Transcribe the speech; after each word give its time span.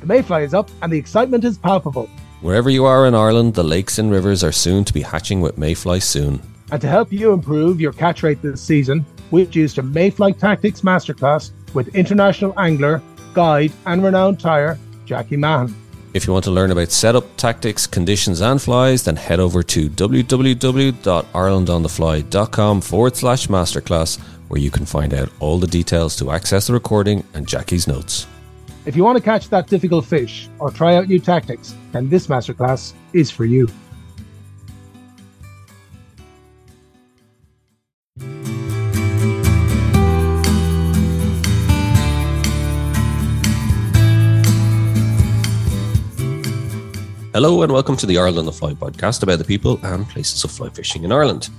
The 0.00 0.06
mayfly 0.06 0.44
is 0.44 0.54
up 0.54 0.70
and 0.82 0.92
the 0.92 0.98
excitement 0.98 1.44
is 1.44 1.58
palpable. 1.58 2.08
Wherever 2.40 2.70
you 2.70 2.84
are 2.84 3.06
in 3.06 3.14
Ireland, 3.14 3.54
the 3.54 3.64
lakes 3.64 3.98
and 3.98 4.10
rivers 4.10 4.44
are 4.44 4.52
soon 4.52 4.84
to 4.84 4.92
be 4.92 5.02
hatching 5.02 5.40
with 5.40 5.58
mayfly 5.58 6.00
soon. 6.00 6.40
And 6.70 6.80
to 6.80 6.88
help 6.88 7.12
you 7.12 7.32
improve 7.32 7.80
your 7.80 7.92
catch 7.92 8.22
rate 8.22 8.40
this 8.42 8.60
season, 8.60 9.04
we've 9.30 9.54
used 9.54 9.78
a 9.78 9.82
Mayfly 9.82 10.38
Tactics 10.38 10.82
Masterclass 10.82 11.50
with 11.74 11.94
international 11.96 12.58
angler, 12.58 13.02
guide, 13.34 13.72
and 13.86 14.04
renowned 14.04 14.38
tyer, 14.38 14.78
Jackie 15.04 15.36
Mahan. 15.36 15.74
If 16.14 16.26
you 16.26 16.32
want 16.32 16.46
to 16.46 16.50
learn 16.50 16.70
about 16.70 16.90
setup, 16.90 17.36
tactics, 17.36 17.86
conditions, 17.86 18.40
and 18.40 18.58
flies, 18.60 19.04
then 19.04 19.16
head 19.16 19.40
over 19.40 19.62
to 19.64 19.90
www.irelandonthefly.com 19.90 22.80
forward 22.80 23.16
slash 23.16 23.46
masterclass, 23.48 24.18
where 24.48 24.60
you 24.60 24.70
can 24.70 24.86
find 24.86 25.12
out 25.12 25.28
all 25.40 25.58
the 25.58 25.66
details 25.66 26.16
to 26.16 26.30
access 26.30 26.68
the 26.68 26.72
recording 26.72 27.22
and 27.34 27.46
Jackie's 27.46 27.86
notes. 27.86 28.26
If 28.86 28.96
you 28.96 29.04
want 29.04 29.18
to 29.18 29.22
catch 29.22 29.48
that 29.48 29.66
difficult 29.66 30.06
fish 30.06 30.48
or 30.58 30.70
try 30.70 30.94
out 30.96 31.08
new 31.08 31.18
tactics, 31.18 31.74
then 31.92 32.08
this 32.08 32.28
masterclass 32.28 32.94
is 33.12 33.30
for 33.30 33.44
you. 33.44 33.68
Hello 47.34 47.62
and 47.62 47.70
welcome 47.70 47.96
to 47.96 48.06
the 48.06 48.18
Ireland 48.18 48.48
the 48.48 48.52
Fly 48.52 48.72
podcast 48.72 49.22
about 49.22 49.38
the 49.38 49.44
people 49.44 49.78
and 49.84 50.08
places 50.08 50.42
of 50.44 50.50
fly 50.50 50.70
fishing 50.70 51.04
in 51.04 51.12
Ireland. 51.12 51.50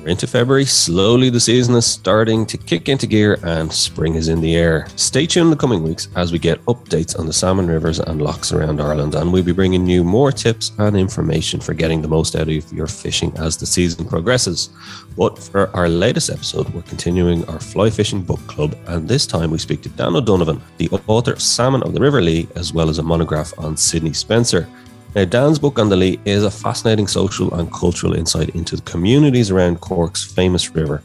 We're 0.00 0.08
into 0.08 0.26
February. 0.26 0.64
Slowly, 0.64 1.28
the 1.28 1.40
season 1.40 1.74
is 1.74 1.84
starting 1.84 2.46
to 2.46 2.56
kick 2.56 2.88
into 2.88 3.06
gear 3.06 3.38
and 3.42 3.70
spring 3.70 4.14
is 4.14 4.28
in 4.28 4.40
the 4.40 4.56
air. 4.56 4.86
Stay 4.96 5.26
tuned 5.26 5.48
in 5.48 5.50
the 5.50 5.56
coming 5.56 5.82
weeks 5.82 6.08
as 6.16 6.32
we 6.32 6.38
get 6.38 6.64
updates 6.64 7.18
on 7.18 7.26
the 7.26 7.34
salmon 7.34 7.66
rivers 7.66 8.00
and 8.00 8.22
loughs 8.22 8.50
around 8.50 8.80
Ireland, 8.80 9.14
and 9.14 9.30
we'll 9.30 9.42
be 9.42 9.52
bringing 9.52 9.86
you 9.86 10.02
more 10.02 10.32
tips 10.32 10.72
and 10.78 10.96
information 10.96 11.60
for 11.60 11.74
getting 11.74 12.00
the 12.00 12.08
most 12.08 12.34
out 12.34 12.48
of 12.48 12.72
your 12.72 12.86
fishing 12.86 13.30
as 13.36 13.58
the 13.58 13.66
season 13.66 14.06
progresses. 14.06 14.70
But 15.18 15.38
for 15.38 15.68
our 15.76 15.90
latest 15.90 16.30
episode, 16.30 16.70
we're 16.70 16.80
continuing 16.82 17.44
our 17.50 17.60
fly 17.60 17.90
fishing 17.90 18.22
book 18.22 18.40
club, 18.46 18.74
and 18.86 19.06
this 19.06 19.26
time 19.26 19.50
we 19.50 19.58
speak 19.58 19.82
to 19.82 19.90
Dan 19.90 20.16
O'Donovan, 20.16 20.62
the 20.78 20.88
author 21.08 21.34
of 21.34 21.42
Salmon 21.42 21.82
of 21.82 21.92
the 21.92 22.00
River 22.00 22.22
Lee, 22.22 22.48
as 22.56 22.72
well 22.72 22.88
as 22.88 22.98
a 22.98 23.02
monograph 23.02 23.52
on 23.58 23.76
Sidney 23.76 24.14
Spencer. 24.14 24.66
Now, 25.12 25.24
Dan's 25.24 25.58
book 25.58 25.80
on 25.80 25.88
the 25.88 25.96
Lee 25.96 26.20
is 26.24 26.44
a 26.44 26.50
fascinating 26.50 27.08
social 27.08 27.52
and 27.54 27.72
cultural 27.72 28.14
insight 28.14 28.50
into 28.50 28.76
the 28.76 28.82
communities 28.82 29.50
around 29.50 29.80
Cork's 29.80 30.24
famous 30.24 30.72
river. 30.72 31.02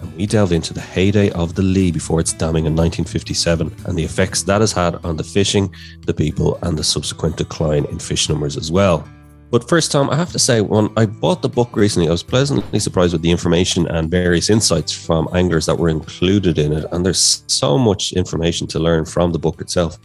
And 0.00 0.16
we 0.16 0.24
delve 0.24 0.52
into 0.52 0.72
the 0.72 0.80
heyday 0.80 1.30
of 1.32 1.54
the 1.54 1.62
Lee 1.62 1.92
before 1.92 2.18
its 2.18 2.32
damming 2.32 2.64
in 2.64 2.74
1957 2.74 3.74
and 3.84 3.98
the 3.98 4.04
effects 4.04 4.42
that 4.44 4.62
has 4.62 4.72
had 4.72 4.94
on 5.04 5.18
the 5.18 5.24
fishing, 5.24 5.72
the 6.06 6.14
people, 6.14 6.58
and 6.62 6.78
the 6.78 6.82
subsequent 6.82 7.36
decline 7.36 7.84
in 7.84 7.98
fish 7.98 8.30
numbers 8.30 8.56
as 8.56 8.72
well. 8.72 9.06
But 9.50 9.68
first, 9.68 9.92
Tom, 9.92 10.08
I 10.08 10.16
have 10.16 10.32
to 10.32 10.38
say, 10.38 10.62
when 10.62 10.90
I 10.96 11.04
bought 11.04 11.42
the 11.42 11.48
book 11.50 11.76
recently, 11.76 12.08
I 12.08 12.12
was 12.12 12.22
pleasantly 12.22 12.78
surprised 12.78 13.12
with 13.12 13.20
the 13.20 13.30
information 13.30 13.86
and 13.88 14.10
various 14.10 14.48
insights 14.48 14.92
from 14.92 15.28
anglers 15.34 15.66
that 15.66 15.78
were 15.78 15.90
included 15.90 16.56
in 16.56 16.72
it. 16.72 16.86
And 16.90 17.04
there's 17.04 17.44
so 17.48 17.76
much 17.76 18.14
information 18.14 18.66
to 18.68 18.78
learn 18.78 19.04
from 19.04 19.30
the 19.30 19.38
book 19.38 19.60
itself. 19.60 19.98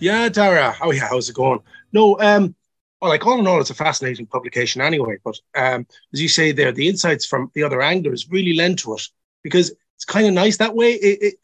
Yeah, 0.00 0.28
Dara. 0.28 0.74
Oh, 0.80 0.90
yeah. 0.90 1.06
How's 1.08 1.28
it 1.28 1.36
going? 1.36 1.60
No, 1.92 2.18
um, 2.18 2.56
well, 3.00 3.10
like 3.10 3.26
all 3.26 3.38
in 3.38 3.46
all, 3.46 3.60
it's 3.60 3.70
a 3.70 3.74
fascinating 3.74 4.26
publication 4.26 4.82
anyway. 4.82 5.16
But 5.24 5.38
um, 5.56 5.86
as 6.12 6.20
you 6.20 6.28
say 6.28 6.52
there, 6.52 6.72
the 6.72 6.88
insights 6.88 7.24
from 7.24 7.50
the 7.54 7.62
other 7.62 7.80
anglers 7.80 8.28
really 8.30 8.54
lend 8.54 8.78
to 8.80 8.94
it 8.94 9.02
because 9.42 9.72
it's 9.96 10.04
kind 10.04 10.26
of 10.26 10.34
nice 10.34 10.58
that 10.58 10.74
way. 10.74 10.92
It, 10.92 11.22
it, 11.22 11.34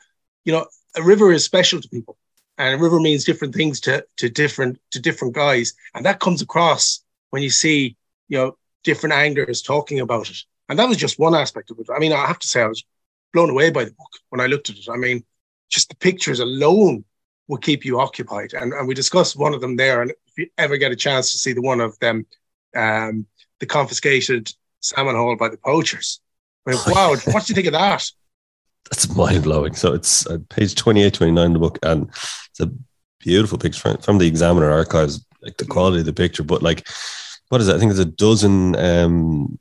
you 0.44 0.52
know, 0.52 0.66
a 0.96 1.02
river 1.02 1.32
is 1.32 1.44
special 1.44 1.80
to 1.80 1.88
people, 1.88 2.18
and 2.58 2.74
a 2.74 2.82
river 2.82 3.00
means 3.00 3.24
different 3.24 3.54
things 3.54 3.80
to 3.80 4.04
to 4.16 4.28
different 4.28 4.78
to 4.90 5.00
different 5.00 5.34
guys, 5.34 5.72
and 5.94 6.04
that 6.04 6.20
comes 6.20 6.42
across 6.42 7.02
when 7.30 7.42
you 7.42 7.50
see 7.50 7.96
you 8.28 8.38
know 8.38 8.56
different 8.84 9.14
anglers 9.14 9.62
talking 9.62 10.00
about 10.00 10.30
it. 10.30 10.38
And 10.68 10.78
that 10.78 10.88
was 10.88 10.96
just 10.96 11.18
one 11.18 11.34
aspect 11.34 11.70
of 11.70 11.78
it. 11.78 11.86
I 11.94 11.98
mean, 11.98 12.12
I 12.12 12.26
have 12.26 12.38
to 12.40 12.46
say, 12.46 12.62
I 12.62 12.66
was 12.66 12.84
blown 13.32 13.50
away 13.50 13.70
by 13.70 13.84
the 13.84 13.92
book 13.92 14.12
when 14.30 14.40
I 14.40 14.46
looked 14.46 14.70
at 14.70 14.76
it. 14.76 14.88
I 14.90 14.96
mean, 14.96 15.24
just 15.68 15.88
the 15.88 15.96
pictures 15.96 16.40
alone 16.40 17.04
will 17.48 17.58
keep 17.58 17.84
you 17.84 18.00
occupied. 18.00 18.52
And, 18.54 18.72
and 18.72 18.88
we 18.88 18.94
discussed 18.94 19.36
one 19.36 19.54
of 19.54 19.60
them 19.60 19.76
there. 19.76 20.02
And 20.02 20.10
if 20.10 20.38
you 20.38 20.48
ever 20.58 20.76
get 20.76 20.92
a 20.92 20.96
chance 20.96 21.32
to 21.32 21.38
see 21.38 21.52
the 21.52 21.62
one 21.62 21.80
of 21.80 21.98
them, 21.98 22.26
um, 22.74 23.26
the 23.60 23.66
confiscated 23.66 24.52
salmon 24.80 25.14
haul 25.14 25.36
by 25.36 25.48
the 25.48 25.58
poachers, 25.58 26.20
I 26.66 26.72
mean, 26.72 26.80
wow, 26.88 27.10
what 27.26 27.46
do 27.46 27.50
you 27.50 27.54
think 27.54 27.66
of 27.66 27.72
that? 27.72 28.10
That's 28.90 29.14
mind 29.14 29.44
blowing. 29.44 29.74
So 29.74 29.92
it's 29.92 30.26
uh, 30.26 30.38
page 30.50 30.74
28, 30.74 31.14
29 31.14 31.46
in 31.46 31.52
the 31.52 31.58
book, 31.58 31.78
and 31.82 32.08
it's 32.08 32.60
a 32.60 32.70
beautiful 33.18 33.58
picture 33.58 33.80
from, 33.80 33.98
from 33.98 34.18
the 34.18 34.26
Examiner 34.26 34.70
archives, 34.70 35.24
like 35.42 35.56
the 35.56 35.64
quality 35.64 36.00
of 36.00 36.06
the 36.06 36.12
picture. 36.12 36.44
But 36.44 36.62
like, 36.62 36.86
what 37.48 37.60
is 37.60 37.68
it? 37.68 37.74
I 37.74 37.78
think 37.78 37.90
there's 37.90 37.98
a 37.98 38.04
dozen 38.04 38.76
um, 38.76 39.58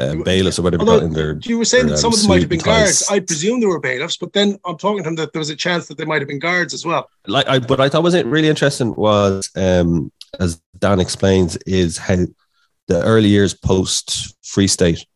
uh, 0.00 0.16
bailiffs 0.24 0.58
or 0.58 0.62
whatever 0.62 0.82
Although, 0.82 1.06
in 1.06 1.12
their. 1.12 1.38
You 1.42 1.58
were 1.58 1.64
saying 1.64 1.86
their, 1.86 1.96
that 1.96 2.00
some 2.00 2.08
um, 2.08 2.14
of 2.14 2.20
them 2.20 2.28
might 2.28 2.40
have 2.40 2.48
been 2.48 2.60
suit 2.60 2.68
and 2.68 2.76
ties. 2.76 3.02
guards. 3.02 3.10
I 3.10 3.20
presume 3.20 3.60
they 3.60 3.66
were 3.66 3.80
bailiffs, 3.80 4.16
but 4.16 4.32
then 4.32 4.58
I'm 4.64 4.76
talking 4.76 5.02
to 5.02 5.08
him 5.08 5.16
that 5.16 5.32
there 5.32 5.40
was 5.40 5.50
a 5.50 5.56
chance 5.56 5.86
that 5.88 5.98
they 5.98 6.04
might 6.04 6.20
have 6.20 6.28
been 6.28 6.38
guards 6.38 6.74
as 6.74 6.84
well. 6.84 7.08
like 7.26 7.48
I, 7.48 7.58
but 7.58 7.80
I 7.80 7.88
thought 7.88 8.02
was 8.02 8.14
it 8.14 8.26
really 8.26 8.48
interesting 8.48 8.94
was 8.96 9.50
um 9.56 10.10
as 10.40 10.60
Dan 10.78 11.00
explains 11.00 11.56
is 11.66 11.98
how 11.98 12.16
the 12.88 13.02
early 13.02 13.28
years 13.28 13.54
post 13.54 14.36
Free 14.42 14.66
State 14.68 15.06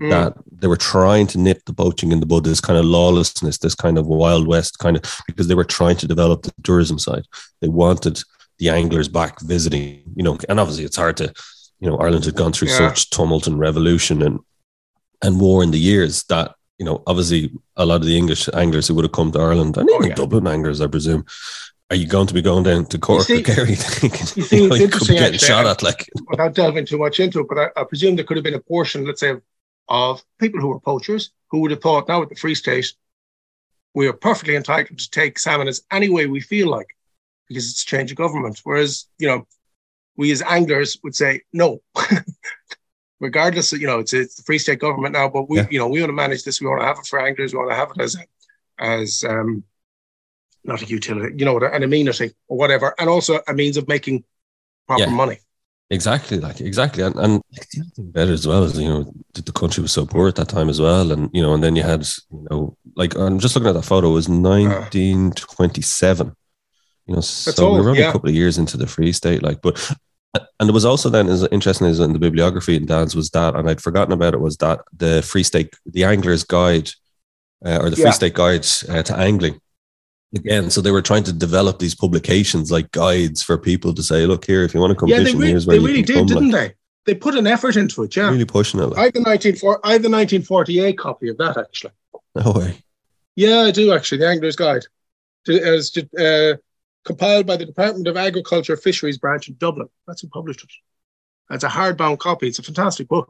Mm. 0.00 0.10
that 0.10 0.34
they 0.50 0.66
were 0.66 0.76
trying 0.76 1.26
to 1.28 1.38
nip 1.38 1.64
the 1.66 1.72
poaching 1.72 2.10
in 2.10 2.18
the 2.18 2.26
bud, 2.26 2.42
this 2.42 2.60
kind 2.60 2.76
of 2.76 2.84
lawlessness, 2.84 3.58
this 3.58 3.76
kind 3.76 3.96
of 3.96 4.08
wild 4.08 4.46
west 4.48 4.78
kind 4.80 4.96
of 4.96 5.02
because 5.28 5.46
they 5.46 5.54
were 5.54 5.64
trying 5.64 5.96
to 5.98 6.08
develop 6.08 6.42
the 6.42 6.52
tourism 6.64 6.98
side. 6.98 7.24
They 7.60 7.68
wanted 7.68 8.20
the 8.58 8.70
anglers 8.70 9.08
back 9.08 9.40
visiting, 9.40 10.02
you 10.16 10.24
know, 10.24 10.36
and 10.48 10.58
obviously 10.58 10.84
it's 10.84 10.96
hard 10.96 11.16
to, 11.18 11.32
you 11.80 11.88
know, 11.88 11.96
Ireland 11.98 12.24
had 12.24 12.34
gone 12.36 12.52
through 12.52 12.68
Yeah. 12.68 12.78
such 12.88 13.10
tumult 13.10 13.46
and 13.46 13.58
revolution 13.58 14.22
and 14.22 14.38
and 15.22 15.40
war 15.40 15.62
in 15.62 15.70
the 15.70 15.78
years 15.78 16.24
that 16.24 16.54
you 16.78 16.84
know, 16.84 17.02
obviously 17.06 17.52
a 17.76 17.86
lot 17.86 18.00
of 18.00 18.04
the 18.06 18.18
English 18.18 18.48
anglers 18.52 18.88
who 18.88 18.94
would 18.94 19.04
have 19.04 19.12
come 19.12 19.30
to 19.30 19.38
Ireland 19.38 19.76
and 19.76 19.88
Oh, 19.88 19.94
even 19.96 20.08
yeah. 20.08 20.14
Dublin 20.16 20.48
anglers, 20.48 20.80
I 20.80 20.88
presume, 20.88 21.24
are 21.88 21.94
you 21.96 22.08
going 22.08 22.26
to 22.26 22.34
be 22.34 22.42
going 22.42 22.64
down 22.64 22.86
to 22.86 22.98
Cork 22.98 23.22
see- 23.22 23.38
or 23.38 23.42
Kerry 23.42 23.70
you 23.70 23.76
see, 23.76 24.62
you, 24.62 24.68
know, 24.68 24.74
you 24.74 24.88
could 24.88 25.06
be 25.06 25.14
interesting, 25.14 25.16
getting 25.16 25.34
actually. 25.34 25.38
shot 25.48 25.66
at? 25.66 25.84
Like, 25.84 26.08
without 26.26 26.54
delving 26.54 26.84
too 26.84 26.98
much 26.98 27.20
into 27.20 27.38
it, 27.40 27.46
but 27.48 27.58
I, 27.58 27.68
I 27.80 27.84
presume 27.84 28.16
there 28.16 28.24
could 28.24 28.36
have 28.36 28.42
been 28.44 28.54
a 28.54 28.58
portion, 28.60 29.06
let's 29.06 29.20
say, 29.20 29.30
of, 29.30 29.42
of 29.88 30.24
people 30.40 30.60
who 30.60 30.66
were 30.68 30.80
poachers 30.80 31.30
who 31.52 31.60
would 31.60 31.70
have 31.70 31.80
thought 31.80 32.08
now 32.08 32.20
at 32.22 32.28
the 32.28 32.34
Free 32.34 32.56
State, 32.56 32.92
we 33.94 34.08
are 34.08 34.12
perfectly 34.12 34.56
entitled 34.56 34.98
to 34.98 35.10
take 35.10 35.38
salmon 35.38 35.68
as 35.68 35.82
any 35.92 36.08
way 36.08 36.26
we 36.26 36.40
feel 36.40 36.68
like 36.68 36.88
because 37.48 37.70
it's 37.70 37.84
a 37.84 37.86
change 37.86 38.10
of 38.10 38.16
government. 38.16 38.60
Whereas, 38.64 39.06
you 39.18 39.28
know, 39.28 39.46
we 40.16 40.32
as 40.32 40.42
anglers 40.42 40.98
would 41.02 41.14
say, 41.14 41.42
no, 41.52 41.80
regardless 43.20 43.72
of, 43.72 43.80
you 43.80 43.86
know, 43.86 44.00
it's, 44.00 44.12
it's 44.12 44.34
the 44.36 44.42
Free 44.42 44.58
State 44.58 44.80
government 44.80 45.12
now, 45.14 45.28
but 45.28 45.48
we, 45.48 45.58
Yeah. 45.58 45.66
you 45.70 45.78
know, 45.78 45.88
we 45.88 46.00
want 46.00 46.10
to 46.10 46.14
manage 46.14 46.44
this. 46.44 46.60
We 46.60 46.66
want 46.68 46.80
to 46.82 46.86
have 46.86 46.98
it 46.98 47.06
for 47.06 47.20
anglers. 47.20 47.52
We 47.52 47.58
want 47.58 47.70
to 47.70 47.76
have 47.76 47.90
it 47.96 48.02
as, 48.02 48.16
a, 48.16 48.24
as, 48.82 49.24
um, 49.28 49.64
not 50.64 50.82
a 50.82 50.86
utility, 50.86 51.34
you 51.36 51.44
know, 51.44 51.58
an 51.58 51.82
amenity 51.82 52.32
or 52.48 52.56
whatever, 52.56 52.94
and 52.98 53.08
also 53.08 53.40
a 53.48 53.52
means 53.52 53.76
of 53.76 53.88
making 53.88 54.24
proper 54.86 55.02
Yeah. 55.02 55.10
money. 55.10 55.38
Exactly, 55.90 56.40
like 56.40 56.62
exactly, 56.62 57.04
and, 57.04 57.14
and 57.16 57.42
the 57.50 57.80
other 57.80 57.90
thing 57.94 58.10
better 58.10 58.32
as 58.32 58.46
well 58.48 58.64
is 58.64 58.78
you 58.78 58.88
know 58.88 59.12
the, 59.34 59.42
the 59.42 59.52
country 59.52 59.82
was 59.82 59.92
so 59.92 60.06
poor 60.06 60.28
at 60.28 60.34
that 60.36 60.48
time 60.48 60.70
as 60.70 60.80
well, 60.80 61.12
and 61.12 61.28
you 61.34 61.42
know, 61.42 61.52
and 61.52 61.62
then 61.62 61.76
you 61.76 61.82
had 61.82 62.00
you 62.32 62.46
know 62.50 62.74
like 62.96 63.14
I'm 63.14 63.38
just 63.38 63.54
looking 63.54 63.68
at 63.68 63.74
that 63.74 63.84
photo 63.84 64.08
it 64.08 64.12
was 64.14 64.26
1927, 64.26 66.34
you 67.06 67.14
know, 67.14 67.20
so 67.20 67.74
we 67.74 67.80
were 67.82 67.90
only 67.90 68.00
yeah. 68.00 68.08
a 68.08 68.12
couple 68.12 68.30
of 68.30 68.34
years 68.34 68.56
into 68.56 68.78
the 68.78 68.86
Free 68.86 69.12
State, 69.12 69.42
like, 69.42 69.60
but 69.60 69.78
and 70.60 70.68
it 70.68 70.72
was 70.72 70.84
also 70.84 71.08
then 71.08 71.28
as 71.28 71.46
interesting 71.52 71.86
as 71.86 72.00
in 72.00 72.12
the 72.12 72.18
bibliography 72.18 72.76
in 72.76 72.86
Dan's 72.86 73.14
was 73.14 73.30
that, 73.30 73.54
and 73.54 73.68
I'd 73.68 73.80
forgotten 73.80 74.12
about 74.12 74.34
it 74.34 74.40
was 74.40 74.56
that 74.58 74.80
the 74.96 75.22
Free 75.22 75.42
State, 75.42 75.74
the 75.86 76.04
Angler's 76.04 76.44
Guide, 76.44 76.90
uh, 77.64 77.78
or 77.80 77.90
the 77.90 77.96
Free 77.96 78.04
Yeah. 78.06 78.10
State 78.10 78.34
Guide 78.34 78.66
uh, 78.88 79.02
to 79.02 79.16
angling. 79.16 79.60
Again, 80.34 80.68
so 80.68 80.80
they 80.80 80.90
were 80.90 81.02
trying 81.02 81.22
to 81.24 81.32
develop 81.32 81.78
these 81.78 81.94
publications 81.94 82.72
like 82.72 82.90
guides 82.90 83.40
for 83.42 83.56
people 83.56 83.94
to 83.94 84.02
say, 84.02 84.26
"Look 84.26 84.44
here, 84.44 84.64
if 84.64 84.74
you 84.74 84.80
want 84.80 84.90
to 84.90 84.96
come 84.96 85.08
Yeah, 85.08 85.18
fishing, 85.18 85.38
re- 85.38 85.48
here's 85.50 85.66
where 85.66 85.76
they 85.76 85.80
you 85.80 85.86
really 85.86 86.02
can 86.02 86.06
did, 86.14 86.18
come." 86.18 86.26
didn't 86.26 86.50
like, 86.50 86.76
they? 87.04 87.12
They 87.12 87.18
put 87.18 87.36
an 87.36 87.46
effort 87.46 87.76
into 87.76 88.02
it, 88.02 88.16
yeah. 88.16 88.30
Really 88.30 88.44
pushing 88.44 88.80
it. 88.80 88.84
I 88.84 88.86
Like, 88.86 88.96
have 88.96 89.12
the 89.12 89.20
1940, 89.20 89.80
I 89.84 89.98
the 89.98 90.10
1948 90.10 90.98
copy 90.98 91.28
of 91.28 91.36
that 91.38 91.56
actually. 91.56 91.92
no 92.34 92.50
way. 92.52 92.78
Yeah, 93.36 93.60
I 93.60 93.70
do 93.70 93.92
actually. 93.92 94.18
The 94.18 94.28
Angler's 94.28 94.56
Guide. 94.56 94.82
Was 95.46 95.96
uh, 96.18 96.54
compiled 97.04 97.46
by 97.46 97.56
the 97.56 97.66
Department 97.66 98.06
of 98.08 98.16
Agriculture 98.16 98.76
Fisheries 98.76 99.18
branch 99.18 99.48
in 99.48 99.56
Dublin. 99.58 99.88
That's 100.06 100.22
who 100.22 100.28
published 100.28 100.62
it. 100.64 100.70
It's 101.54 101.64
a 101.64 101.68
hardbound 101.68 102.18
copy. 102.18 102.48
It's 102.48 102.58
a 102.58 102.62
fantastic 102.62 103.08
book. 103.08 103.28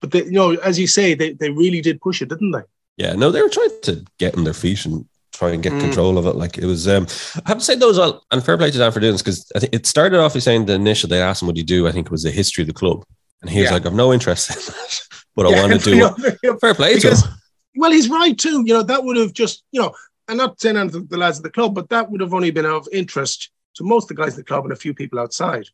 But 0.00 0.12
they, 0.12 0.24
you 0.24 0.30
know, 0.32 0.52
as 0.54 0.78
you 0.78 0.86
say, 0.86 1.14
they, 1.14 1.32
they 1.34 1.50
really 1.50 1.80
did 1.80 2.00
push 2.00 2.22
it, 2.22 2.28
didn't 2.28 2.52
they? 2.52 2.62
Yeah, 2.96 3.12
no, 3.14 3.30
they 3.30 3.42
were 3.42 3.48
trying 3.48 3.70
to 3.82 4.04
get 4.18 4.36
on 4.36 4.44
their 4.44 4.54
feet 4.54 4.84
and 4.86 5.06
try 5.32 5.50
and 5.50 5.62
get 5.62 5.72
Mm. 5.72 5.80
control 5.80 6.18
of 6.18 6.26
it. 6.26 6.36
Like 6.36 6.58
it 6.58 6.64
was, 6.66 6.86
um, 6.88 7.06
I 7.44 7.48
have 7.50 7.58
to 7.58 7.64
say 7.64 7.74
those 7.74 7.98
all, 7.98 8.22
and 8.30 8.44
fair 8.44 8.56
play 8.56 8.70
to 8.70 8.78
Dan 8.78 8.92
for 8.92 9.00
doing 9.00 9.12
this 9.12 9.22
because 9.22 9.50
I 9.54 9.58
think 9.58 9.74
it 9.74 9.86
started 9.86 10.20
off 10.20 10.34
with 10.34 10.42
saying 10.42 10.66
the 10.66 10.74
initial 10.74 11.08
they 11.08 11.20
asked 11.20 11.42
him 11.42 11.46
what 11.46 11.54
do 11.56 11.60
you 11.60 11.66
do. 11.66 11.86
I 11.88 11.92
think 11.92 12.06
it 12.06 12.12
was 12.12 12.22
the 12.22 12.30
history 12.30 12.62
of 12.62 12.68
the 12.68 12.74
club, 12.74 13.04
and 13.42 13.50
he 13.50 13.60
was 13.60 13.68
Yeah. 13.68 13.74
like, 13.74 13.86
"I've 13.86 13.94
no 13.94 14.12
interest 14.12 14.50
in 14.50 14.56
that, 14.56 15.00
but 15.36 15.46
I 15.46 15.50
Yeah, 15.50 15.60
want 15.66 15.82
to 15.82 15.90
do 15.90 16.14
it." 16.52 16.60
Fair 16.60 16.74
play 16.74 16.94
Because- 16.94 17.22
to 17.22 17.28
him. 17.28 17.34
Well, 17.76 17.92
he's 17.92 18.08
right 18.08 18.36
too. 18.36 18.64
You 18.66 18.74
know, 18.74 18.82
that 18.82 19.04
would 19.04 19.16
have 19.16 19.32
just, 19.32 19.62
you 19.70 19.80
know, 19.80 19.92
I'm 20.30 20.36
not 20.36 20.60
saying 20.60 20.76
anything 20.76 21.02
to 21.02 21.08
the 21.08 21.16
lads 21.16 21.38
of 21.38 21.42
the 21.42 21.50
club, 21.50 21.74
but 21.74 21.88
that 21.88 22.10
would 22.10 22.20
have 22.20 22.34
only 22.34 22.50
been 22.50 22.66
of 22.66 22.86
interest 22.92 23.50
to 23.74 23.84
most 23.84 24.04
of 24.04 24.16
the 24.16 24.22
guys 24.22 24.34
in 24.34 24.40
the 24.40 24.44
club 24.44 24.64
and 24.64 24.72
a 24.72 24.76
few 24.76 24.94
people 24.94 25.18
outside. 25.18 25.68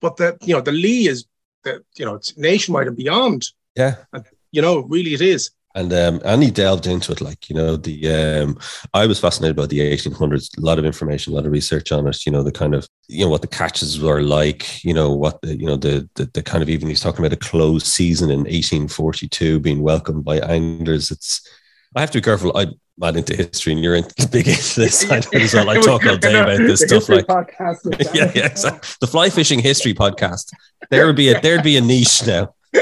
But 0.00 0.16
the 0.16 0.38
you 0.42 0.54
know 0.54 0.62
the 0.62 0.72
Lee 0.72 1.06
is 1.06 1.26
the 1.64 1.84
you 1.96 2.04
know 2.04 2.14
it's 2.14 2.36
nationwide 2.36 2.86
and 2.86 2.96
beyond. 2.96 3.48
Yeah, 3.76 3.96
and, 4.12 4.24
you 4.52 4.62
know 4.62 4.80
really 4.80 5.14
it 5.14 5.20
is. 5.20 5.50
And 5.74 5.92
um, 5.92 6.20
and 6.24 6.42
he 6.42 6.50
delved 6.50 6.88
into 6.88 7.12
it, 7.12 7.20
like 7.20 7.48
you 7.48 7.54
know, 7.54 7.76
the 7.76 8.10
um, 8.42 8.58
I 8.92 9.06
was 9.06 9.20
fascinated 9.20 9.56
by 9.56 9.66
the 9.66 9.78
1800s. 9.78 10.58
A 10.58 10.60
lot 10.60 10.80
of 10.80 10.84
information, 10.84 11.32
a 11.32 11.36
lot 11.36 11.46
of 11.46 11.52
research 11.52 11.92
on 11.92 12.08
it. 12.08 12.26
You 12.26 12.32
know, 12.32 12.42
the 12.42 12.50
kind 12.50 12.74
of 12.74 12.88
you 13.06 13.24
know 13.24 13.30
what 13.30 13.42
the 13.42 13.46
catches 13.46 14.00
were 14.00 14.20
like. 14.20 14.84
You 14.84 14.94
know 14.94 15.12
what 15.12 15.40
the 15.42 15.56
you 15.56 15.66
know 15.66 15.76
the 15.76 16.08
the, 16.16 16.24
the 16.24 16.42
kind 16.42 16.62
of 16.62 16.68
even 16.68 16.88
he's 16.88 17.00
talking 17.00 17.24
about 17.24 17.34
a 17.34 17.48
closed 17.48 17.86
season 17.86 18.30
in 18.30 18.40
1842 18.40 19.60
being 19.60 19.80
welcomed 19.80 20.24
by 20.24 20.38
anglers. 20.38 21.12
It's 21.12 21.48
I 21.96 22.00
have 22.00 22.10
to 22.12 22.18
be 22.18 22.22
careful. 22.22 22.56
I'm 22.56 22.74
mad 22.98 23.16
into 23.16 23.34
history 23.34 23.72
and 23.72 23.82
you're 23.82 23.96
in, 23.96 24.04
big 24.30 24.46
into 24.46 24.80
this. 24.80 25.10
I 25.10 25.20
know 25.20 25.28
as 25.32 25.54
well. 25.54 25.68
I 25.70 25.80
talk 25.80 26.06
all 26.06 26.16
day 26.16 26.38
about 26.38 26.58
this 26.58 26.82
stuff. 26.82 27.08
Like, 27.08 27.26
yeah, 28.14 28.30
yeah, 28.34 28.46
exactly. 28.46 28.88
The 29.00 29.06
fly 29.06 29.30
fishing 29.30 29.58
history 29.58 29.94
podcast. 29.94 30.52
There 30.90 31.06
would 31.06 31.16
be 31.16 31.30
a 31.30 31.40
there'd 31.40 31.64
be 31.64 31.76
a 31.76 31.80
niche 31.80 32.24
now. 32.26 32.54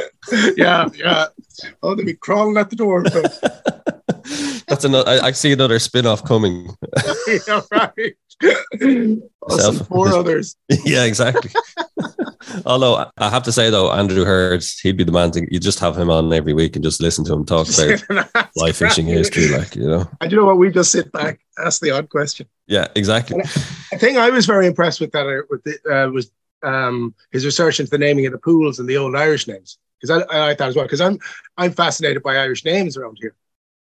yeah, 0.57 0.89
yeah. 0.95 1.27
Oh, 1.83 1.95
they'd 1.95 2.05
be 2.05 2.15
crawling 2.15 2.59
at 2.59 2.69
the 2.69 2.77
door. 2.77 3.03
That's 4.69 4.85
another. 4.85 5.09
I, 5.09 5.29
I, 5.29 5.33
see 5.33 5.53
another 5.53 5.79
spin-off 5.79 6.25
coming. 6.25 6.69
yeah, 7.47 7.63
right. 7.71 8.15
Four 9.87 10.09
others. 10.15 10.57
yeah, 10.85 11.05
exactly. 11.05 11.51
Although 12.67 13.11
I 13.17 13.31
have 13.31 13.43
to 13.45 13.53
say 13.53 13.71
though, 13.71 13.93
Andrew 13.93 14.25
Herd, 14.25 14.65
he'd 14.83 14.97
be 14.97 15.05
the 15.05 15.13
man 15.13 15.31
to 15.33 15.47
you 15.53 15.59
just 15.59 15.81
have 15.81 15.97
him 15.97 16.11
on 16.11 16.33
every 16.33 16.53
week 16.53 16.77
and 16.77 16.85
just 16.85 17.01
listen 17.01 17.25
to 17.27 17.33
him 17.33 17.45
talk 17.45 17.67
about 17.69 18.51
fly 18.55 18.73
fishing 18.73 19.07
history, 19.07 19.49
like 19.49 19.77
you 19.77 19.87
know. 19.87 20.09
And 20.21 20.31
you 20.31 20.39
know 20.39 20.45
what? 20.45 20.59
We 20.59 20.71
just 20.71 20.93
sit 20.93 21.13
back, 21.13 21.41
ask 21.59 21.81
the 21.81 21.91
odd 21.91 22.09
question. 22.09 22.47
Yeah, 22.67 22.89
exactly. 22.95 23.41
I 23.93 23.99
think 23.99 24.19
I 24.19 24.31
was 24.31 24.47
very 24.47 24.67
impressed 24.67 25.01
with 25.01 25.13
that. 25.13 25.27
Uh, 25.27 25.43
with 25.51 25.65
the, 25.65 25.79
uh, 25.91 26.11
was 26.11 26.31
um, 26.63 27.15
his 27.31 27.45
research 27.45 27.81
into 27.81 27.91
the 27.91 27.99
naming 27.99 28.27
of 28.27 28.33
the 28.33 28.39
pools 28.39 28.79
and 28.79 28.89
the 28.89 28.97
old 28.97 29.17
Irish 29.17 29.47
names 29.47 29.79
because 30.01 30.23
I, 30.23 30.35
I 30.35 30.39
like 30.41 30.59
that 30.59 30.69
as 30.69 30.77
well 30.77 30.85
because 30.85 31.01
I'm 31.01 31.19
I'm 31.57 31.73
fascinated 31.73 32.23
by 32.23 32.37
Irish 32.37 32.65
names 32.65 32.97
around 32.97 33.19
here 33.21 33.35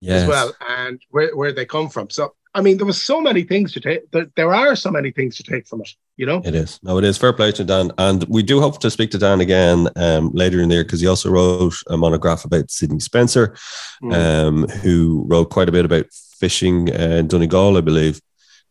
yes. 0.01 0.23
as 0.23 0.27
well 0.27 0.53
and 0.67 1.01
where, 1.09 1.35
where 1.35 1.51
they 1.51 1.65
come 1.65 1.89
from. 1.89 2.09
So 2.09 2.35
I 2.53 2.61
mean, 2.61 2.77
there 2.77 2.85
was 2.85 3.01
so 3.01 3.21
many 3.21 3.43
things 3.43 3.73
to 3.73 3.79
take. 3.79 4.09
There, 4.11 4.27
there 4.35 4.53
are 4.53 4.75
so 4.75 4.89
many 4.89 5.11
things 5.11 5.37
to 5.37 5.43
take 5.43 5.67
from 5.67 5.81
it. 5.81 5.89
You 6.17 6.25
know, 6.25 6.41
it 6.43 6.55
is. 6.55 6.79
No, 6.81 6.97
it 6.97 7.03
is. 7.03 7.17
Fair 7.17 7.31
play 7.31 7.51
to 7.53 7.63
Dan, 7.63 7.91
and 7.97 8.23
we 8.27 8.43
do 8.43 8.59
hope 8.59 8.79
to 8.79 8.89
speak 8.89 9.11
to 9.11 9.17
Dan 9.17 9.39
again 9.39 9.87
um, 9.95 10.31
later 10.33 10.59
in 10.59 10.69
the 10.69 10.75
year 10.75 10.83
because 10.83 10.99
he 10.99 11.07
also 11.07 11.29
wrote 11.29 11.75
a 11.87 11.97
monograph 11.97 12.45
about 12.45 12.71
Sidney 12.71 12.99
Spencer, 12.99 13.55
mm. 14.03 14.13
um, 14.13 14.67
who 14.67 15.25
wrote 15.27 15.51
quite 15.51 15.69
a 15.69 15.71
bit 15.71 15.85
about 15.85 16.07
fishing 16.11 16.89
uh, 16.89 17.17
in 17.17 17.27
Donegal, 17.27 17.77
I 17.77 17.81
believe. 17.81 18.19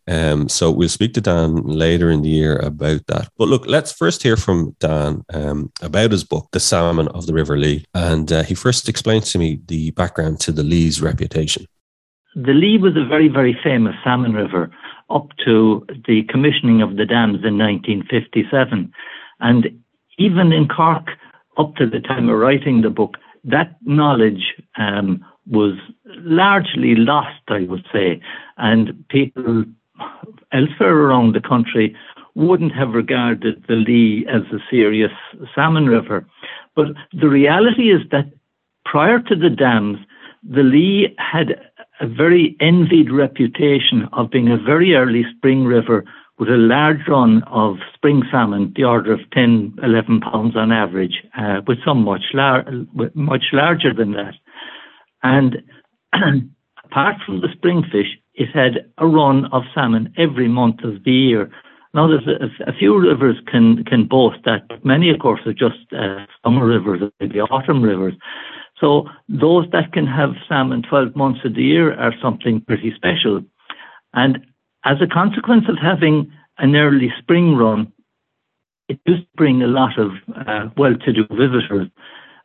Um, 0.09 0.49
so 0.49 0.71
we'll 0.71 0.89
speak 0.89 1.13
to 1.15 1.21
Dan 1.21 1.57
later 1.65 2.11
in 2.11 2.23
the 2.23 2.31
year 2.31 2.57
about 2.57 3.07
that. 3.09 3.29
But 3.37 3.49
look, 3.49 3.67
let's 3.67 3.93
first 3.93 4.23
hear 4.23 4.37
from 4.37 4.75
Dan 4.81 5.23
um, 5.33 5.71
about 5.83 6.13
his 6.13 6.25
book, 6.25 6.49
The 6.53 6.61
Salmon 6.61 7.09
of 7.09 7.27
the 7.27 7.35
River 7.35 7.59
Lee. 7.59 7.85
And 7.93 8.33
uh, 8.33 8.43
he 8.43 8.55
first 8.55 8.89
explained 8.89 9.25
to 9.25 9.39
me 9.39 9.61
the 9.67 9.91
background 9.91 10.41
to 10.41 10.53
the 10.53 10.63
Lee's 10.63 11.03
reputation. 11.03 11.67
The 12.35 12.53
Lee 12.53 12.79
was 12.79 12.97
a 12.97 13.07
very, 13.07 13.29
very 13.29 13.59
famous 13.63 13.95
salmon 14.05 14.35
river 14.35 14.71
up 15.11 15.29
to 15.45 15.87
the 16.07 16.23
commissioning 16.29 16.83
of 16.83 16.97
the 16.97 17.07
dams 17.07 17.45
in 17.45 17.59
1957. 17.59 18.93
And 19.41 19.83
even 20.19 20.53
in 20.53 20.69
Cork, 20.69 21.09
up 21.57 21.75
to 21.77 21.87
the 21.87 22.01
time 22.01 22.29
of 22.29 22.39
writing 22.39 22.83
the 22.83 22.91
book, 22.91 23.17
that 23.45 23.77
knowledge 23.83 24.55
um, 24.77 25.25
was 25.47 25.75
largely 26.05 26.95
lost, 26.95 27.43
I 27.49 27.61
would 27.69 27.87
say. 27.93 28.21
And 28.59 29.05
people 29.09 29.65
elsewhere 30.53 30.97
around 30.97 31.35
the 31.35 31.41
country 31.41 31.97
wouldn't 32.35 32.73
have 32.73 32.91
regarded 32.91 33.65
the 33.67 33.75
Lee 33.75 34.27
as 34.29 34.43
a 34.53 34.63
serious 34.71 35.13
salmon 35.55 35.87
river. 35.87 36.27
But 36.77 36.89
the 37.13 37.29
reality 37.29 37.91
is 37.91 38.03
that 38.13 38.31
prior 38.85 39.19
to 39.21 39.35
the 39.35 39.51
dams, 39.51 39.99
the 40.49 40.63
Lee 40.63 41.15
had 41.19 41.61
a 42.01 42.07
very 42.07 42.57
envied 42.61 43.11
reputation 43.11 44.09
of 44.13 44.31
being 44.31 44.49
a 44.49 44.57
very 44.57 44.95
early 44.95 45.25
spring 45.37 45.65
river 45.65 46.05
with 46.39 46.49
a 46.49 46.57
large 46.57 47.01
run 47.09 47.43
of 47.49 47.77
spring 47.95 48.23
salmon, 48.31 48.73
the 48.77 48.85
order 48.85 49.13
of 49.13 49.21
10, 49.33 49.77
11 49.83 50.21
pounds 50.21 50.57
on 50.57 50.71
average, 50.71 51.25
uh, 51.37 51.61
with 51.67 51.79
some 51.85 52.05
much, 52.05 52.27
lar- 52.33 52.65
much 53.15 53.47
larger 53.53 53.93
than 53.93 54.13
that. 54.13 54.35
And 55.23 55.57
apart 56.85 57.17
from 57.27 57.41
the 57.41 57.49
spring 57.57 57.83
fish, 57.91 58.19
it 58.35 58.49
had 58.55 58.89
a 58.99 59.07
run 59.07 59.47
of 59.47 59.65
salmon 59.75 60.15
every 60.17 60.47
month 60.47 60.85
of 60.85 61.03
the 61.05 61.11
year. 61.11 61.51
Now, 61.93 62.07
there's 62.07 62.29
a, 62.29 62.71
a 62.71 62.73
few 62.73 62.97
rivers 62.97 63.37
can 63.51 63.83
can 63.85 64.07
boast 64.07 64.39
that, 64.45 64.69
but 64.69 64.85
many, 64.85 65.11
of 65.11 65.19
course, 65.19 65.41
are 65.47 65.53
just 65.53 65.93
uh, 65.93 66.27
summer 66.45 66.65
rivers, 66.65 67.03
maybe 67.19 67.41
autumn 67.41 67.83
rivers. 67.83 68.15
So 68.81 69.09
those 69.29 69.67
that 69.73 69.93
can 69.93 70.07
have 70.07 70.31
salmon 70.49 70.83
12 70.89 71.17
months 71.17 71.41
of 71.45 71.55
the 71.55 71.63
year 71.63 71.95
are 71.99 72.15
something 72.23 72.61
pretty 72.61 72.93
special. 72.95 73.43
And 74.13 74.39
as 74.85 74.99
a 75.01 75.07
consequence 75.07 75.65
of 75.69 75.77
having 75.81 76.33
an 76.59 76.77
early 76.77 77.13
spring 77.19 77.57
run, 77.57 77.93
it 78.89 79.01
used 79.05 79.23
to 79.23 79.37
bring 79.37 79.63
a 79.63 79.67
lot 79.67 79.99
of 79.99 80.13
uh, 80.47 80.69
well-to-do 80.77 81.27
visitors 81.31 81.89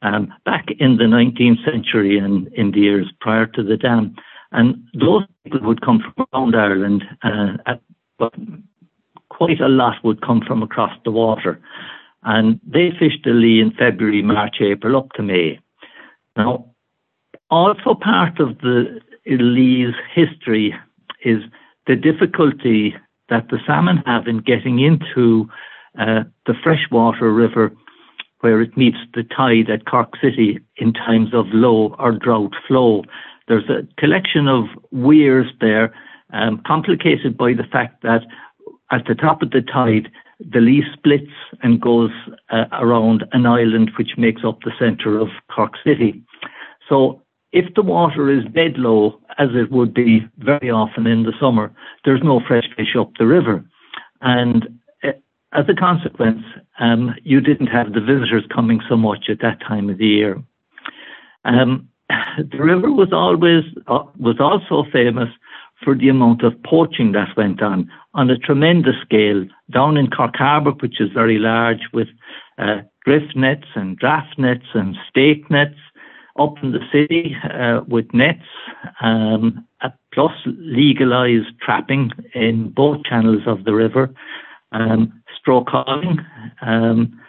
um, 0.02 0.34
back 0.44 0.66
in 0.80 0.98
the 0.98 1.06
19th 1.06 1.64
century 1.64 2.18
and 2.18 2.48
in 2.54 2.72
the 2.72 2.80
years 2.80 3.12
prior 3.22 3.46
to 3.48 3.64
the 3.64 3.78
dam. 3.78 4.16
And 4.52 4.76
those 5.00 5.24
people 5.44 5.62
would 5.64 5.82
come 5.82 6.00
from 6.00 6.28
around 6.34 6.56
Ireland, 6.56 7.04
uh, 7.24 7.58
at, 7.66 7.82
but 8.20 8.34
quite 9.30 9.62
a 9.62 9.68
lot 9.68 10.04
would 10.04 10.22
come 10.22 10.42
from 10.46 10.62
across 10.62 10.92
the 11.06 11.12
water. 11.12 11.62
And 12.24 12.60
they 12.66 12.92
fished 13.00 13.24
the 13.24 13.32
Lee 13.32 13.62
in 13.62 13.72
February, 13.72 14.22
March, 14.22 14.58
April, 14.62 14.98
up 14.98 15.12
to 15.14 15.24
May. 15.24 15.60
Now, 16.36 16.74
also 17.50 17.94
part 17.94 18.40
of 18.40 18.60
the 18.60 19.00
Lee's 19.26 19.94
history 20.14 20.76
is 21.24 21.44
the 21.88 21.96
difficulty 21.96 22.96
that 23.30 23.50
the 23.50 23.60
salmon 23.66 23.98
have 24.06 24.28
in 24.28 24.40
getting 24.40 24.80
into 24.80 25.48
uh, 26.00 26.24
the 26.46 26.54
freshwater 26.64 27.32
river 27.32 27.72
where 28.40 28.62
it 28.62 28.76
meets 28.76 28.98
the 29.14 29.24
tide 29.24 29.70
at 29.70 29.86
Cork 29.86 30.14
City 30.22 30.60
in 30.78 30.92
times 30.92 31.34
of 31.34 31.46
low 31.54 31.96
or 31.98 32.12
drought 32.12 32.54
flow. 32.68 33.04
There's 33.48 33.70
a 33.70 33.88
collection 33.98 34.48
of 34.48 34.66
weirs 34.92 35.48
there, 35.62 35.94
um, 36.34 36.62
complicated 36.68 37.38
by 37.38 37.54
the 37.54 37.64
fact 37.64 38.04
that 38.04 38.24
at 38.92 39.06
the 39.08 39.16
top 39.16 39.42
of 39.42 39.52
the 39.52 39.62
tide, 39.62 40.12
the 40.52 40.60
Lee 40.60 40.84
splits 40.94 41.32
and 41.62 41.82
goes 41.82 42.12
uh, 42.50 42.66
around 42.74 43.26
an 43.32 43.46
island 43.46 43.92
which 43.98 44.12
makes 44.18 44.44
up 44.44 44.60
the 44.62 44.72
centre 44.80 45.20
of 45.20 45.30
Cork 45.54 45.74
City. 45.84 46.24
So 46.90 47.22
if 47.52 47.74
the 47.76 47.84
water 47.84 48.30
is 48.30 48.44
dead 48.54 48.78
low, 48.78 49.20
as 49.38 49.50
it 49.54 49.72
would 49.72 49.94
be 49.94 50.28
very 50.40 50.70
often 50.70 51.08
in 51.08 51.24
the 51.24 51.34
summer, 51.40 51.72
there's 52.04 52.24
no 52.24 52.42
fresh 52.48 52.66
fish 52.76 52.96
up 53.00 53.12
the 53.18 53.28
river. 53.28 53.64
And 54.22 54.80
uh, 55.04 55.12
as 55.54 55.66
a 55.70 55.76
consequence, 55.76 56.44
um, 56.80 57.16
you 57.24 57.42
didn't 57.42 57.68
have 57.68 57.94
the 57.94 58.02
visitors 58.02 58.46
coming 58.54 58.82
so 58.90 58.98
much 58.98 59.26
at 59.30 59.40
that 59.42 59.62
time 59.62 59.90
of 59.90 59.98
the 60.00 60.06
year. 60.06 60.44
Um, 61.46 61.90
the 62.38 62.58
river 62.58 62.92
was 62.92 63.14
always 63.14 63.64
uh, 63.88 64.04
was 64.18 64.40
also 64.40 64.90
famous 64.92 65.30
for 65.84 65.96
the 65.96 66.10
amount 66.10 66.44
of 66.44 66.54
poaching 66.64 67.12
that 67.14 67.36
went 67.36 67.62
on 67.62 67.90
on 68.14 68.30
a 68.30 68.38
tremendous 68.38 68.96
scale 69.04 69.46
down 69.72 69.98
in 69.98 70.10
Cork 70.10 70.36
Harbour, 70.36 70.72
which 70.72 71.02
is 71.02 71.10
very 71.14 71.40
large, 71.40 71.82
with 71.94 72.08
uh, 72.58 72.82
drift 73.06 73.36
nets 73.36 73.68
and 73.76 73.98
draft 73.98 74.38
nets 74.38 74.66
and 74.74 74.96
stake 75.10 75.50
nets. 75.50 75.76
Up 76.40 76.56
in 76.64 76.72
the 76.72 76.80
city 76.92 77.36
uh, 77.44 77.82
with 77.88 78.12
nets, 78.12 78.42
um, 79.02 79.68
plus 80.12 80.32
legalised 80.46 81.60
trapping 81.62 82.10
in 82.34 82.70
both 82.70 83.04
channels 83.04 83.44
of 83.46 83.66
the 83.66 83.74
river, 83.76 84.12
um, 84.72 85.22
stroke 85.40 85.70
hauling, 85.70 86.18
um, 86.64 87.20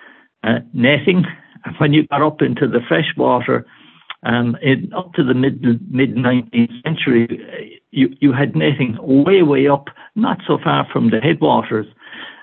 uh, 0.42 0.60
netting. 0.72 1.26
And 1.66 1.76
when 1.76 1.92
you 1.92 2.06
got 2.06 2.22
up 2.22 2.40
into 2.40 2.66
the 2.66 2.80
freshwater, 2.88 3.66
um, 4.24 4.56
in, 4.62 4.90
up 4.94 5.12
to 5.14 5.22
the 5.22 5.34
mid 5.34 5.62
mid 5.90 6.14
19th 6.14 6.82
century, 6.82 7.82
you, 7.94 8.14
you 8.20 8.32
had 8.32 8.56
netting 8.56 8.98
way, 9.00 9.42
way 9.42 9.68
up, 9.68 9.88
not 10.14 10.38
so 10.46 10.58
far 10.62 10.86
from 10.92 11.10
the 11.10 11.20
headwaters. 11.20 11.86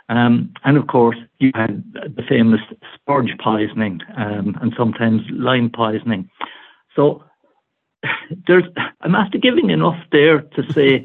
Um, 0.09 0.53
and 0.63 0.77
of 0.77 0.87
course, 0.87 1.17
you 1.39 1.51
had 1.55 1.83
the 1.93 2.23
famous 2.27 2.61
spurge 2.93 3.31
poisoning 3.41 4.01
um, 4.17 4.57
and 4.61 4.73
sometimes 4.77 5.21
lime 5.31 5.69
poisoning. 5.73 6.29
So 6.95 7.23
there's, 8.47 8.65
I'm 9.01 9.15
after 9.15 9.37
giving 9.37 9.69
enough 9.69 9.97
there 10.11 10.41
to 10.41 10.73
say 10.73 11.03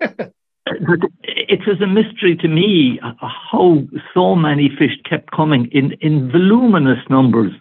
it 0.66 1.66
was 1.66 1.80
a 1.80 1.86
mystery 1.86 2.36
to 2.36 2.48
me 2.48 3.00
how 3.20 3.82
so 4.14 4.34
many 4.34 4.70
fish 4.78 4.98
kept 5.08 5.30
coming 5.30 5.68
in, 5.72 5.92
in 6.00 6.30
voluminous 6.30 6.98
numbers. 7.08 7.52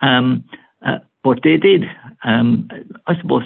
Um, 0.00 0.44
uh, 0.84 0.98
but 1.24 1.40
they 1.42 1.56
did. 1.56 1.84
um, 2.24 2.68
I 3.06 3.20
suppose, 3.20 3.44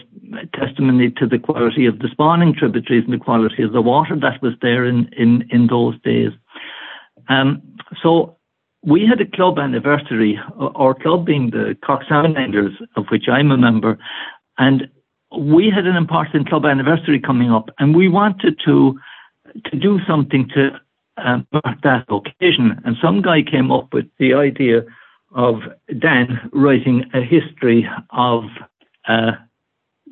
testimony 0.55 1.11
to 1.13 1.27
the 1.27 1.39
quality 1.39 1.87
of 1.87 1.99
the 1.99 2.09
spawning 2.09 2.55
tributaries 2.55 3.05
and 3.05 3.13
the 3.13 3.25
quality 3.25 3.63
of 3.63 3.73
the 3.73 3.83
water 3.83 4.17
that 4.17 4.41
was 4.43 4.55
there 4.63 4.85
in, 4.85 5.09
in, 5.17 5.49
in 5.51 5.67
those 5.67 6.01
days. 6.03 6.31
Um, 7.29 7.63
so 8.03 8.37
we 8.85 9.07
had 9.07 9.21
a 9.21 9.27
club 9.27 9.59
anniversary, 9.59 10.39
our 10.59 10.95
club 10.95 11.27
being 11.27 11.51
the 11.51 11.77
Cork 11.85 12.03
Salmon 12.09 12.77
of 12.97 13.07
which 13.11 13.29
I'm 13.29 13.51
a 13.51 13.59
member, 13.59 13.99
and 14.59 14.89
we 15.37 15.71
had 15.71 15.87
an 15.87 15.97
important 15.97 16.49
club 16.49 16.65
anniversary 16.65 17.21
coming 17.21 17.51
up, 17.51 17.71
and 17.79 17.95
we 17.95 18.09
wanted 18.09 18.59
to 18.65 18.99
to 19.65 19.77
do 19.77 19.99
something 20.07 20.49
to 20.55 20.79
um, 21.17 21.47
mark 21.53 21.81
that 21.83 22.05
occasion. 22.11 22.81
And 22.85 22.97
some 23.03 23.23
guy 23.23 23.43
came 23.43 23.73
up 23.73 23.93
with 23.93 24.07
the 24.19 24.35
idea 24.35 24.83
of 25.35 25.57
Dan 25.99 26.51
writing 26.53 27.05
a 27.15 27.21
history 27.21 27.89
of 28.11 28.45
uh, 29.09 29.33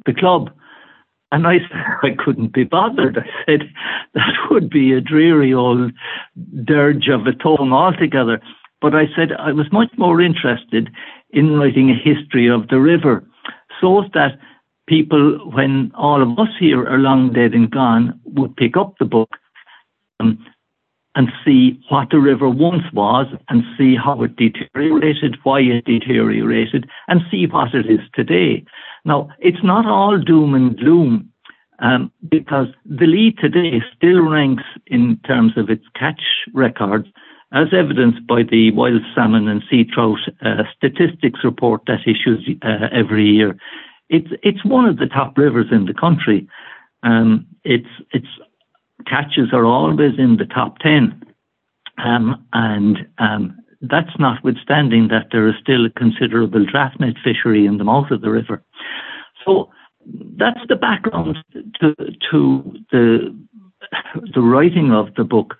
the 0.04 0.14
club. 0.14 0.50
And 1.32 1.46
I 1.46 1.58
said, 1.58 1.84
I 2.02 2.10
couldn't 2.22 2.52
be 2.52 2.64
bothered. 2.64 3.18
I 3.18 3.28
said, 3.44 3.70
that 4.14 4.34
would 4.50 4.70
be 4.70 4.92
a 4.92 5.00
dreary 5.00 5.52
old 5.52 5.92
dirge 6.64 7.08
of 7.08 7.26
a 7.26 7.32
tome 7.32 7.72
altogether. 7.72 8.40
But 8.80 8.94
I 8.94 9.06
said, 9.16 9.32
I 9.38 9.52
was 9.52 9.72
much 9.72 9.90
more 9.96 10.20
interested 10.20 10.90
in 11.30 11.58
writing 11.58 11.90
a 11.90 11.94
history 11.94 12.48
of 12.48 12.68
the 12.68 12.80
river 12.80 13.24
so 13.80 14.04
that 14.14 14.38
people, 14.86 15.38
when 15.52 15.90
all 15.94 16.22
of 16.22 16.38
us 16.38 16.54
here 16.58 16.86
are 16.86 16.98
long 16.98 17.32
dead 17.32 17.52
and 17.52 17.70
gone, 17.70 18.20
would 18.24 18.56
pick 18.56 18.76
up 18.76 18.94
the 18.98 19.04
book 19.04 19.30
um, 20.20 20.44
and 21.16 21.32
see 21.44 21.80
what 21.88 22.10
the 22.10 22.18
river 22.18 22.48
once 22.48 22.84
was 22.92 23.26
and 23.48 23.64
see 23.76 23.96
how 23.96 24.22
it 24.22 24.36
deteriorated, 24.36 25.38
why 25.42 25.60
it 25.60 25.84
deteriorated, 25.86 26.88
and 27.08 27.22
see 27.30 27.46
what 27.46 27.74
it 27.74 27.86
is 27.86 28.00
today. 28.14 28.62
Now, 29.06 29.30
it's 29.40 29.64
not 29.64 29.86
all 29.86 30.18
doom 30.18 30.54
and 30.54 30.78
gloom. 30.78 31.32
Um, 31.78 32.10
because 32.30 32.68
the 32.86 33.06
Lee 33.06 33.32
today 33.32 33.82
still 33.94 34.22
ranks 34.22 34.62
in 34.86 35.18
terms 35.26 35.58
of 35.58 35.68
its 35.68 35.84
catch 35.94 36.22
records, 36.54 37.06
as 37.52 37.68
evidenced 37.72 38.26
by 38.26 38.44
the 38.44 38.70
wild 38.70 39.02
salmon 39.14 39.46
and 39.46 39.62
sea 39.70 39.84
trout 39.84 40.18
uh, 40.40 40.62
statistics 40.74 41.40
report 41.44 41.82
that 41.86 42.00
issues 42.06 42.48
uh, 42.62 42.88
every 42.92 43.26
year. 43.26 43.58
It's 44.08 44.28
it's 44.42 44.64
one 44.64 44.86
of 44.86 44.96
the 44.96 45.06
top 45.06 45.36
rivers 45.36 45.66
in 45.70 45.84
the 45.84 45.92
country. 45.92 46.48
Um, 47.02 47.46
its 47.62 47.88
its 48.10 48.26
catches 49.06 49.52
are 49.52 49.64
always 49.64 50.18
in 50.18 50.36
the 50.36 50.46
top 50.46 50.78
ten, 50.78 51.22
um, 51.98 52.44
and 52.52 53.06
um, 53.18 53.56
that's 53.82 54.18
notwithstanding 54.18 55.08
that 55.08 55.28
there 55.32 55.48
is 55.48 55.54
still 55.60 55.86
a 55.86 55.90
considerable 55.90 56.64
draft 56.64 57.00
net 57.00 57.14
fishery 57.22 57.66
in 57.66 57.78
the 57.78 57.84
mouth 57.84 58.10
of 58.10 58.20
the 58.20 58.30
river. 58.30 58.62
So 59.44 59.70
that's 60.38 60.60
the 60.68 60.76
background 60.76 61.38
to 61.80 61.94
to 62.30 62.74
the 62.90 63.36
the 64.34 64.40
writing 64.40 64.92
of 64.92 65.14
the 65.16 65.24
book. 65.24 65.54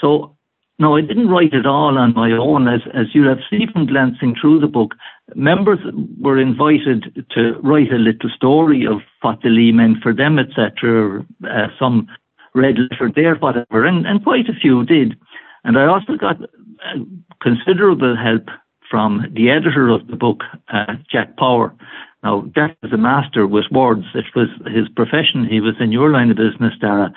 So 0.00 0.36
no, 0.78 0.96
I 0.96 1.02
didn't 1.02 1.28
write 1.28 1.52
it 1.52 1.66
all 1.66 1.98
on 1.98 2.14
my 2.14 2.32
own. 2.32 2.66
As 2.66 2.80
as 2.94 3.14
you 3.14 3.24
have 3.24 3.38
seen 3.50 3.70
from 3.70 3.86
glancing 3.86 4.34
through 4.40 4.60
the 4.60 4.66
book, 4.66 4.94
members 5.34 5.78
were 6.18 6.40
invited 6.40 7.26
to 7.32 7.52
write 7.62 7.92
a 7.92 7.96
little 7.96 8.30
story 8.30 8.86
of 8.86 9.00
what 9.20 9.42
the 9.42 9.50
Lee 9.50 9.72
meant 9.72 9.98
for 10.02 10.14
them, 10.14 10.38
etc. 10.38 11.24
Uh, 11.44 11.66
some 11.78 12.08
read 12.54 12.76
letter 12.78 13.10
there, 13.14 13.34
whatever, 13.36 13.84
and, 13.84 14.06
and 14.06 14.22
quite 14.22 14.48
a 14.48 14.54
few 14.60 14.84
did. 14.84 15.18
And 15.64 15.78
I 15.78 15.86
also 15.86 16.16
got 16.16 16.40
uh, 16.42 16.98
considerable 17.42 18.16
help 18.16 18.48
from 18.90 19.26
the 19.32 19.50
editor 19.50 19.88
of 19.88 20.06
the 20.08 20.16
book, 20.16 20.42
uh, 20.72 20.94
Jack 21.10 21.36
Power. 21.36 21.74
Now, 22.22 22.44
Jack 22.54 22.76
was 22.82 22.92
a 22.92 22.98
master 22.98 23.46
with 23.46 23.64
words. 23.70 24.04
It 24.14 24.26
was 24.34 24.48
his 24.66 24.88
profession. 24.88 25.46
He 25.48 25.60
was 25.60 25.74
in 25.80 25.92
your 25.92 26.10
line 26.10 26.30
of 26.30 26.36
business, 26.36 26.74
Dara. 26.80 27.12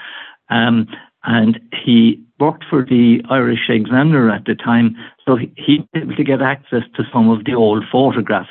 Um, 0.50 0.88
and 1.24 1.60
he 1.86 2.24
worked 2.40 2.66
for 2.70 2.84
the 2.84 3.22
Irish 3.30 3.70
Examiner 3.70 4.30
at 4.30 4.46
the 4.46 4.56
time, 4.56 4.96
so 5.26 5.38
he 5.38 5.80
was 5.80 5.88
able 5.96 6.16
to 6.16 6.24
get 6.24 6.42
access 6.42 6.84
to 6.96 7.04
some 7.12 7.30
of 7.30 7.46
the 7.46 7.54
old 7.54 7.86
photographs. 7.92 8.50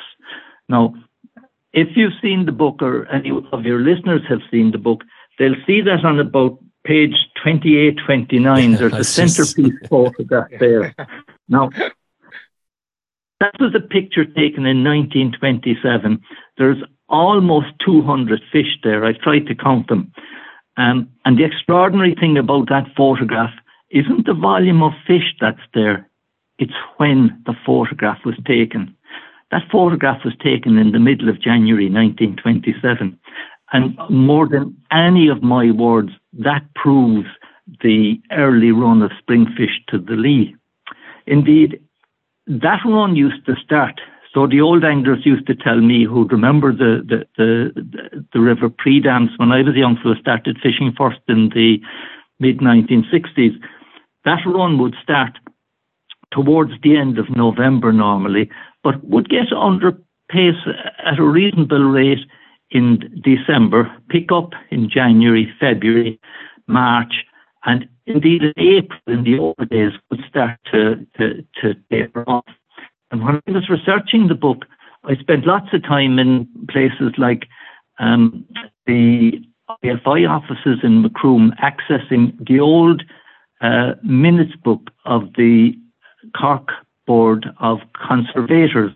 Now, 0.69 0.95
if 1.71 1.89
you've 1.95 2.13
seen 2.21 2.45
the 2.45 2.51
book, 2.51 2.81
or 2.81 3.07
any 3.07 3.31
of 3.51 3.63
your 3.63 3.79
listeners 3.79 4.21
have 4.29 4.41
seen 4.51 4.71
the 4.71 4.77
book, 4.77 5.03
they'll 5.37 5.55
see 5.65 5.81
that 5.81 6.03
on 6.03 6.19
about 6.19 6.59
page 6.83 7.15
28, 7.41 7.99
29, 8.05 8.71
there's 8.73 8.93
a 8.93 9.03
centerpiece 9.03 9.73
photograph 9.89 10.49
there. 10.59 10.93
Now, 11.47 11.69
that 13.39 13.53
was 13.59 13.75
a 13.75 13.79
picture 13.79 14.25
taken 14.25 14.65
in 14.65 14.83
1927. 14.83 16.21
There's 16.57 16.83
almost 17.09 17.67
200 17.85 18.41
fish 18.51 18.77
there. 18.83 19.05
I 19.05 19.13
tried 19.13 19.47
to 19.47 19.55
count 19.55 19.87
them. 19.87 20.11
Um, 20.77 21.09
and 21.25 21.37
the 21.37 21.43
extraordinary 21.43 22.15
thing 22.15 22.37
about 22.37 22.69
that 22.69 22.87
photograph 22.97 23.53
isn't 23.91 24.25
the 24.25 24.33
volume 24.33 24.81
of 24.81 24.93
fish 25.05 25.35
that's 25.39 25.59
there, 25.73 26.09
it's 26.57 26.73
when 26.97 27.41
the 27.45 27.53
photograph 27.65 28.19
was 28.25 28.35
taken. 28.45 28.95
That 29.51 29.69
photograph 29.71 30.25
was 30.25 30.33
taken 30.43 30.77
in 30.77 30.91
the 30.91 30.99
middle 30.99 31.29
of 31.29 31.39
January 31.39 31.89
1927. 31.89 33.19
And 33.73 33.97
more 34.09 34.47
than 34.47 34.77
any 34.91 35.27
of 35.27 35.41
my 35.41 35.71
words, 35.71 36.11
that 36.33 36.63
proves 36.75 37.27
the 37.81 38.21
early 38.31 38.71
run 38.71 39.01
of 39.01 39.11
springfish 39.19 39.81
to 39.89 39.97
the 39.97 40.13
Lee. 40.13 40.55
Indeed, 41.25 41.81
that 42.47 42.81
run 42.85 43.15
used 43.15 43.45
to 43.47 43.55
start. 43.55 43.99
So 44.33 44.47
the 44.47 44.61
old 44.61 44.83
anglers 44.83 45.25
used 45.25 45.47
to 45.47 45.55
tell 45.55 45.79
me, 45.79 46.05
who'd 46.05 46.31
remember 46.31 46.71
the 46.71 47.01
the 47.07 47.25
the, 47.37 48.25
the 48.33 48.39
river 48.39 48.69
pre-dams 48.69 49.31
when 49.37 49.51
I 49.51 49.61
was 49.61 49.75
young 49.75 49.97
fellow, 50.01 50.15
started 50.15 50.57
fishing 50.61 50.93
first 50.97 51.19
in 51.27 51.49
the 51.49 51.77
mid 52.39 52.59
1960s. 52.59 53.55
That 54.25 54.39
run 54.45 54.77
would 54.79 54.95
start 55.01 55.37
towards 56.31 56.73
the 56.81 56.97
end 56.97 57.17
of 57.17 57.29
November 57.29 57.91
normally, 57.91 58.49
but 58.83 59.03
would 59.03 59.29
get 59.29 59.53
under 59.53 59.91
pace 60.29 60.61
at 61.05 61.19
a 61.19 61.23
reasonable 61.23 61.83
rate 61.83 62.25
in 62.73 63.21
December, 63.23 63.95
pick 64.09 64.31
up 64.31 64.51
in 64.71 64.89
January, 64.89 65.51
February, 65.59 66.19
March, 66.67 67.13
and 67.65 67.87
indeed 68.05 68.43
in 68.43 68.53
April 68.57 68.99
in 69.07 69.23
the 69.23 69.39
old 69.39 69.69
days 69.69 69.91
would 70.09 70.21
start 70.27 70.59
to, 70.71 71.05
to, 71.17 71.45
to 71.61 71.75
taper 71.91 72.23
off. 72.27 72.45
And 73.11 73.23
when 73.23 73.41
I 73.47 73.51
was 73.51 73.69
researching 73.69 74.27
the 74.27 74.35
book, 74.35 74.65
I 75.03 75.15
spent 75.15 75.45
lots 75.45 75.67
of 75.73 75.83
time 75.83 76.17
in 76.17 76.47
places 76.69 77.13
like 77.17 77.47
um, 77.99 78.45
the 78.87 79.33
IFI 79.83 80.29
offices 80.29 80.79
in 80.83 81.03
Macroom, 81.03 81.53
accessing 81.61 82.33
the 82.45 82.59
old 82.59 83.03
uh, 83.61 83.93
minutes 84.03 84.55
book 84.63 84.89
of 85.05 85.33
the 85.37 85.73
Cork 86.39 86.69
Board 87.05 87.45
of 87.59 87.79
Conservators 88.07 88.91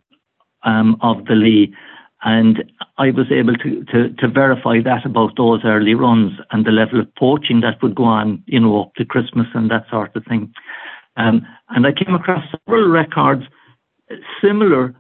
um, 0.64 0.98
of 1.02 1.26
the 1.26 1.36
Lee 1.36 1.74
and 2.24 2.64
I 2.98 3.12
was 3.12 3.32
able 3.32 3.56
to, 3.56 3.84
to, 3.86 4.10
to, 4.10 4.28
verify 4.28 4.82
that 4.82 5.06
about 5.06 5.38
those 5.38 5.62
early 5.64 5.94
runs 5.94 6.34
and 6.52 6.66
the 6.66 6.72
level 6.72 7.00
of 7.00 7.14
poaching 7.16 7.62
that 7.62 7.82
would 7.84 7.96
go 7.96 8.06
on, 8.06 8.44
you 8.48 8.60
know, 8.60 8.82
up 8.82 8.96
to 8.96 9.06
Christmas 9.06 9.48
and 9.54 9.70
that 9.70 9.86
sort 9.90 10.16
of 10.16 10.26
thing. 10.26 10.52
Um, 11.16 11.46
and 11.70 11.86
I 11.86 11.92
came 11.92 12.16
across 12.16 12.44
several 12.66 12.90
records 12.90 13.44
similar 14.42 14.96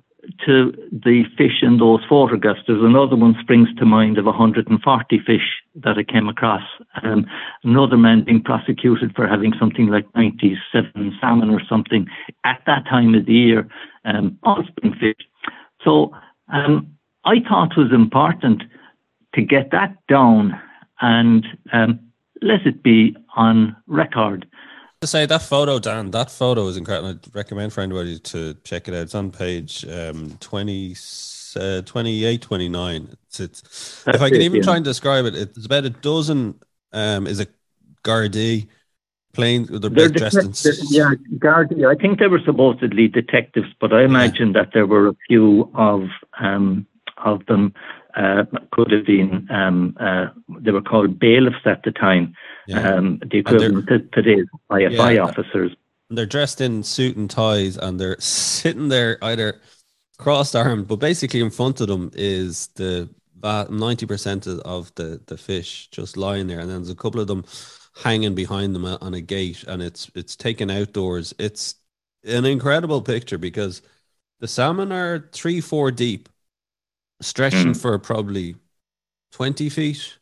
to 0.45 0.73
the 0.91 1.23
fish 1.37 1.61
in 1.61 1.77
those 1.77 2.01
photographs. 2.07 2.59
There's 2.67 2.83
another 2.83 3.15
one 3.15 3.35
springs 3.41 3.69
to 3.77 3.85
mind 3.85 4.17
of 4.17 4.25
140 4.25 5.19
fish 5.25 5.63
that 5.75 5.97
I 5.97 6.03
came 6.03 6.27
across. 6.27 6.63
Um, 7.01 7.25
another 7.63 7.97
man 7.97 8.25
being 8.25 8.43
prosecuted 8.43 9.15
for 9.15 9.27
having 9.27 9.53
something 9.59 9.87
like 9.87 10.05
97 10.15 11.17
salmon 11.21 11.49
or 11.49 11.61
something 11.69 12.07
at 12.43 12.61
that 12.67 12.85
time 12.89 13.15
of 13.15 13.25
the 13.25 13.33
year, 13.33 13.67
um, 14.05 14.37
all 14.43 14.63
spring 14.67 14.93
fish. 14.99 15.25
So 15.83 16.11
um, 16.51 16.96
I 17.27 17.41
thought 17.41 17.75
was 17.75 17.91
important 17.91 18.63
to 19.35 19.41
get 19.41 19.71
that 19.71 19.97
down 20.07 20.57
and 21.01 21.45
um, 21.73 21.99
let 22.41 22.65
it 22.65 22.81
be 22.81 23.17
on 23.35 23.75
record. 23.85 24.47
To 25.01 25.07
say 25.07 25.25
that 25.25 25.41
photo, 25.41 25.77
Dan, 25.77 26.11
that 26.11 26.31
photo 26.31 26.67
is 26.67 26.77
incredible. 26.77 27.09
I'd 27.09 27.35
recommend 27.35 27.73
for 27.73 27.81
anybody 27.81 28.17
to 28.17 28.55
check 28.63 28.87
it 28.87 28.93
out. 28.93 29.01
It's 29.01 29.13
on 29.13 29.31
page 29.31 29.85
um, 29.85 30.37
20, 30.39 30.95
uh, 31.57 31.81
28, 31.81 32.41
29. 32.41 33.09
It's, 33.11 33.39
it's 33.41 34.07
if 34.07 34.21
I 34.21 34.29
can 34.29 34.41
even 34.41 34.57
yeah. 34.57 34.63
try 34.63 34.75
and 34.77 34.85
describe 34.85 35.25
it, 35.25 35.35
it's 35.35 35.65
about 35.65 35.83
a 35.83 35.89
dozen. 35.89 36.57
Um, 36.93 37.27
is 37.27 37.41
it 37.41 37.53
Gardaí 38.03 38.67
playing? 39.33 39.65
They're, 39.65 39.89
they're 39.89 40.09
dressed 40.09 40.37
in. 40.37 40.53
Yeah, 40.89 41.11
Gardaí. 41.35 41.85
I 41.85 42.01
think 42.01 42.19
they 42.19 42.27
were 42.27 42.41
supposedly 42.43 43.09
detectives, 43.09 43.67
but 43.81 43.91
I 43.91 44.03
imagine 44.03 44.53
yeah. 44.53 44.61
that 44.61 44.71
there 44.73 44.87
were 44.87 45.09
a 45.09 45.15
few 45.27 45.69
of 45.75 46.07
um, 46.39 46.87
of 47.23 47.45
them 47.47 47.73
uh, 48.15 48.43
could 48.71 48.91
have 48.91 49.05
been, 49.05 49.47
um, 49.51 49.95
uh, 49.99 50.27
they 50.59 50.71
were 50.71 50.81
called 50.81 51.19
bailiffs 51.19 51.65
at 51.65 51.83
the 51.83 51.91
time, 51.91 52.33
yeah. 52.67 52.95
um, 52.95 53.19
the 53.29 53.37
equivalent 53.37 53.87
to 53.87 53.99
today's 54.13 54.45
IFI 54.71 55.15
yeah, 55.15 55.21
officers. 55.21 55.71
They're 56.09 56.25
dressed 56.25 56.61
in 56.61 56.83
suit 56.83 57.17
and 57.17 57.29
ties 57.29 57.77
and 57.77 57.99
they're 57.99 58.19
sitting 58.19 58.87
there 58.87 59.17
either 59.21 59.59
crossed 60.17 60.55
armed, 60.55 60.87
but 60.87 60.97
basically 60.97 61.41
in 61.41 61.49
front 61.49 61.81
of 61.81 61.87
them 61.87 62.11
is 62.13 62.67
the 62.75 63.09
ninety 63.69 64.05
percent 64.05 64.47
of 64.47 64.93
the 64.95 65.21
the 65.27 65.37
fish 65.37 65.89
just 65.91 66.17
lying 66.17 66.47
there, 66.47 66.59
and 66.59 66.69
then 66.69 66.77
there's 66.77 66.89
a 66.89 66.95
couple 66.95 67.21
of 67.21 67.27
them 67.27 67.45
hanging 68.03 68.35
behind 68.35 68.75
them 68.75 68.85
on 68.85 69.13
a 69.13 69.21
gate, 69.21 69.63
and 69.67 69.81
it's 69.81 70.09
it's 70.15 70.35
taken 70.35 70.69
outdoors. 70.69 71.33
It's 71.37 71.75
an 72.23 72.45
incredible 72.45 73.01
picture 73.01 73.37
because 73.37 73.81
the 74.39 74.47
salmon 74.47 74.91
are 74.91 75.29
three 75.31 75.61
four 75.61 75.91
deep, 75.91 76.29
stretching 77.21 77.73
mm. 77.73 77.81
for 77.81 77.97
probably 77.99 78.55
twenty 79.31 79.69
feet. 79.69 80.17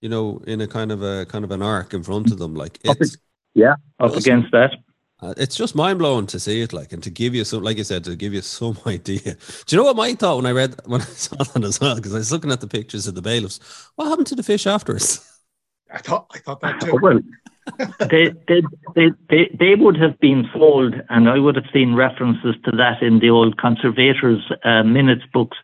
You 0.00 0.08
know, 0.08 0.40
in 0.46 0.60
a 0.60 0.68
kind 0.68 0.92
of 0.92 1.02
a 1.02 1.26
kind 1.26 1.44
of 1.44 1.50
an 1.50 1.60
arc 1.60 1.92
in 1.92 2.04
front 2.04 2.30
of 2.30 2.38
them, 2.38 2.54
like 2.54 2.78
it's 2.84 3.16
yeah, 3.54 3.74
up 3.98 4.14
against 4.14 4.52
that. 4.52 4.72
Uh, 5.20 5.34
it's 5.36 5.56
just 5.56 5.74
mind 5.74 5.98
blowing 5.98 6.26
to 6.28 6.38
see 6.38 6.60
it, 6.60 6.72
like, 6.72 6.92
and 6.92 7.02
to 7.02 7.10
give 7.10 7.34
you 7.34 7.44
some, 7.44 7.62
like 7.64 7.76
you 7.76 7.82
said, 7.82 8.04
to 8.04 8.14
give 8.14 8.32
you 8.32 8.40
some 8.40 8.78
idea. 8.86 9.18
Do 9.18 9.34
you 9.68 9.76
know 9.76 9.84
what 9.84 9.96
my 9.96 10.14
thought 10.14 10.36
when 10.36 10.46
I 10.46 10.52
read 10.52 10.76
when 10.86 11.00
I 11.00 11.04
saw 11.06 11.36
that 11.36 11.64
as 11.64 11.80
well? 11.80 11.96
Because 11.96 12.14
I 12.14 12.18
was 12.18 12.30
looking 12.30 12.52
at 12.52 12.60
the 12.60 12.68
pictures 12.68 13.06
of 13.06 13.14
the 13.14 13.22
bailiffs. 13.22 13.58
What 13.96 14.08
happened 14.08 14.28
to 14.28 14.36
the 14.36 14.42
fish 14.42 14.66
afterwards? 14.66 15.40
I 15.92 15.98
thought 15.98 16.30
I 16.34 16.38
thought 16.38 16.60
that 16.60 16.80
too. 16.82 16.98
Well, 17.02 17.20
they, 18.10 18.32
they, 18.46 18.62
they, 19.28 19.50
they, 19.58 19.74
would 19.74 19.96
have 19.96 20.18
been 20.20 20.48
sold, 20.52 20.94
and 21.08 21.28
I 21.28 21.38
would 21.38 21.56
have 21.56 21.64
seen 21.72 21.94
references 21.94 22.54
to 22.64 22.70
that 22.76 23.02
in 23.02 23.18
the 23.20 23.30
old 23.30 23.58
conservators' 23.58 24.50
uh, 24.64 24.82
minutes 24.82 25.22
books 25.32 25.56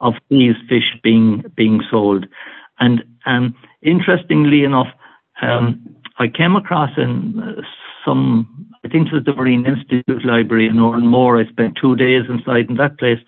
of 0.00 0.14
these 0.28 0.54
fish 0.68 0.96
being 1.02 1.44
being 1.56 1.82
sold. 1.90 2.26
And 2.78 3.04
um, 3.26 3.54
interestingly 3.82 4.64
enough, 4.64 4.88
um, 5.42 5.96
I 6.18 6.28
came 6.28 6.56
across 6.56 6.90
in 6.96 7.62
some, 8.04 8.68
I 8.84 8.88
think 8.88 9.08
it 9.08 9.14
was 9.14 9.24
the 9.24 9.34
Marine 9.34 9.66
Institute 9.66 10.24
Library 10.24 10.66
in 10.66 10.76
Oranmore. 10.76 11.44
I 11.44 11.50
spent 11.50 11.78
two 11.80 11.96
days 11.96 12.24
inside 12.28 12.68
in 12.68 12.76
that 12.76 12.98
place. 12.98 13.18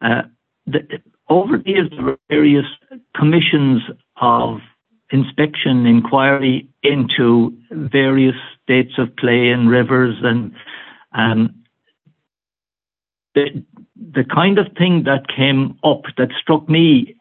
Uh, 0.00 0.22
the, 0.66 0.80
over 1.28 1.58
the 1.58 1.70
years, 1.70 1.90
there 1.90 2.04
were 2.04 2.18
various 2.28 2.66
commissions 3.16 3.82
of 4.20 4.58
inspection, 5.12 5.86
inquiry 5.86 6.68
into 6.82 7.54
various 7.70 8.34
states 8.64 8.94
of 8.98 9.14
play 9.16 9.50
and 9.50 9.70
rivers 9.70 10.16
and 10.22 10.52
um, 11.12 11.54
the 13.34 13.64
the 14.14 14.24
kind 14.24 14.58
of 14.58 14.66
thing 14.76 15.04
that 15.04 15.28
came 15.28 15.78
up 15.84 16.02
that 16.16 16.30
struck 16.40 16.68
me 16.68 17.14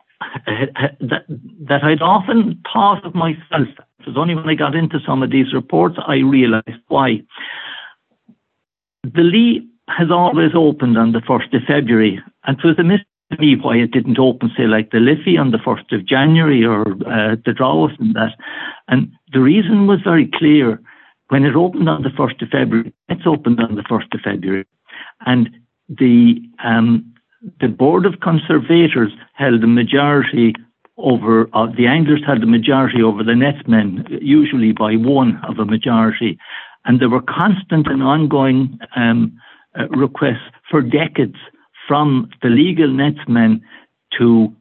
that 1.00 1.26
that 1.68 1.84
I'd 1.84 2.02
often 2.02 2.62
thought 2.72 3.06
of 3.06 3.14
myself. 3.14 3.68
It 4.00 4.08
was 4.08 4.18
only 4.18 4.36
when 4.36 4.50
I 4.50 4.56
got 4.56 4.76
into 4.76 5.00
some 5.06 5.22
of 5.22 5.30
these 5.30 5.54
reports 5.54 5.98
I 6.08 6.16
realised 6.16 6.82
why. 6.88 7.22
The 9.04 9.22
Lee 9.22 9.68
has 9.90 10.10
always 10.10 10.52
opened 10.56 10.98
on 10.98 11.12
the 11.12 11.22
first 11.22 11.54
of 11.54 11.62
February, 11.68 12.22
and 12.46 12.58
it 12.58 12.66
was 12.66 12.80
a 12.80 12.84
me 13.40 13.56
why 13.56 13.78
it 13.78 13.92
didn't 13.92 14.20
open, 14.20 14.52
say, 14.56 14.64
like 14.64 14.92
the 14.92 15.00
Liffey 15.00 15.38
on 15.38 15.52
the 15.52 15.58
1st 15.58 15.94
of 15.94 16.06
January 16.06 16.64
or 16.66 16.82
uh, 17.06 17.36
the 17.46 17.54
Drowes 17.54 17.92
and 18.00 18.16
that. 18.16 18.36
And 18.88 19.12
the 19.34 19.40
reason 19.40 19.88
was 19.88 20.00
very 20.04 20.30
clear. 20.34 20.82
When 21.30 21.46
it 21.46 21.56
opened 21.56 21.88
on 21.88 22.04
the 22.04 22.10
1st 22.10 22.42
of 22.42 22.50
February, 22.50 22.94
it's 23.08 23.26
opened 23.26 23.60
on 23.62 23.76
the 23.76 23.84
1st 23.84 24.14
of 24.14 24.22
February. 24.22 24.66
And 25.26 25.50
the, 25.88 26.42
um, 26.64 27.14
the 27.60 27.68
Board 27.68 28.06
of 28.06 28.20
Conservators 28.20 29.12
held 29.34 29.64
a 29.64 29.68
majority 29.68 30.54
over, 30.98 31.50
uh, 31.54 31.68
the 31.78 31.88
anglers 31.88 32.22
had 32.26 32.42
the 32.42 32.46
majority 32.46 33.02
over 33.02 33.24
the 33.24 33.32
netsmen, 33.32 34.08
usually 34.22 34.72
by 34.72 34.96
one 34.96 35.40
of 35.48 35.58
a 35.58 35.66
majority. 35.66 36.38
And 36.86 37.00
there 37.00 37.10
were 37.10 37.22
constant 37.22 37.88
and 37.88 38.04
ongoing 38.04 38.80
um, 38.96 39.40
uh, 39.80 39.88
requests 39.90 40.52
for 40.70 40.82
decades 40.82 41.38
from 41.88 42.30
the 42.42 42.50
legal 42.50 42.88
netsmen 42.88 43.62
to 44.18 44.54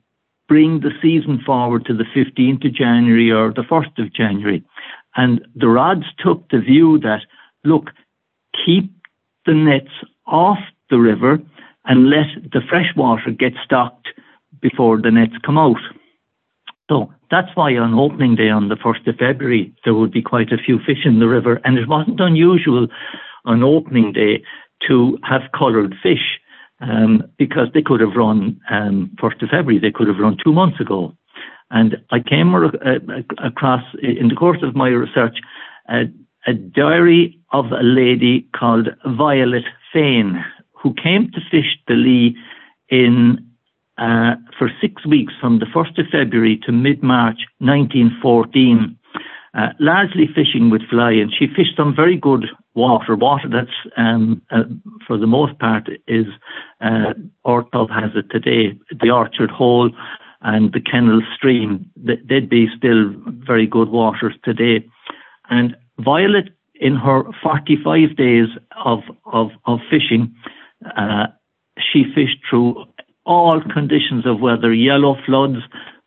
bring 0.49 0.81
the 0.81 0.91
season 1.01 1.41
forward 1.47 1.85
to 1.87 1.95
the 1.95 2.05
15th 2.17 2.67
of 2.67 2.75
January 2.75 3.31
or 3.31 3.53
the 3.53 3.63
1st 3.63 3.99
of 3.99 4.13
January. 4.13 4.65
And 5.17 5.47
the 5.55 5.69
rods 5.69 6.05
took 6.19 6.49
the 6.51 6.59
view 6.59 6.99
that, 7.01 7.21
look, 7.65 7.91
keep 8.65 8.93
the 9.47 9.55
nets 9.55 9.93
off 10.27 10.59
the 10.91 10.99
river 10.99 11.39
and 11.85 12.11
let 12.11 12.27
the 12.53 12.61
fresh 12.69 12.93
water 12.97 13.31
get 13.31 13.53
stocked 13.65 14.09
before 14.61 15.01
the 15.01 15.11
nets 15.11 15.35
come 15.45 15.57
out. 15.57 15.81
So 16.91 17.13
that's 17.31 17.55
why 17.55 17.77
on 17.77 17.95
opening 17.95 18.35
day 18.35 18.51
on 18.51 18.69
the 18.69 18.77
1st 18.77 19.07
of 19.07 19.17
February, 19.17 19.73
there 19.85 19.95
would 19.95 20.11
be 20.11 20.23
quite 20.23 20.53
a 20.53 20.59
few 20.59 20.81
fish 20.81 21.05
in 21.05 21.21
the 21.21 21.29
river. 21.29 21.61
And 21.65 21.79
it 21.79 21.89
wasn't 21.89 22.21
unusual 22.21 22.89
on 23.45 23.63
opening 23.63 24.13
day 24.13 24.43
to 24.89 25.17
have 25.23 25.43
coloured 25.57 25.95
fish 26.03 26.40
um, 26.81 27.23
because 27.39 27.69
they 27.75 27.83
could 27.83 28.01
have 28.01 28.17
run 28.17 28.61
um, 28.71 29.11
1st 29.23 29.43
of 29.43 29.49
February, 29.51 29.79
they 29.79 29.91
could 29.91 30.09
have 30.09 30.19
run 30.19 30.37
two 30.43 30.53
months 30.53 30.81
ago. 30.81 31.15
And 31.71 31.97
I 32.11 32.21
came 32.21 32.55
uh, 32.55 32.69
across, 33.45 33.83
in 34.03 34.29
the 34.29 34.35
course 34.35 34.59
of 34.63 34.75
my 34.75 34.89
research, 34.89 35.39
a, 35.89 36.05
a 36.47 36.55
diary 36.55 37.39
of 37.53 37.67
a 37.67 37.83
lady 37.83 38.49
called 38.59 38.89
Violet 39.07 39.65
Fane, 39.93 40.45
who 40.73 40.95
came 40.95 41.31
to 41.33 41.41
fish 41.51 41.79
the 41.87 41.95
Lee 41.95 42.37
in 42.89 43.47
uh, 43.99 44.35
for 44.59 44.71
six 44.81 45.05
weeks 45.07 45.33
from 45.41 45.59
the 45.59 45.67
1st 45.67 45.99
of 45.99 46.07
February 46.11 46.59
to 46.65 46.73
mid 46.73 47.03
March 47.03 47.39
1914, 47.59 48.97
uh, 49.55 49.69
largely 49.79 50.29
fishing 50.35 50.71
with 50.71 50.83
fly. 50.89 51.13
And 51.13 51.33
she 51.37 51.47
fished 51.47 51.77
some 51.77 51.95
very 51.95 52.17
good 52.17 52.47
water, 52.75 53.17
water 53.17 53.49
that's 53.49 53.93
um, 53.97 54.43
uh, 54.51 54.65
for 55.07 55.19
the 55.19 55.27
most 55.27 55.59
part 55.59 55.89
is 56.07 56.27
uh, 56.81 57.15
has 57.45 58.11
it 58.15 58.31
today, 58.31 58.79
the 59.01 59.11
Orchard 59.11 59.51
Hole 59.51 59.91
and 60.43 60.73
the 60.73 60.81
Kennel 60.81 61.23
Stream. 61.37 61.91
They'd 61.97 62.49
be 62.49 62.69
still 62.77 63.13
very 63.27 63.67
good 63.67 63.89
waters 63.89 64.35
today. 64.45 64.87
And 65.51 65.77
Violet, 65.99 66.51
in 66.75 66.97
her 66.97 67.25
45 67.43 68.17
days 68.17 68.49
of 68.85 69.01
of, 69.27 69.51
of 69.67 69.81
fishing, 69.91 70.35
uh, 70.97 71.27
she 71.79 72.05
fished 72.15 72.39
through 72.49 72.85
all 73.27 73.61
conditions 73.61 74.27
of 74.27 74.41
weather, 74.41 74.73
yellow 74.73 75.17
floods, 75.27 75.59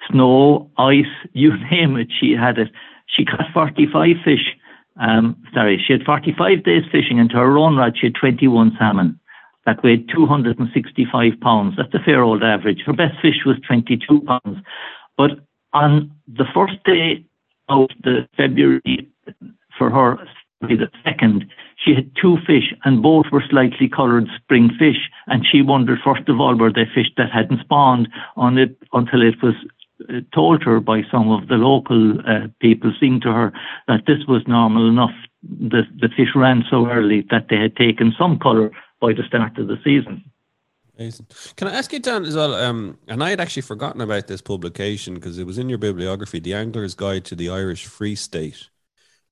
snow, 0.10 0.72
ice, 0.78 1.06
you 1.34 1.52
name 1.72 1.96
it, 1.98 2.08
she 2.20 2.34
had 2.34 2.58
it. 2.58 2.70
She 3.16 3.26
caught 3.26 3.52
45 3.54 4.18
fish 4.24 4.58
um, 5.00 5.42
sorry, 5.54 5.84
she 5.86 5.94
had 5.94 6.04
45 6.04 6.64
days 6.64 6.84
fishing, 6.92 7.20
and 7.20 7.30
to 7.32 7.38
her 7.38 7.58
own 7.58 7.78
rod, 7.78 7.98
she 8.00 8.08
had 8.08 8.16
21 8.16 8.76
salmon 8.78 9.20
that 9.66 9.84
weighed 9.84 10.10
265 10.14 11.40
pounds. 11.42 11.76
That's 11.78 11.94
a 11.94 12.04
fair 12.04 12.22
old 12.22 12.44
average. 12.44 12.82
Her 12.86 12.94
best 12.94 13.20
fish 13.22 13.46
was 13.46 13.58
22 13.66 14.22
pounds. 14.22 14.60
But 15.18 15.32
on 15.72 16.12
the 16.28 16.46
first 16.54 16.84
day 16.84 17.26
of 17.70 17.90
the 18.04 18.28
February 18.36 19.10
for 19.78 19.90
her, 19.90 20.18
the 20.62 20.90
second, 21.04 21.46
she 21.76 21.94
had 21.94 22.10
two 22.20 22.38
fish, 22.46 22.74
and 22.86 23.02
both 23.02 23.26
were 23.32 23.44
slightly 23.50 23.90
coloured 23.90 24.28
spring 24.42 24.70
fish. 24.78 25.10
And 25.28 25.46
she 25.46 25.62
wondered, 25.62 26.00
first 26.04 26.30
of 26.30 26.40
all, 26.40 26.56
were 26.56 26.72
they 26.72 26.86
fish 26.94 27.08
that 27.18 27.32
hadn't 27.32 27.62
spawned 27.62 28.08
on 28.38 28.58
it 28.58 28.78
until 28.94 29.22
it 29.22 29.42
was 29.42 29.56
told 30.34 30.64
her 30.64 30.80
by 30.80 31.04
some 31.12 31.32
of 31.32 31.48
the 31.48 31.56
local 31.56 32.20
uh, 32.22 32.48
people, 32.60 32.94
saying 33.00 33.22
to 33.22 33.32
her 33.32 33.54
that 33.88 34.06
this 34.06 34.26
was 34.28 34.42
normal 34.48 34.90
enough. 34.90 35.14
The, 35.44 35.84
the 36.00 36.10
fish 36.10 36.30
ran 36.36 36.64
so 36.70 36.90
early 36.90 37.26
that 37.30 37.48
they 37.50 37.58
had 37.58 37.76
taken 37.76 38.14
some 38.18 38.40
colour 38.40 38.72
by 39.00 39.14
the 39.14 39.24
start 39.24 39.58
of 39.58 39.68
the 39.68 39.78
season. 39.84 40.24
Amazing. 40.98 41.28
Can 41.56 41.68
I 41.68 41.74
ask 41.74 41.92
you, 41.92 42.00
Dan, 42.00 42.24
as 42.24 42.36
well? 42.36 42.54
Um, 42.54 42.98
and 43.08 43.24
I 43.24 43.32
had 43.32 43.40
actually 43.40 43.64
forgotten 43.64 44.00
about 44.00 44.28
this 44.28 44.42
publication 44.42 45.16
because 45.16 45.40
it 45.40 45.46
was 45.46 45.58
in 45.58 45.68
your 45.68 45.80
bibliography, 45.80 46.40
The 46.40 46.54
Angler's 46.54 46.94
Guide 46.94 47.26
to 47.26 47.36
the 47.36 47.50
Irish 47.50 47.86
Free 47.86 48.16
State. 48.16 48.70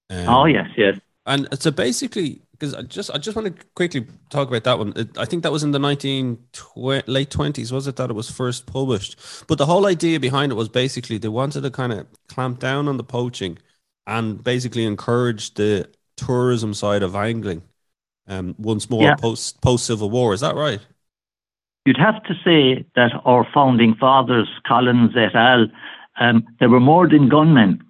Um, 0.09 0.27
oh 0.27 0.45
yes, 0.45 0.67
yes. 0.75 0.99
And 1.25 1.47
so 1.59 1.69
basically, 1.69 2.41
because 2.51 2.73
I 2.73 2.81
just 2.83 3.11
I 3.11 3.17
just 3.17 3.35
want 3.35 3.55
to 3.55 3.65
quickly 3.75 4.07
talk 4.29 4.47
about 4.47 4.63
that 4.63 4.79
one. 4.79 4.93
I 5.17 5.25
think 5.25 5.43
that 5.43 5.51
was 5.51 5.63
in 5.63 5.71
the 5.71 5.79
nineteen 5.79 6.39
tw- 6.51 7.07
late 7.07 7.29
twenties, 7.29 7.71
was 7.71 7.87
it 7.87 7.95
that 7.97 8.09
it 8.09 8.13
was 8.13 8.29
first 8.29 8.65
published? 8.65 9.17
But 9.47 9.57
the 9.57 9.65
whole 9.65 9.85
idea 9.85 10.19
behind 10.19 10.51
it 10.51 10.55
was 10.55 10.69
basically 10.69 11.17
they 11.17 11.27
wanted 11.27 11.61
to 11.61 11.71
kind 11.71 11.93
of 11.93 12.07
clamp 12.27 12.59
down 12.59 12.87
on 12.87 12.97
the 12.97 13.03
poaching 13.03 13.57
and 14.07 14.43
basically 14.43 14.85
encourage 14.85 15.53
the 15.53 15.89
tourism 16.17 16.73
side 16.73 17.03
of 17.03 17.15
angling. 17.15 17.63
Um, 18.27 18.55
once 18.57 18.89
more 18.89 19.03
yeah. 19.03 19.15
post 19.15 19.61
post 19.61 19.85
Civil 19.85 20.09
War, 20.09 20.33
is 20.33 20.41
that 20.41 20.55
right? 20.55 20.79
You'd 21.85 21.97
have 21.97 22.23
to 22.23 22.33
say 22.43 22.85
that 22.95 23.11
our 23.25 23.47
founding 23.53 23.95
fathers, 23.95 24.47
Collins 24.67 25.13
et 25.15 25.35
al., 25.35 25.67
um, 26.19 26.45
they 26.59 26.67
were 26.67 26.79
more 26.79 27.09
than 27.09 27.27
gunmen, 27.27 27.83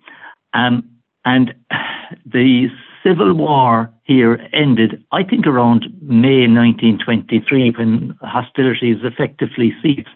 um, 0.54 0.90
and 1.26 1.54
the 2.26 2.70
Civil 3.04 3.34
War 3.34 3.92
here 4.04 4.48
ended, 4.54 5.04
I 5.12 5.24
think, 5.24 5.48
around 5.48 5.86
May 6.02 6.48
1923 6.48 7.72
when 7.72 8.16
hostilities 8.22 8.98
effectively 9.04 9.74
ceased. 9.82 10.10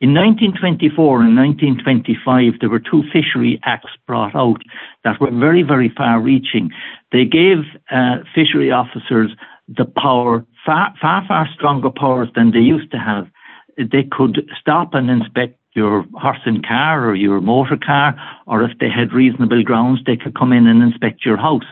In 0.00 0.14
1924 0.14 1.22
and 1.22 1.36
1925, 1.36 2.54
there 2.60 2.68
were 2.68 2.80
two 2.80 3.04
fishery 3.12 3.60
acts 3.64 3.92
brought 4.06 4.34
out 4.34 4.60
that 5.04 5.20
were 5.20 5.30
very, 5.30 5.62
very 5.62 5.92
far 5.96 6.20
reaching. 6.20 6.70
They 7.12 7.24
gave 7.24 7.58
uh, 7.90 8.18
fishery 8.34 8.72
officers 8.72 9.30
the 9.68 9.84
power, 9.84 10.44
far, 10.66 10.92
far, 11.00 11.24
far 11.26 11.48
stronger 11.54 11.90
powers 11.90 12.28
than 12.34 12.50
they 12.50 12.58
used 12.58 12.90
to 12.90 12.98
have. 12.98 13.28
they 13.78 14.02
could 14.02 14.50
stop 14.60 14.92
and 14.94 15.08
inspect 15.08 15.58
your 15.74 16.04
horse 16.14 16.44
and 16.44 16.66
car 16.66 17.08
or 17.08 17.14
your 17.14 17.40
motor 17.40 17.76
car, 17.76 18.14
or 18.46 18.62
if 18.62 18.76
they 18.78 18.90
had 18.90 19.12
reasonable 19.12 19.62
grounds, 19.62 20.00
they 20.04 20.16
could 20.16 20.34
come 20.34 20.52
in 20.52 20.66
and 20.66 20.82
inspect 20.82 21.24
your 21.24 21.36
house. 21.36 21.70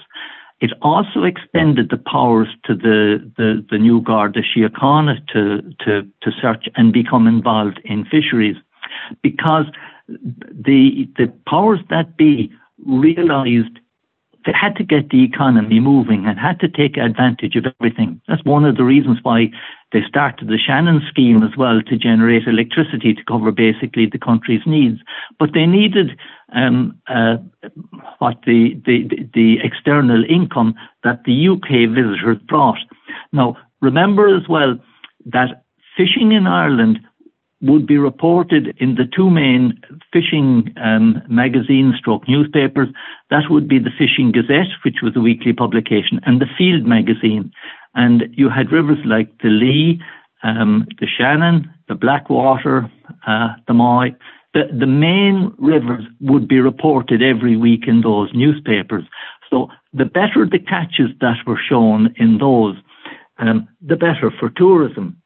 It 0.60 0.72
also 0.82 1.24
extended 1.24 1.88
the 1.90 1.96
powers 1.96 2.48
to 2.64 2.74
the, 2.74 3.32
the, 3.36 3.64
the 3.70 3.78
new 3.78 4.02
Garda 4.02 4.42
Síochána 4.42 5.26
to, 5.28 5.62
to, 5.84 6.02
to 6.22 6.30
search 6.40 6.68
and 6.76 6.92
become 6.92 7.26
involved 7.26 7.80
in 7.84 8.04
fisheries 8.04 8.56
because 9.22 9.66
the, 10.08 11.08
the 11.16 11.32
powers 11.46 11.80
that 11.88 12.16
be 12.16 12.52
realized 12.86 13.78
they 14.46 14.52
had 14.52 14.74
to 14.76 14.84
get 14.84 15.10
the 15.10 15.22
economy 15.22 15.80
moving 15.80 16.24
and 16.26 16.38
had 16.38 16.60
to 16.60 16.68
take 16.68 16.96
advantage 16.96 17.56
of 17.56 17.66
everything. 17.78 18.20
That's 18.26 18.44
one 18.44 18.64
of 18.64 18.76
the 18.76 18.84
reasons 18.84 19.18
why 19.22 19.50
they 19.92 20.00
started 20.08 20.48
the 20.48 20.58
Shannon 20.58 21.02
scheme 21.08 21.42
as 21.42 21.56
well 21.56 21.82
to 21.82 21.96
generate 21.96 22.46
electricity 22.46 23.12
to 23.12 23.24
cover 23.24 23.52
basically 23.52 24.06
the 24.06 24.18
country's 24.18 24.62
needs. 24.66 25.00
But 25.38 25.52
they 25.52 25.66
needed 25.66 26.18
um, 26.54 26.98
uh, 27.06 27.36
what 28.20 28.36
the, 28.46 28.80
the, 28.86 29.08
the 29.34 29.56
external 29.62 30.24
income 30.24 30.74
that 31.04 31.24
the 31.24 31.48
UK 31.48 31.88
visitors 31.88 32.38
brought. 32.48 32.78
Now, 33.32 33.56
remember 33.80 34.34
as 34.34 34.48
well 34.48 34.78
that 35.26 35.64
fishing 35.96 36.32
in 36.32 36.46
Ireland 36.46 37.00
would 37.62 37.86
be 37.86 37.98
reported 37.98 38.74
in 38.78 38.94
the 38.94 39.04
two 39.04 39.28
main 39.28 39.78
fishing 40.12 40.72
um, 40.82 41.22
magazine 41.28 41.94
stroke 41.98 42.26
newspapers. 42.28 42.88
That 43.30 43.44
would 43.50 43.68
be 43.68 43.78
the 43.78 43.90
Fishing 43.98 44.32
Gazette, 44.32 44.72
which 44.84 44.98
was 45.02 45.14
a 45.14 45.20
weekly 45.20 45.52
publication, 45.52 46.20
and 46.24 46.40
the 46.40 46.46
Field 46.56 46.86
magazine. 46.86 47.52
And 47.94 48.24
you 48.32 48.48
had 48.48 48.72
rivers 48.72 48.98
like 49.04 49.28
the 49.42 49.48
Lee, 49.50 50.00
um, 50.42 50.86
the 51.00 51.06
Shannon, 51.06 51.70
the 51.88 51.94
Blackwater, 51.94 52.90
uh, 53.26 53.48
the 53.66 53.74
Moy. 53.74 54.14
The, 54.54 54.64
the 54.76 54.86
main 54.86 55.54
rivers 55.58 56.04
would 56.20 56.48
be 56.48 56.60
reported 56.60 57.22
every 57.22 57.56
week 57.56 57.84
in 57.86 58.00
those 58.00 58.30
newspapers. 58.34 59.04
So 59.48 59.68
the 59.92 60.04
better 60.04 60.46
the 60.46 60.58
catches 60.58 61.10
that 61.20 61.38
were 61.46 61.60
shown 61.68 62.14
in 62.16 62.38
those, 62.38 62.76
um, 63.38 63.68
the 63.80 63.96
better 63.96 64.32
for 64.38 64.50
tourism. 64.50 65.16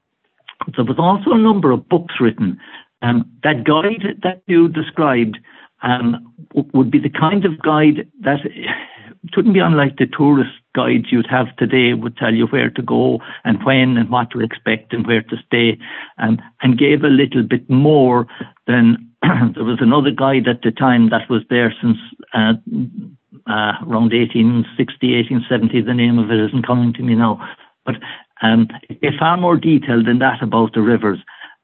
There 0.76 0.84
was 0.84 0.98
also 0.98 1.32
a 1.32 1.38
number 1.38 1.70
of 1.70 1.88
books 1.88 2.14
written. 2.20 2.58
Um, 3.02 3.30
that 3.42 3.64
guide 3.64 4.18
that 4.22 4.42
you 4.46 4.68
described 4.68 5.38
um, 5.82 6.32
would 6.72 6.90
be 6.90 6.98
the 6.98 7.10
kind 7.10 7.44
of 7.44 7.60
guide 7.60 8.08
that 8.20 8.40
couldn't 9.32 9.52
be 9.52 9.60
unlike 9.60 9.96
the 9.96 10.06
tourist 10.06 10.50
guides 10.74 11.06
you'd 11.10 11.26
have 11.30 11.54
today 11.56 11.94
would 11.94 12.16
tell 12.16 12.34
you 12.34 12.46
where 12.46 12.70
to 12.70 12.82
go 12.82 13.20
and 13.44 13.64
when 13.64 13.96
and 13.96 14.10
what 14.10 14.30
to 14.30 14.40
expect 14.40 14.92
and 14.92 15.06
where 15.06 15.22
to 15.22 15.37
stay 15.46 15.78
um, 16.18 16.38
and 16.62 16.78
gave 16.78 17.04
a 17.04 17.08
little 17.08 17.42
bit 17.42 17.68
more 17.70 18.26
than 18.66 19.10
there 19.54 19.64
was 19.64 19.78
another 19.80 20.10
guide 20.10 20.46
at 20.48 20.62
the 20.62 20.70
time 20.70 21.10
that 21.10 21.30
was 21.30 21.42
there 21.48 21.74
since 21.80 21.98
uh, 22.34 22.52
uh, 23.46 23.72
around 23.88 24.12
1860 24.12 24.68
1870 24.76 25.80
the 25.82 25.94
name 25.94 26.18
of 26.18 26.30
it 26.30 26.40
isn't 26.40 26.66
coming 26.66 26.92
to 26.92 27.02
me 27.02 27.14
now 27.14 27.40
but 27.84 27.96
um, 28.42 28.68
it's 28.88 29.18
far 29.18 29.37
more 29.37 29.56
detailed 29.56 30.06
than 30.06 30.18
that 30.18 30.42
about 30.42 30.74
the 30.74 30.82
rivers. 30.82 31.18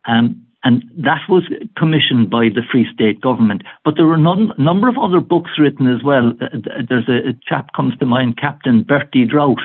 Um, 0.07 0.47
and 0.63 0.85
that 0.99 1.23
was 1.29 1.45
commissioned 1.77 2.29
by 2.29 2.49
the 2.49 2.63
Free 2.71 2.87
State 2.93 3.21
government. 3.21 3.63
But 3.85 3.95
there 3.97 4.07
were 4.07 4.15
a 4.15 4.55
number 4.59 4.89
of 4.89 4.99
other 4.99 5.21
books 5.21 5.53
written 5.59 5.93
as 5.93 6.03
well. 6.03 6.33
Uh, 6.41 6.83
there's 6.89 7.09
a, 7.09 7.31
a 7.31 7.33
chap 7.47 7.73
comes 7.75 7.97
to 7.99 8.07
mind, 8.07 8.37
Captain 8.39 8.83
Bertie 8.83 9.25
Drought, 9.25 9.63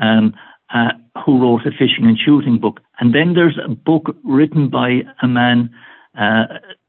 um, 0.00 0.34
uh, 0.74 0.90
who 1.24 1.40
wrote 1.40 1.66
a 1.66 1.70
fishing 1.70 2.04
and 2.04 2.18
shooting 2.18 2.58
book. 2.58 2.80
And 3.00 3.14
then 3.14 3.34
there's 3.34 3.58
a 3.62 3.68
book 3.68 4.14
written 4.22 4.68
by 4.68 5.00
a 5.22 5.28
man. 5.28 5.70
Uh, 6.18 6.44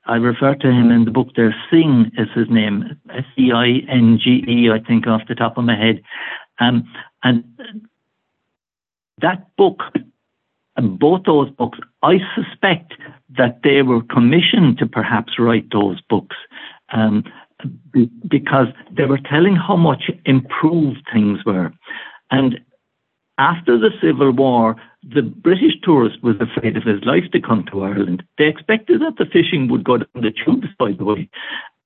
I 0.09 0.15
refer 0.15 0.55
to 0.55 0.67
him 0.71 0.89
in 0.89 1.05
the 1.05 1.11
book 1.11 1.27
there. 1.35 1.55
Singh 1.69 2.11
is 2.17 2.27
his 2.33 2.49
name, 2.49 2.99
S 3.11 3.25
E 3.37 3.51
I 3.53 3.83
N 3.87 4.17
G 4.21 4.43
E, 4.47 4.71
I 4.71 4.79
think, 4.79 5.05
off 5.05 5.21
the 5.27 5.35
top 5.35 5.55
of 5.55 5.65
my 5.65 5.75
head. 5.75 6.01
Um, 6.59 6.91
and 7.23 7.43
that 9.21 9.55
book, 9.55 9.83
and 10.75 10.97
both 10.97 11.25
those 11.25 11.51
books, 11.51 11.77
I 12.01 12.17
suspect 12.33 12.93
that 13.37 13.59
they 13.63 13.83
were 13.83 14.01
commissioned 14.01 14.79
to 14.79 14.87
perhaps 14.87 15.33
write 15.37 15.67
those 15.71 16.01
books 16.09 16.37
um, 16.91 17.23
because 18.27 18.67
they 18.91 19.05
were 19.05 19.19
telling 19.19 19.55
how 19.55 19.75
much 19.75 20.09
improved 20.25 21.05
things 21.13 21.45
were. 21.45 21.71
And 22.31 22.59
after 23.39 23.79
the 23.79 23.89
Civil 24.01 24.31
War, 24.31 24.75
the 25.01 25.21
British 25.21 25.73
tourist 25.81 26.21
was 26.21 26.35
afraid 26.41 26.75
of 26.75 26.83
his 26.83 27.03
life 27.05 27.23
to 27.31 27.39
come 27.39 27.65
to 27.71 27.83
Ireland. 27.83 28.21
They 28.37 28.47
expected 28.47 29.01
that 29.01 29.15
the 29.17 29.25
fishing 29.25 29.69
would 29.69 29.83
go 29.85 29.97
down 29.97 30.07
the 30.21 30.31
tubes, 30.31 30.67
by 30.77 30.91
the 30.91 31.05
way. 31.05 31.29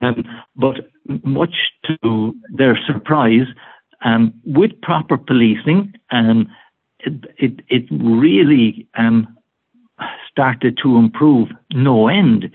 Um, 0.01 0.25
but 0.55 0.89
much 1.23 1.55
to 1.85 2.35
their 2.51 2.77
surprise, 2.85 3.47
um, 4.03 4.33
with 4.43 4.81
proper 4.81 5.17
policing, 5.17 5.93
um, 6.11 6.49
it, 7.37 7.61
it, 7.69 7.85
really 7.91 8.87
um, 8.97 9.37
started 10.29 10.77
to 10.81 10.97
improve 10.97 11.49
no 11.73 12.07
end. 12.07 12.51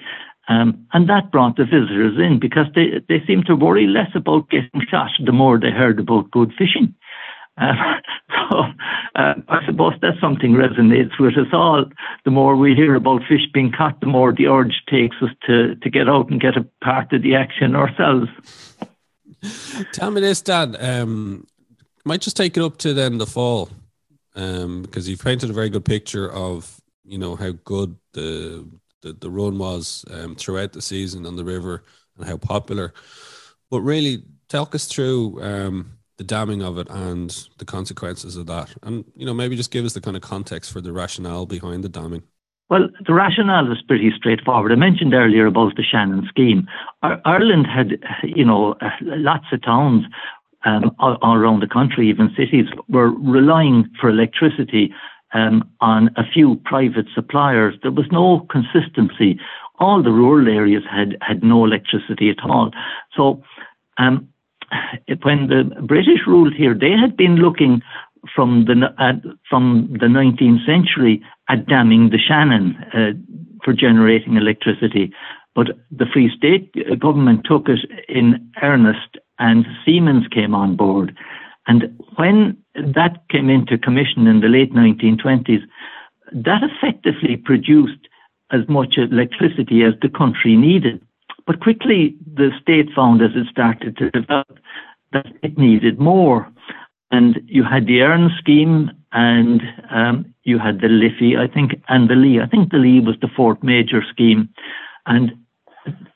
Um, 0.48 0.86
and 0.92 1.08
that 1.08 1.30
brought 1.30 1.56
the 1.56 1.64
visitors 1.64 2.18
in 2.18 2.38
because 2.40 2.66
they, 2.74 3.00
they 3.08 3.24
seemed 3.26 3.46
to 3.46 3.54
worry 3.54 3.86
less 3.86 4.10
about 4.14 4.50
getting 4.50 4.82
shot 4.90 5.10
the 5.24 5.32
more 5.32 5.58
they 5.58 5.70
heard 5.70 6.00
about 6.00 6.30
good 6.30 6.52
fishing. 6.58 6.94
Uh, 7.58 7.72
so 8.50 8.58
uh, 9.14 9.34
I 9.48 9.66
suppose 9.66 9.94
that 10.02 10.14
something 10.20 10.52
resonates 10.52 11.18
with 11.18 11.36
us 11.36 11.52
all. 11.52 11.84
The 12.24 12.30
more 12.30 12.56
we 12.56 12.74
hear 12.74 12.94
about 12.94 13.22
fish 13.28 13.46
being 13.52 13.72
caught, 13.72 14.00
the 14.00 14.06
more 14.06 14.32
the 14.32 14.46
urge 14.46 14.82
takes 14.88 15.16
us 15.22 15.30
to, 15.46 15.74
to 15.76 15.90
get 15.90 16.08
out 16.08 16.30
and 16.30 16.40
get 16.40 16.56
a 16.56 16.66
part 16.82 17.12
of 17.12 17.22
the 17.22 17.34
action 17.34 17.74
ourselves. 17.74 18.28
Tell 19.92 20.10
me 20.10 20.20
this, 20.20 20.40
Dan. 20.42 20.76
Um, 20.80 21.46
might 22.04 22.20
just 22.20 22.36
take 22.36 22.56
it 22.56 22.62
up 22.62 22.78
to 22.78 22.94
then 22.94 23.18
the 23.18 23.26
fall 23.26 23.68
um, 24.34 24.82
because 24.82 25.08
you've 25.08 25.22
painted 25.22 25.50
a 25.50 25.52
very 25.52 25.68
good 25.68 25.84
picture 25.84 26.32
of 26.32 26.80
you 27.04 27.18
know 27.18 27.36
how 27.36 27.52
good 27.64 27.96
the 28.12 28.66
the, 29.02 29.12
the 29.12 29.30
run 29.30 29.58
was 29.58 30.04
um, 30.10 30.34
throughout 30.34 30.72
the 30.72 30.82
season 30.82 31.26
on 31.26 31.36
the 31.36 31.44
river 31.44 31.84
and 32.16 32.26
how 32.26 32.36
popular. 32.36 32.92
But 33.70 33.82
really, 33.82 34.24
talk 34.48 34.74
us 34.74 34.86
through 34.86 35.42
um, 35.42 35.97
the 36.18 36.24
damming 36.24 36.62
of 36.62 36.78
it 36.78 36.88
and 36.90 37.48
the 37.58 37.64
consequences 37.64 38.36
of 38.36 38.46
that, 38.46 38.74
and 38.82 39.04
you 39.16 39.24
know 39.24 39.32
maybe 39.32 39.56
just 39.56 39.70
give 39.70 39.84
us 39.84 39.94
the 39.94 40.00
kind 40.00 40.16
of 40.16 40.22
context 40.22 40.72
for 40.72 40.80
the 40.80 40.92
rationale 40.92 41.46
behind 41.46 41.82
the 41.82 41.88
damming. 41.88 42.22
Well, 42.70 42.88
the 43.06 43.14
rationale 43.14 43.72
is 43.72 43.78
pretty 43.80 44.10
straightforward. 44.14 44.72
I 44.72 44.74
mentioned 44.74 45.14
earlier 45.14 45.46
about 45.46 45.76
the 45.76 45.82
Shannon 45.82 46.26
scheme. 46.28 46.68
Ireland 47.02 47.66
had, 47.66 47.98
you 48.22 48.44
know, 48.44 48.74
lots 49.00 49.46
of 49.52 49.62
towns 49.62 50.04
um, 50.66 50.94
all, 50.98 51.16
all, 51.22 51.34
around 51.34 51.60
the 51.60 51.66
country, 51.66 52.10
even 52.10 52.34
cities, 52.36 52.66
were 52.88 53.10
relying 53.10 53.88
for 53.98 54.10
electricity 54.10 54.92
um, 55.32 55.62
on 55.80 56.10
a 56.16 56.24
few 56.30 56.56
private 56.64 57.06
suppliers. 57.14 57.74
There 57.82 57.90
was 57.92 58.06
no 58.12 58.46
consistency. 58.50 59.40
All 59.78 60.02
the 60.02 60.12
rural 60.12 60.48
areas 60.48 60.82
had, 60.90 61.16
had 61.22 61.42
no 61.42 61.64
electricity 61.64 62.28
at 62.28 62.42
all. 62.44 62.70
So 63.16 63.42
um, 63.96 64.28
when 65.22 65.48
the 65.48 65.70
British 65.82 66.20
ruled 66.26 66.54
here, 66.54 66.74
they 66.74 66.92
had 66.92 67.16
been 67.16 67.36
looking 67.36 67.82
from 68.34 68.64
the 68.66 68.74
uh, 68.98 69.12
from 69.48 69.88
the 69.92 70.06
19th 70.06 70.66
century 70.66 71.22
at 71.48 71.66
damming 71.66 72.10
the 72.10 72.18
Shannon 72.18 72.76
uh, 72.92 73.12
for 73.64 73.72
generating 73.72 74.36
electricity. 74.36 75.12
But 75.54 75.68
the 75.90 76.06
Free 76.12 76.30
State 76.36 76.72
government 77.00 77.44
took 77.44 77.68
it 77.68 77.80
in 78.08 78.50
earnest 78.62 79.18
and 79.38 79.66
Siemens 79.84 80.26
came 80.28 80.54
on 80.54 80.76
board. 80.76 81.16
And 81.66 81.98
when 82.16 82.56
that 82.74 83.22
came 83.30 83.50
into 83.50 83.76
commission 83.76 84.26
in 84.26 84.40
the 84.40 84.48
late 84.48 84.72
1920s, 84.72 85.62
that 86.32 86.62
effectively 86.62 87.36
produced 87.36 88.08
as 88.50 88.60
much 88.68 88.96
electricity 88.96 89.82
as 89.82 89.94
the 90.00 90.08
country 90.08 90.56
needed. 90.56 91.00
But 91.48 91.60
quickly, 91.60 92.14
the 92.34 92.50
state 92.60 92.90
found 92.94 93.22
as 93.22 93.30
it 93.34 93.46
started 93.50 93.96
to 93.96 94.10
develop 94.10 94.58
that 95.12 95.26
it 95.42 95.56
needed 95.56 95.98
more. 95.98 96.46
And 97.10 97.40
you 97.46 97.64
had 97.64 97.86
the 97.86 98.02
Erne 98.02 98.30
scheme 98.38 98.90
and 99.12 99.62
um, 99.90 100.34
you 100.44 100.58
had 100.58 100.82
the 100.82 100.88
Liffey, 100.88 101.38
I 101.38 101.46
think, 101.46 101.82
and 101.88 102.10
the 102.10 102.16
Lee. 102.16 102.38
I 102.38 102.46
think 102.46 102.70
the 102.70 102.76
Lee 102.76 103.00
was 103.00 103.16
the 103.22 103.30
fourth 103.34 103.62
major 103.62 104.02
scheme. 104.12 104.50
And 105.06 105.32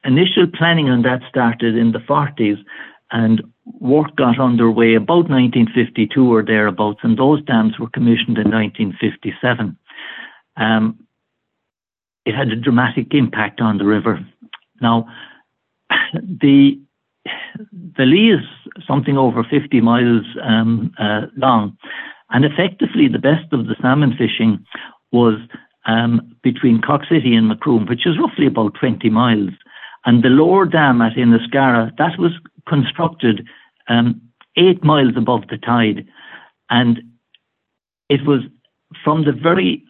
initial 0.05 0.47
planning 0.53 0.90
on 0.90 1.01
that 1.05 1.23
started 1.31 1.79
in 1.79 1.92
the 1.92 2.01
40s 2.01 2.62
and 3.11 3.42
work 3.81 4.14
got 4.16 4.38
underway 4.38 4.95
about 4.97 5.31
1952 5.31 6.31
or 6.31 6.42
thereabouts, 6.42 7.01
and 7.03 7.16
those 7.16 7.42
dams 7.45 7.79
were 7.79 7.88
commissioned 7.88 8.37
in 8.37 8.51
1957. 8.51 9.79
Um, 10.59 11.07
it 12.27 12.35
had 12.35 12.49
a 12.49 12.57
dramatic 12.57 13.14
impact 13.14 13.62
on 13.62 13.79
the 13.79 13.87
river. 13.87 14.23
Now, 14.83 15.09
the 16.12 16.79
the 17.97 18.05
Lee 18.05 18.33
is 18.33 18.45
something 18.87 19.16
over 19.16 19.45
50 19.45 19.81
miles 19.81 20.25
um, 20.42 20.92
uh, 20.99 21.23
long, 21.37 21.77
and 22.31 22.45
effectively 22.45 23.09
the 23.09 23.18
best 23.18 23.53
of 23.53 23.66
the 23.66 23.77
salmon 23.81 24.14
fishing 24.16 24.64
was 25.12 25.38
um, 25.87 26.35
between 26.42 26.81
Cork 26.81 27.03
City 27.09 27.35
and 27.35 27.49
Macroom, 27.49 27.87
which 27.87 28.07
is 28.07 28.18
roughly 28.18 28.47
about 28.47 28.75
20 28.75 29.09
miles. 29.11 29.51
And 30.05 30.25
the 30.25 30.29
lower 30.29 30.64
dam 30.64 31.01
at 31.01 31.14
Inniscarra, 31.16 31.97
that 31.99 32.18
was 32.18 32.33
constructed 32.66 33.47
um, 33.88 34.21
eight 34.57 34.83
miles 34.83 35.14
above 35.16 35.42
the 35.49 35.59
tide. 35.59 36.07
And 36.71 37.03
it 38.09 38.27
was 38.27 38.40
from 39.05 39.25
the 39.25 39.33
very 39.33 39.85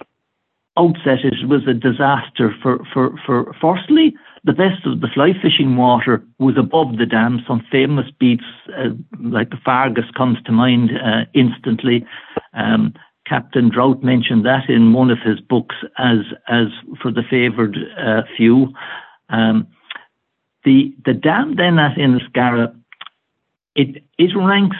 outset, 0.76 1.24
it 1.24 1.48
was 1.48 1.66
a 1.66 1.74
disaster 1.74 2.55
for, 2.62 2.85
for, 2.92 3.14
for 3.24 3.55
firstly, 3.61 4.14
the 4.44 4.52
best 4.52 4.85
of 4.87 5.00
the 5.00 5.09
fly 5.09 5.33
fishing 5.40 5.76
water 5.76 6.22
was 6.38 6.57
above 6.59 6.98
the 6.98 7.07
dam. 7.07 7.44
Some 7.46 7.64
famous 7.70 8.07
beats, 8.18 8.44
uh, 8.76 8.90
like 9.20 9.50
the 9.50 9.59
Fargus, 9.64 10.11
comes 10.16 10.38
to 10.44 10.52
mind 10.52 10.90
uh, 10.90 11.24
instantly. 11.33 12.05
Um, 12.52 12.94
Captain 13.26 13.70
Drought 13.70 14.02
mentioned 14.02 14.44
that 14.44 14.68
in 14.68 14.92
one 14.92 15.11
of 15.11 15.18
his 15.24 15.40
books 15.40 15.76
as 15.96 16.18
as 16.48 16.66
for 17.00 17.12
the 17.12 17.22
favoured 17.28 17.78
uh, 17.98 18.22
few. 18.37 18.72
Um, 19.28 19.68
the 20.64 20.92
the 21.05 21.14
dam 21.14 21.55
then 21.57 21.78
at 21.78 21.96
Inniscarra, 21.96 22.74
it 23.76 24.05
it 24.18 24.31
ranks 24.37 24.76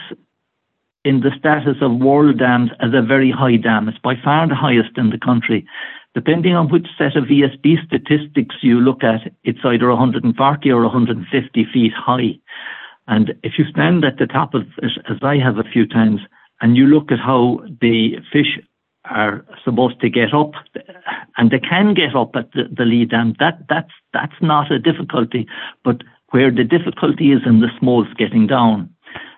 in 1.05 1.21
the 1.21 1.31
status 1.37 1.77
of 1.81 1.91
world 1.99 2.39
dams 2.39 2.69
as 2.79 2.91
a 2.93 3.01
very 3.01 3.31
high 3.31 3.57
dam. 3.57 3.87
It's 3.87 3.97
by 3.97 4.15
far 4.21 4.47
the 4.47 4.55
highest 4.55 4.97
in 4.97 5.09
the 5.09 5.17
country. 5.17 5.65
Depending 6.13 6.53
on 6.53 6.69
which 6.69 6.87
set 6.97 7.15
of 7.15 7.25
ESB 7.25 7.85
statistics 7.85 8.55
you 8.61 8.79
look 8.79 9.03
at, 9.03 9.33
it's 9.43 9.65
either 9.65 9.89
140 9.89 10.71
or 10.71 10.83
150 10.83 11.67
feet 11.73 11.93
high. 11.93 12.39
And 13.07 13.33
if 13.43 13.53
you 13.57 13.65
stand 13.69 14.05
at 14.05 14.17
the 14.17 14.27
top 14.27 14.53
of 14.53 14.63
it, 14.77 14.91
as 15.09 15.17
I 15.21 15.37
have 15.37 15.57
a 15.57 15.63
few 15.63 15.87
times, 15.87 16.21
and 16.61 16.77
you 16.77 16.85
look 16.85 17.11
at 17.11 17.19
how 17.19 17.61
the 17.81 18.17
fish 18.31 18.59
are 19.05 19.43
supposed 19.65 19.99
to 20.01 20.09
get 20.09 20.33
up, 20.33 20.51
and 21.37 21.49
they 21.49 21.59
can 21.59 21.93
get 21.93 22.15
up 22.15 22.31
at 22.35 22.51
the, 22.53 22.63
the 22.71 22.85
Lee 22.85 23.05
Dam, 23.05 23.35
that, 23.39 23.65
that's, 23.67 23.91
that's 24.13 24.39
not 24.41 24.71
a 24.71 24.79
difficulty. 24.79 25.47
But 25.83 26.03
where 26.29 26.51
the 26.51 26.63
difficulty 26.63 27.31
is 27.31 27.41
in 27.45 27.59
the 27.59 27.69
smolts 27.79 28.13
getting 28.17 28.47
down. 28.47 28.89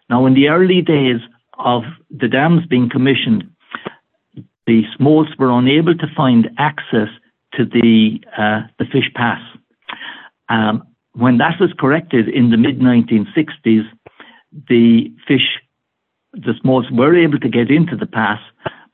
Now, 0.09 0.25
in 0.25 0.33
the 0.33 0.49
early 0.49 0.81
days 0.81 1.19
of 1.57 1.83
the 2.11 2.27
dams 2.27 2.65
being 2.67 2.89
commissioned, 2.89 3.49
the 4.67 4.84
smolts 4.95 5.32
were 5.38 5.51
unable 5.51 5.95
to 5.95 6.08
find 6.15 6.49
access 6.58 7.10
to 7.54 7.65
the 7.65 8.19
uh, 8.38 8.62
the 8.80 8.86
fish 8.86 9.12
pass. 9.15 9.41
Um, 10.49 10.84
when 11.13 11.38
that 11.38 11.60
was 11.60 11.71
corrected 11.80 12.28
in 12.28 12.49
the 12.51 12.58
mid 12.58 12.80
1960s, 12.80 13.86
the 14.67 15.13
fish, 15.28 15.60
the 16.34 16.54
smolts 16.62 16.89
were 16.91 17.15
able 17.15 17.39
to 17.39 17.49
get 17.49 17.71
into 17.71 17.95
the 17.95 18.06
pass, 18.06 18.39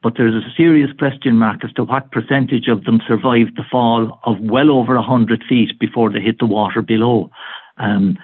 but 0.04 0.14
there's 0.18 0.36
a 0.36 0.54
serious 0.56 0.92
question 0.98 1.38
mark 1.38 1.64
as 1.64 1.74
to 1.74 1.84
what 1.84 2.12
percentage 2.12 2.68
of 2.68 2.84
them 2.84 3.02
survived 3.08 3.56
the 3.56 3.64
fall 3.70 4.20
of 4.24 4.40
well 4.40 4.72
over 4.72 4.96
100 4.96 5.44
feet 5.48 5.80
before 5.80 6.12
they 6.12 6.20
hit 6.20 6.40
the 6.40 6.46
water 6.46 6.82
below. 6.82 7.30
Um, 7.78 8.18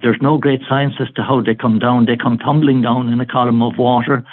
there's 0.00 0.22
no 0.22 0.38
great 0.38 0.60
science 0.68 0.94
as 0.98 1.10
to 1.16 1.22
how 1.22 1.42
they 1.42 1.54
come 1.54 1.78
down. 1.78 2.06
They 2.06 2.16
come 2.16 2.38
tumbling 2.38 2.82
down 2.82 3.12
in 3.12 3.20
a 3.20 3.26
column 3.26 3.62
of 3.62 3.76
water. 3.76 4.24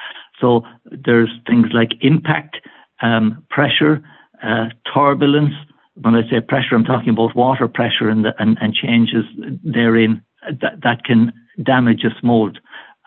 So 0.42 0.64
there's 0.86 1.30
things 1.48 1.68
like 1.74 1.92
impact, 2.02 2.58
um, 3.02 3.46
pressure, 3.50 4.02
uh, 4.44 4.66
turbulence. 4.94 5.54
When 5.96 6.16
I 6.16 6.28
say 6.30 6.42
pressure, 6.42 6.76
I'm 6.76 6.84
talking 6.84 7.10
about 7.10 7.36
water 7.36 7.68
pressure 7.68 8.10
and, 8.10 8.26
the, 8.26 8.34
and, 8.40 8.58
and 8.60 8.74
changes 8.74 9.26
therein 9.64 10.22
that, 10.62 10.82
that 10.84 11.04
can 11.04 11.32
damage 11.64 12.04
a 12.04 12.20
smolt. 12.20 12.58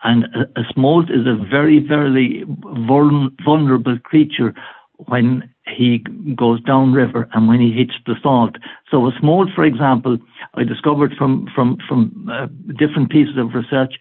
And 0.03 0.25
a, 0.25 0.59
a 0.59 0.63
smolt 0.73 1.09
is 1.09 1.27
a 1.27 1.35
very, 1.35 1.79
very 1.79 2.45
vulnerable 2.47 3.97
creature 4.03 4.53
when 4.97 5.49
he 5.67 5.99
goes 6.35 6.61
downriver 6.61 7.27
and 7.33 7.47
when 7.47 7.59
he 7.59 7.71
hits 7.71 7.93
the 8.05 8.15
salt. 8.21 8.55
So 8.89 9.07
a 9.07 9.11
smolt, 9.19 9.49
for 9.55 9.65
example, 9.65 10.17
I 10.53 10.63
discovered 10.63 11.13
from 11.17 11.47
from 11.53 11.77
from 11.87 12.29
uh, 12.31 12.47
different 12.77 13.09
pieces 13.09 13.35
of 13.37 13.53
research 13.53 13.95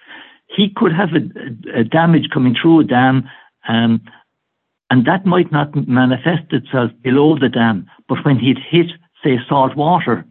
he 0.56 0.70
could 0.74 0.92
have 0.92 1.10
a, 1.12 1.80
a 1.80 1.84
damage 1.84 2.30
coming 2.32 2.54
through 2.60 2.80
a 2.80 2.84
dam, 2.84 3.28
um, 3.68 4.00
and 4.90 5.06
that 5.06 5.26
might 5.26 5.50
not 5.50 5.74
manifest 5.88 6.52
itself 6.52 6.90
below 7.02 7.38
the 7.38 7.48
dam. 7.48 7.88
But 8.08 8.24
when 8.24 8.38
he'd 8.38 8.58
hit, 8.58 8.92
say, 9.22 9.38
salt 9.48 9.76
water, 9.76 10.24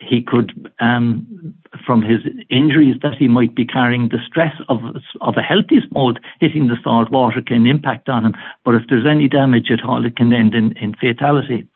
he 0.00 0.22
could, 0.22 0.70
um, 0.80 1.54
from 1.86 2.02
his 2.02 2.20
injuries 2.48 2.96
that 3.02 3.14
he 3.18 3.28
might 3.28 3.54
be 3.54 3.66
carrying, 3.66 4.08
the 4.08 4.18
stress 4.26 4.54
of 4.68 4.78
of 5.20 5.34
a 5.36 5.42
healthy 5.42 5.80
smolt 5.88 6.18
hitting 6.40 6.68
the 6.68 6.76
salt 6.82 7.10
water 7.10 7.42
can 7.42 7.66
impact 7.66 8.08
on 8.08 8.24
him. 8.24 8.34
But 8.64 8.74
if 8.74 8.82
there's 8.88 9.06
any 9.06 9.28
damage 9.28 9.70
at 9.70 9.84
all, 9.84 10.04
it 10.04 10.16
can 10.16 10.32
end 10.32 10.54
in, 10.54 10.76
in 10.78 10.94
fatality. 10.94 11.68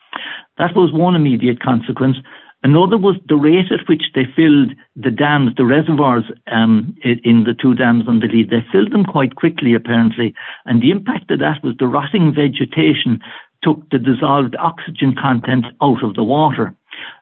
That 0.59 0.75
was 0.75 0.93
one 0.93 1.15
immediate 1.15 1.61
consequence. 1.61 2.17
Another 2.65 2.97
was 2.97 3.17
the 3.29 3.37
rate 3.37 3.71
at 3.71 3.87
which 3.91 4.05
they 4.15 4.25
filled 4.35 4.73
the 4.97 5.11
dams, 5.11 5.53
the 5.55 5.67
reservoirs 5.67 6.25
um, 6.51 6.97
in 7.05 7.45
the 7.45 7.53
two 7.53 7.75
dams 7.75 8.09
on 8.09 8.21
the 8.21 8.27
Lee. 8.27 8.43
They 8.43 8.65
filled 8.73 8.91
them 8.91 9.05
quite 9.05 9.37
quickly, 9.37 9.75
apparently. 9.75 10.35
And 10.65 10.81
the 10.83 10.91
impact 10.91 11.31
of 11.31 11.41
that 11.41 11.63
was 11.63 11.75
the 11.79 11.87
rotting 11.87 12.35
vegetation 12.35 13.21
took 13.63 13.91
the 13.91 13.99
dissolved 13.99 14.57
oxygen 14.57 15.15
content 15.15 15.67
out 15.83 16.03
of 16.03 16.15
the 16.15 16.25
water. 16.25 16.75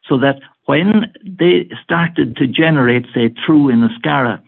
So 0.09 0.17
that 0.19 0.37
when 0.67 1.13
they 1.25 1.69
started 1.83 2.37
to 2.37 2.47
generate, 2.47 3.07
say, 3.13 3.35
through 3.45 3.73
Inniscarra, 3.73 4.41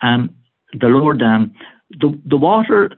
um, 0.00 0.34
the 0.72 0.86
lower 0.86 1.12
dam, 1.12 1.52
the, 1.90 2.18
the 2.24 2.38
water, 2.38 2.92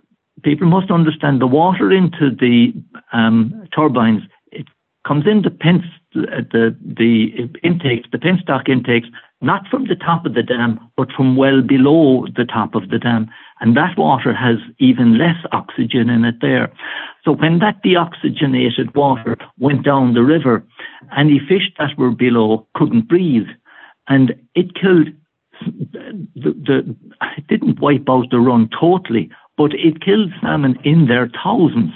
people 0.45 0.69
must 0.69 0.93
understand 0.93 1.41
the 1.41 1.49
water 1.49 1.91
into 1.91 2.31
the 2.31 2.73
um, 3.13 3.67
turbines, 3.75 4.23
it 4.53 4.69
comes 5.05 5.27
into 5.27 5.51
pence 5.51 5.83
the 6.15 6.77
the 6.81 7.51
intakes, 7.63 8.09
the 8.13 8.19
penstock 8.19 8.69
intakes, 8.69 9.09
not 9.41 9.67
from 9.69 9.87
the 9.87 9.97
top 9.97 10.25
of 10.27 10.35
the 10.35 10.43
dam, 10.43 10.79
but 10.97 11.11
from 11.13 11.37
well 11.37 11.63
below 11.63 12.27
the 12.37 12.45
top 12.45 12.75
of 12.75 12.91
the 12.91 12.99
dam. 12.99 13.29
And 13.61 13.77
that 13.77 13.97
water 13.97 14.35
has 14.35 14.57
even 14.79 15.19
less 15.19 15.37
oxygen 15.53 16.11
in 16.11 16.25
it 16.25 16.37
there. 16.41 16.73
So 17.25 17.33
when 17.33 17.61
that 17.61 17.83
deoxygenated 17.85 18.95
water 18.95 19.37
went 19.59 19.85
down 19.85 20.15
the 20.15 20.23
river, 20.23 20.65
any 21.17 21.39
fish 21.39 21.71
that 21.79 21.97
were 21.97 22.11
below 22.11 22.67
couldn't 22.75 23.09
breathe. 23.09 23.47
And 24.09 24.35
it 24.55 24.75
killed 24.75 25.09
the, 25.61 26.27
the 26.35 26.97
it 27.37 27.47
didn't 27.47 27.81
wipe 27.81 28.09
out 28.09 28.31
the 28.31 28.41
run 28.41 28.69
totally, 28.79 29.31
but 29.57 29.73
it 29.75 30.03
killed 30.03 30.33
salmon 30.41 30.79
in 30.85 31.07
their 31.07 31.31
thousands. 31.43 31.93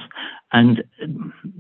And 0.53 0.85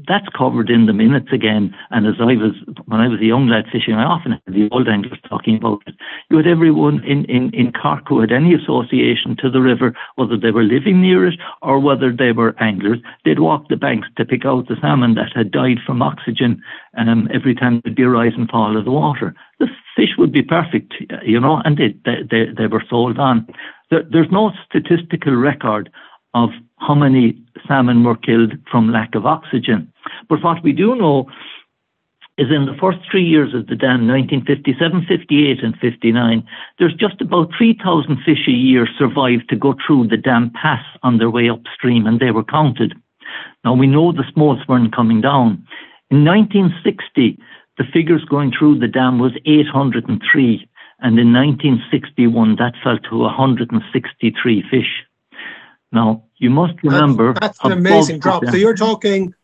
that's 0.06 0.28
covered 0.36 0.70
in 0.70 0.86
the 0.86 0.92
minutes 0.92 1.28
again. 1.32 1.74
And 1.90 2.06
as 2.06 2.14
I 2.20 2.36
was, 2.36 2.52
when 2.86 3.00
I 3.00 3.08
was 3.08 3.20
a 3.20 3.24
young 3.24 3.48
lad 3.48 3.64
fishing, 3.72 3.94
I 3.94 4.04
often 4.04 4.32
had 4.32 4.54
the 4.54 4.68
old 4.70 4.88
anglers 4.88 5.18
talking 5.28 5.56
about 5.56 5.82
it. 5.86 5.96
You 6.30 6.36
had 6.36 6.46
everyone 6.46 7.02
in, 7.04 7.24
in, 7.24 7.52
in 7.52 7.72
Cork 7.72 8.04
who 8.08 8.20
had 8.20 8.30
any 8.30 8.54
association 8.54 9.36
to 9.40 9.50
the 9.50 9.60
river, 9.60 9.92
whether 10.14 10.36
they 10.36 10.52
were 10.52 10.62
living 10.62 11.02
near 11.02 11.26
it 11.26 11.38
or 11.62 11.80
whether 11.80 12.12
they 12.12 12.30
were 12.30 12.54
anglers. 12.62 12.98
They'd 13.24 13.40
walk 13.40 13.68
the 13.68 13.76
banks 13.76 14.08
to 14.16 14.24
pick 14.24 14.44
out 14.44 14.68
the 14.68 14.76
salmon 14.80 15.14
that 15.14 15.32
had 15.34 15.50
died 15.50 15.78
from 15.84 16.00
oxygen 16.00 16.62
um, 16.96 17.28
every 17.34 17.56
time 17.56 17.80
there'd 17.82 17.96
be 17.96 18.04
a 18.04 18.08
rise 18.08 18.32
and 18.36 18.48
fall 18.48 18.76
of 18.76 18.84
the 18.84 18.92
water. 18.92 19.34
The 19.58 19.66
fish 19.96 20.10
would 20.16 20.32
be 20.32 20.42
perfect, 20.42 20.94
you 21.24 21.40
know, 21.40 21.60
and 21.64 21.76
they, 21.76 21.96
they, 22.04 22.22
they, 22.30 22.52
they 22.56 22.66
were 22.68 22.84
sold 22.88 23.18
on. 23.18 23.48
There, 23.90 24.04
there's 24.08 24.30
no 24.30 24.52
statistical 24.68 25.34
record 25.34 25.90
of 26.34 26.50
how 26.78 26.94
many 26.94 27.36
salmon 27.66 28.04
were 28.04 28.16
killed 28.16 28.54
from 28.70 28.92
lack 28.92 29.14
of 29.14 29.26
oxygen. 29.26 29.92
But 30.28 30.42
what 30.42 30.62
we 30.62 30.72
do 30.72 30.94
know 30.94 31.26
is 32.38 32.48
in 32.50 32.66
the 32.66 32.76
first 32.78 32.98
three 33.10 33.24
years 33.24 33.54
of 33.54 33.66
the 33.66 33.76
dam, 33.76 34.06
1957, 34.06 35.06
58, 35.08 35.64
and 35.64 35.74
59, 35.78 36.46
there's 36.78 36.94
just 36.94 37.20
about 37.22 37.48
3,000 37.56 38.18
fish 38.24 38.46
a 38.46 38.50
year 38.50 38.86
survived 38.98 39.48
to 39.48 39.56
go 39.56 39.74
through 39.86 40.08
the 40.08 40.18
dam 40.18 40.50
pass 40.50 40.84
on 41.02 41.16
their 41.16 41.30
way 41.30 41.48
upstream, 41.48 42.06
and 42.06 42.20
they 42.20 42.30
were 42.30 42.44
counted. 42.44 42.94
Now 43.64 43.74
we 43.74 43.86
know 43.86 44.12
the 44.12 44.24
smolts 44.32 44.68
weren't 44.68 44.94
coming 44.94 45.22
down. 45.22 45.66
In 46.10 46.24
1960, 46.24 47.38
the 47.78 47.84
figures 47.92 48.24
going 48.24 48.52
through 48.56 48.78
the 48.78 48.88
dam 48.88 49.18
was 49.18 49.32
803, 49.46 50.68
and 51.00 51.18
in 51.18 51.32
1961 51.32 52.56
that 52.56 52.74
fell 52.84 52.98
to 52.98 53.16
163 53.18 54.64
fish. 54.70 55.04
Now, 55.90 56.25
you 56.38 56.50
must 56.50 56.74
remember. 56.82 57.32
That's, 57.32 57.58
that's 57.58 57.64
an 57.64 57.72
amazing 57.72 58.18
drop. 58.18 58.44
So 58.46 58.56
you're 58.56 58.74
talking 58.74 59.34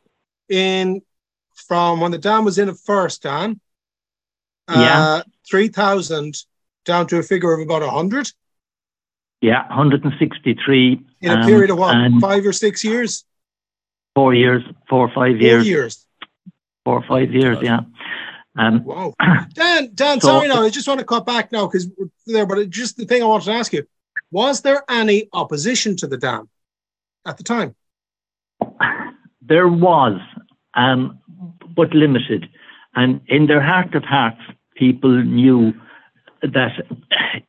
in 0.49 1.03
from 1.55 2.01
when 2.01 2.11
the 2.11 2.19
dam 2.19 2.45
was 2.45 2.59
in 2.59 2.69
at 2.69 2.77
first, 2.79 3.23
Dan. 3.23 3.61
Uh, 4.69 5.23
yeah. 5.23 5.23
3,000 5.49 6.35
down 6.85 7.07
to 7.09 7.19
a 7.19 7.23
figure 7.23 7.53
of 7.53 7.61
about 7.61 7.83
100. 7.83 8.31
Yeah, 9.41 9.67
163. 9.69 11.05
In 11.21 11.31
a 11.31 11.35
um, 11.35 11.47
period 11.47 11.71
of 11.71 11.79
what, 11.79 11.97
five 12.21 12.47
or 12.47 12.53
six 12.53 12.85
years? 12.85 13.25
Four 14.15 14.35
years, 14.35 14.63
four 14.89 15.09
or 15.09 15.13
five 15.13 15.41
years. 15.41 15.65
Four 15.65 15.69
years. 15.69 16.07
Four 16.85 16.99
or 16.99 17.05
five 17.09 17.33
years, 17.33 17.59
yeah. 17.63 17.81
Um, 18.57 18.85
wow. 18.85 19.15
Dan, 19.55 19.91
Dan, 19.95 20.21
so, 20.21 20.29
sorry 20.29 20.49
now, 20.49 20.63
I 20.63 20.71
just 20.71 20.87
want 20.87 21.01
to 21.01 21.07
cut 21.07 21.25
back 21.25 21.51
now 21.53 21.67
because 21.67 21.89
there, 22.27 22.47
but 22.47 22.69
just 22.71 22.97
the 22.97 23.07
thing 23.07 23.23
I 23.23 23.27
wanted 23.27 23.47
to 23.47 23.53
ask 23.53 23.73
you 23.73 23.87
was 24.31 24.61
there 24.61 24.83
any 24.89 25.29
opposition 25.33 25.97
to 25.97 26.07
the 26.07 26.17
dam 26.17 26.49
at 27.27 27.37
the 27.37 27.45
time? 27.45 27.75
There 29.41 29.69
was. 29.69 30.21
Um, 30.75 31.19
but 31.75 31.95
limited. 31.95 32.49
And 32.95 33.21
in 33.27 33.47
their 33.47 33.63
heart 33.63 33.95
of 33.95 34.05
hearts, 34.05 34.41
people 34.77 35.23
knew 35.23 35.73
that 36.43 36.73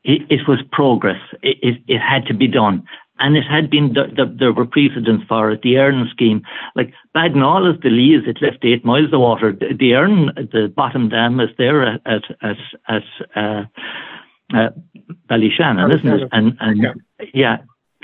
it, 0.04 0.22
it 0.30 0.48
was 0.48 0.60
progress. 0.72 1.20
It, 1.42 1.58
it, 1.62 1.82
it, 1.88 2.00
had 2.00 2.26
to 2.28 2.34
be 2.34 2.48
done. 2.48 2.84
And 3.20 3.36
it 3.38 3.44
had 3.44 3.70
been, 3.70 3.94
the, 3.94 4.06
the, 4.16 4.36
there 4.38 4.54
were 4.54 4.66
precedents 4.66 5.26
for 5.28 5.52
it. 5.52 5.62
The 5.62 5.78
Erne 5.78 6.08
scheme, 6.12 6.44
like 6.76 6.94
Bagnall 7.16 7.74
is 7.74 7.80
the 7.82 7.90
Leas, 7.90 8.24
it 8.28 8.42
left 8.42 8.64
eight 8.64 8.84
miles 8.86 9.14
of 9.14 9.20
water. 9.20 9.52
The, 9.52 9.74
the 9.78 9.94
Erne, 9.94 10.32
the 10.36 10.72
bottom 10.76 11.10
dam 11.10 11.40
is 11.40 11.50
there 11.58 11.84
at, 11.84 12.02
at, 12.06 12.24
at, 12.42 12.58
at 12.88 13.04
uh, 13.36 13.64
uh, 14.54 14.70
Ballyshannon, 15.30 15.96
isn't 15.96 16.22
it? 16.22 16.30
And, 16.32 16.58
and 16.60 16.82
yeah. 16.82 16.94
yeah, 17.34 17.58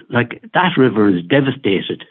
like 0.10 0.42
that 0.54 0.78
river 0.78 1.10
is 1.10 1.24
devastated, 1.26 2.04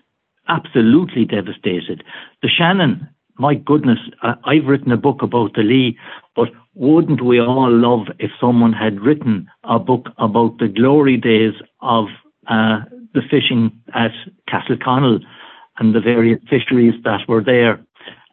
absolutely 0.48 1.24
devastated. 1.24 2.02
The 2.42 2.48
Shannon, 2.48 3.08
my 3.38 3.54
goodness, 3.54 3.98
uh, 4.22 4.34
I've 4.44 4.66
written 4.66 4.92
a 4.92 4.96
book 4.96 5.22
about 5.22 5.54
the 5.54 5.62
Lee, 5.62 5.98
but 6.34 6.48
wouldn't 6.74 7.24
we 7.24 7.40
all 7.40 7.70
love 7.70 8.06
if 8.18 8.30
someone 8.40 8.72
had 8.72 9.00
written 9.00 9.48
a 9.64 9.78
book 9.78 10.08
about 10.18 10.58
the 10.58 10.68
glory 10.68 11.16
days 11.16 11.54
of 11.80 12.06
uh, 12.48 12.80
the 13.14 13.22
fishing 13.28 13.72
at 13.94 14.12
Castleconnell 14.48 15.20
and 15.78 15.94
the 15.94 16.00
various 16.00 16.40
fisheries 16.48 16.94
that 17.04 17.28
were 17.28 17.42
there? 17.42 17.84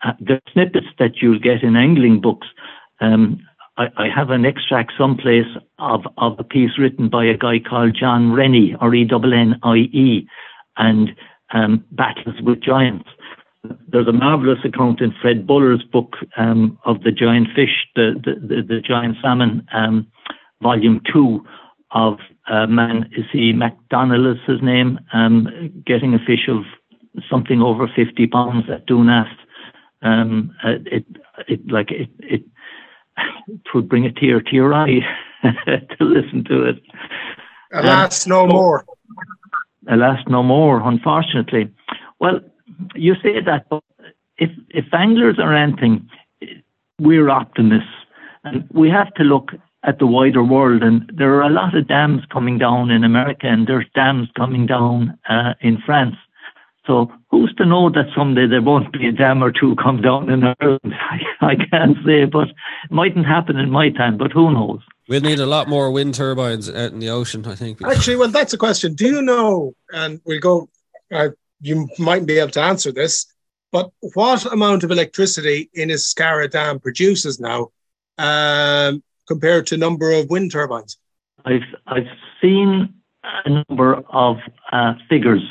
Uh, 0.03 0.13
the 0.19 0.39
snippets 0.53 0.87
that 0.99 1.21
you'll 1.21 1.39
get 1.39 1.63
in 1.63 1.75
angling 1.75 2.21
books. 2.21 2.47
Um, 3.01 3.39
I, 3.77 3.85
I, 3.97 4.07
have 4.13 4.29
an 4.29 4.45
extract 4.45 4.93
someplace 4.97 5.47
of, 5.79 6.01
of 6.17 6.39
a 6.39 6.43
piece 6.43 6.77
written 6.79 7.09
by 7.09 7.25
a 7.25 7.37
guy 7.37 7.59
called 7.59 7.97
John 7.99 8.31
Rennie, 8.31 8.75
R 8.79 8.93
E 8.95 9.07
N 9.11 9.33
N 9.33 9.59
I 9.63 9.75
E, 9.75 10.27
and 10.77 11.09
um, 11.53 11.83
Battles 11.91 12.41
with 12.41 12.61
Giants 12.61 13.09
there's 13.87 14.07
a 14.07 14.13
marvelous 14.13 14.59
account 14.63 15.01
in 15.01 15.13
Fred 15.21 15.47
Buller's 15.47 15.83
book 15.83 16.15
um, 16.37 16.77
of 16.85 17.03
the 17.03 17.11
giant 17.11 17.47
fish, 17.55 17.87
the 17.95 18.13
the, 18.23 18.35
the, 18.39 18.61
the 18.61 18.81
giant 18.81 19.17
salmon, 19.21 19.67
um, 19.73 20.07
volume 20.61 21.01
two, 21.11 21.45
of 21.91 22.17
a 22.49 22.67
man 22.67 23.09
is 23.15 23.25
he 23.31 23.53
MacDonald 23.53 24.37
is 24.37 24.43
his 24.45 24.61
name, 24.61 24.99
um, 25.13 25.47
getting 25.85 26.13
a 26.13 26.19
fish 26.19 26.49
of 26.49 26.63
something 27.29 27.61
over 27.61 27.87
fifty 27.95 28.27
pounds 28.27 28.65
at 28.69 28.87
Doonass. 28.87 29.29
Um, 30.01 30.53
uh, 30.63 30.75
it 30.85 31.05
it 31.47 31.71
like 31.71 31.91
it 31.91 32.09
it, 32.19 32.43
it 33.17 33.61
would 33.73 33.89
bring 33.89 34.05
a 34.05 34.11
tear 34.11 34.41
to 34.41 34.53
your 34.53 34.73
eye 34.73 34.99
to 35.43 36.03
listen 36.03 36.43
to 36.45 36.63
it. 36.63 36.81
Alas, 37.73 38.25
um, 38.25 38.29
no 38.29 38.47
more. 38.47 38.85
Alas, 39.87 40.19
no 40.27 40.43
more. 40.43 40.81
Unfortunately, 40.81 41.71
well 42.19 42.39
you 42.95 43.15
say 43.21 43.41
that, 43.41 43.67
but 43.69 43.83
if 44.37 44.49
if 44.69 44.85
anglers 44.93 45.39
are 45.39 45.53
anything, 45.53 46.09
we're 46.99 47.29
optimists, 47.29 47.89
and 48.43 48.67
we 48.71 48.89
have 48.89 49.13
to 49.15 49.23
look 49.23 49.51
at 49.83 49.99
the 49.99 50.07
wider 50.07 50.43
world. 50.43 50.83
And 50.83 51.09
there 51.13 51.33
are 51.35 51.43
a 51.43 51.49
lot 51.49 51.75
of 51.75 51.87
dams 51.87 52.23
coming 52.31 52.57
down 52.57 52.91
in 52.91 53.03
America, 53.03 53.47
and 53.47 53.67
there's 53.67 53.85
dams 53.93 54.29
coming 54.35 54.65
down 54.65 55.17
uh, 55.29 55.53
in 55.61 55.77
France. 55.85 56.15
So 56.87 57.11
who's 57.31 57.53
to 57.55 57.65
know 57.65 57.89
that 57.89 58.07
someday 58.15 58.47
there 58.47 58.61
won't 58.61 58.93
be 58.93 59.07
a 59.07 59.11
dam 59.11 59.43
or 59.43 59.51
two 59.51 59.75
come 59.75 60.01
down 60.01 60.29
in 60.29 60.43
Ireland? 60.43 60.79
I, 61.41 61.45
I 61.45 61.55
can't 61.55 61.97
say, 62.05 62.25
but 62.25 62.49
it 62.49 62.91
mightn't 62.91 63.25
happen 63.25 63.57
in 63.57 63.71
my 63.71 63.89
time. 63.89 64.17
But 64.17 64.31
who 64.31 64.51
knows? 64.51 64.81
We'll 65.07 65.21
need 65.21 65.39
a 65.39 65.45
lot 65.45 65.67
more 65.67 65.91
wind 65.91 66.15
turbines 66.15 66.69
out 66.69 66.91
in 66.91 66.99
the 66.99 67.09
ocean, 67.09 67.45
I 67.45 67.55
think. 67.55 67.83
Actually, 67.83 68.17
well, 68.17 68.29
that's 68.29 68.53
a 68.53 68.57
question. 68.57 68.93
Do 68.93 69.05
you 69.05 69.21
know? 69.21 69.73
And 69.91 70.21
we'll 70.25 70.39
go. 70.39 70.69
Uh, 71.11 71.29
you 71.61 71.87
mightn't 71.97 72.27
be 72.27 72.39
able 72.39 72.51
to 72.51 72.61
answer 72.61 72.91
this, 72.91 73.25
but 73.71 73.91
what 74.13 74.45
amount 74.51 74.83
of 74.83 74.91
electricity 74.91 75.69
Inniscarra 75.75 76.49
Dam 76.49 76.79
produces 76.79 77.39
now 77.39 77.69
um, 78.17 79.03
compared 79.27 79.67
to 79.67 79.77
number 79.77 80.11
of 80.11 80.29
wind 80.29 80.51
turbines? 80.51 80.97
I've 81.45 81.61
I've 81.87 82.07
seen 82.41 82.93
a 83.23 83.63
number 83.69 83.95
of 84.09 84.37
uh, 84.71 84.93
figures. 85.09 85.43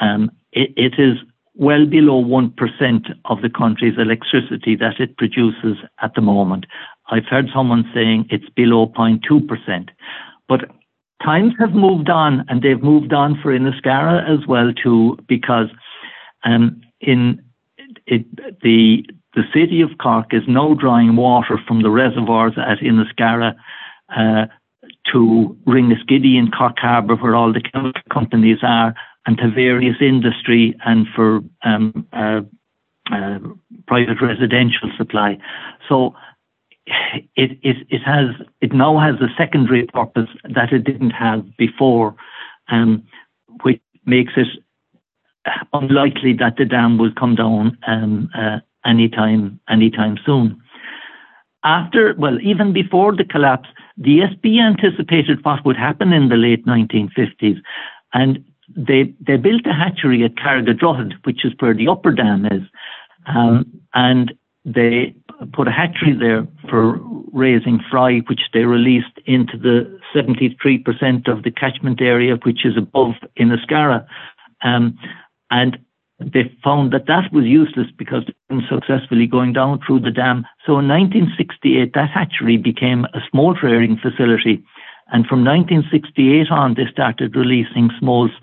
Um, 0.00 0.30
it, 0.52 0.94
is 0.98 1.18
well 1.54 1.86
below 1.86 2.16
one 2.18 2.50
percent 2.50 3.08
of 3.26 3.42
the 3.42 3.50
country's 3.50 3.98
electricity 3.98 4.76
that 4.76 5.00
it 5.00 5.16
produces 5.16 5.76
at 6.00 6.14
the 6.14 6.20
moment. 6.20 6.66
I've 7.10 7.26
heard 7.26 7.46
someone 7.54 7.90
saying 7.94 8.26
it's 8.30 8.48
below 8.50 8.86
0.2 8.86 9.46
percent, 9.46 9.90
but 10.48 10.70
times 11.22 11.54
have 11.58 11.72
moved 11.72 12.10
on, 12.10 12.44
and 12.48 12.62
they've 12.62 12.82
moved 12.82 13.12
on 13.12 13.38
for 13.42 13.56
Inniscarra 13.56 14.28
as 14.28 14.46
well 14.46 14.72
too, 14.72 15.18
because 15.26 15.68
um, 16.44 16.80
in 17.00 17.42
it, 18.06 18.24
the 18.62 19.04
the 19.34 19.42
city 19.54 19.82
of 19.82 19.90
Cork 20.00 20.32
is 20.32 20.42
now 20.48 20.74
drawing 20.74 21.14
water 21.16 21.60
from 21.66 21.82
the 21.82 21.90
reservoirs 21.90 22.54
at 22.56 22.78
Inniscarra 22.78 23.54
uh, 24.16 24.46
to 25.12 25.56
Ringaskiddy 25.66 26.36
in 26.36 26.50
Cork 26.50 26.78
Harbour, 26.78 27.16
where 27.16 27.36
all 27.36 27.52
the 27.52 27.60
chemical 27.60 28.02
companies 28.10 28.58
are, 28.62 28.94
and 29.28 29.36
to 29.36 29.50
various 29.50 29.96
industry 30.00 30.74
and 30.86 31.06
for 31.14 31.40
um, 31.62 32.08
uh, 32.14 32.40
uh, 33.12 33.38
private 33.86 34.22
residential 34.22 34.90
supply. 34.96 35.36
So 35.86 36.14
it, 37.36 37.58
it, 37.62 37.76
it 37.90 38.02
has 38.06 38.28
it 38.62 38.72
now 38.72 38.98
has 38.98 39.16
a 39.16 39.28
secondary 39.36 39.84
purpose 39.84 40.30
that 40.44 40.72
it 40.72 40.84
didn't 40.84 41.10
have 41.10 41.44
before, 41.58 42.16
um, 42.68 43.04
which 43.64 43.82
makes 44.06 44.32
it 44.34 44.48
unlikely 45.74 46.32
that 46.38 46.56
the 46.56 46.64
dam 46.64 46.96
will 46.96 47.12
come 47.12 47.34
down 47.34 47.76
um, 47.86 48.30
uh, 48.34 48.60
anytime 48.86 49.60
anytime 49.68 50.16
soon. 50.24 50.58
After 51.64 52.14
well, 52.16 52.38
even 52.40 52.72
before 52.72 53.14
the 53.14 53.24
collapse, 53.24 53.68
the 53.98 54.20
ESB 54.20 54.58
anticipated 54.58 55.44
what 55.44 55.66
would 55.66 55.76
happen 55.76 56.14
in 56.14 56.30
the 56.30 56.36
late 56.36 56.64
1950s, 56.64 57.58
and 58.14 58.42
they 58.76 59.14
they 59.20 59.36
built 59.36 59.66
a 59.66 59.72
hatchery 59.72 60.24
at 60.24 60.34
Carrigadrohid, 60.34 61.14
which 61.24 61.44
is 61.44 61.52
where 61.58 61.74
the 61.74 61.88
upper 61.88 62.12
dam 62.12 62.46
is, 62.46 62.62
um, 63.26 63.64
and 63.94 64.32
they 64.64 65.14
put 65.52 65.68
a 65.68 65.70
hatchery 65.70 66.16
there 66.18 66.46
for 66.68 66.98
raising 67.32 67.80
fry, 67.90 68.18
which 68.28 68.40
they 68.52 68.64
released 68.64 69.18
into 69.24 69.56
the 69.56 69.98
73% 70.14 71.28
of 71.28 71.42
the 71.42 71.50
catchment 71.50 72.00
area, 72.00 72.36
which 72.42 72.64
is 72.64 72.76
above 72.76 73.14
Inniscarra. 73.38 74.06
Um, 74.62 74.98
and 75.50 75.78
they 76.18 76.52
found 76.64 76.92
that 76.92 77.06
that 77.06 77.32
was 77.32 77.44
useless 77.44 77.86
because 77.96 78.24
they 78.26 78.56
were 78.56 78.62
successfully 78.68 79.26
going 79.26 79.52
down 79.52 79.80
through 79.86 80.00
the 80.00 80.10
dam. 80.10 80.44
So 80.66 80.78
in 80.78 80.88
1968, 80.88 81.94
that 81.94 82.10
hatchery 82.10 82.56
became 82.56 83.04
a 83.14 83.20
small 83.30 83.54
rearing 83.62 83.96
facility. 83.96 84.64
And 85.10 85.26
from 85.26 85.44
1968 85.44 86.50
on, 86.50 86.74
they 86.74 86.86
started 86.90 87.34
releasing 87.34 87.90
smolts 87.98 88.34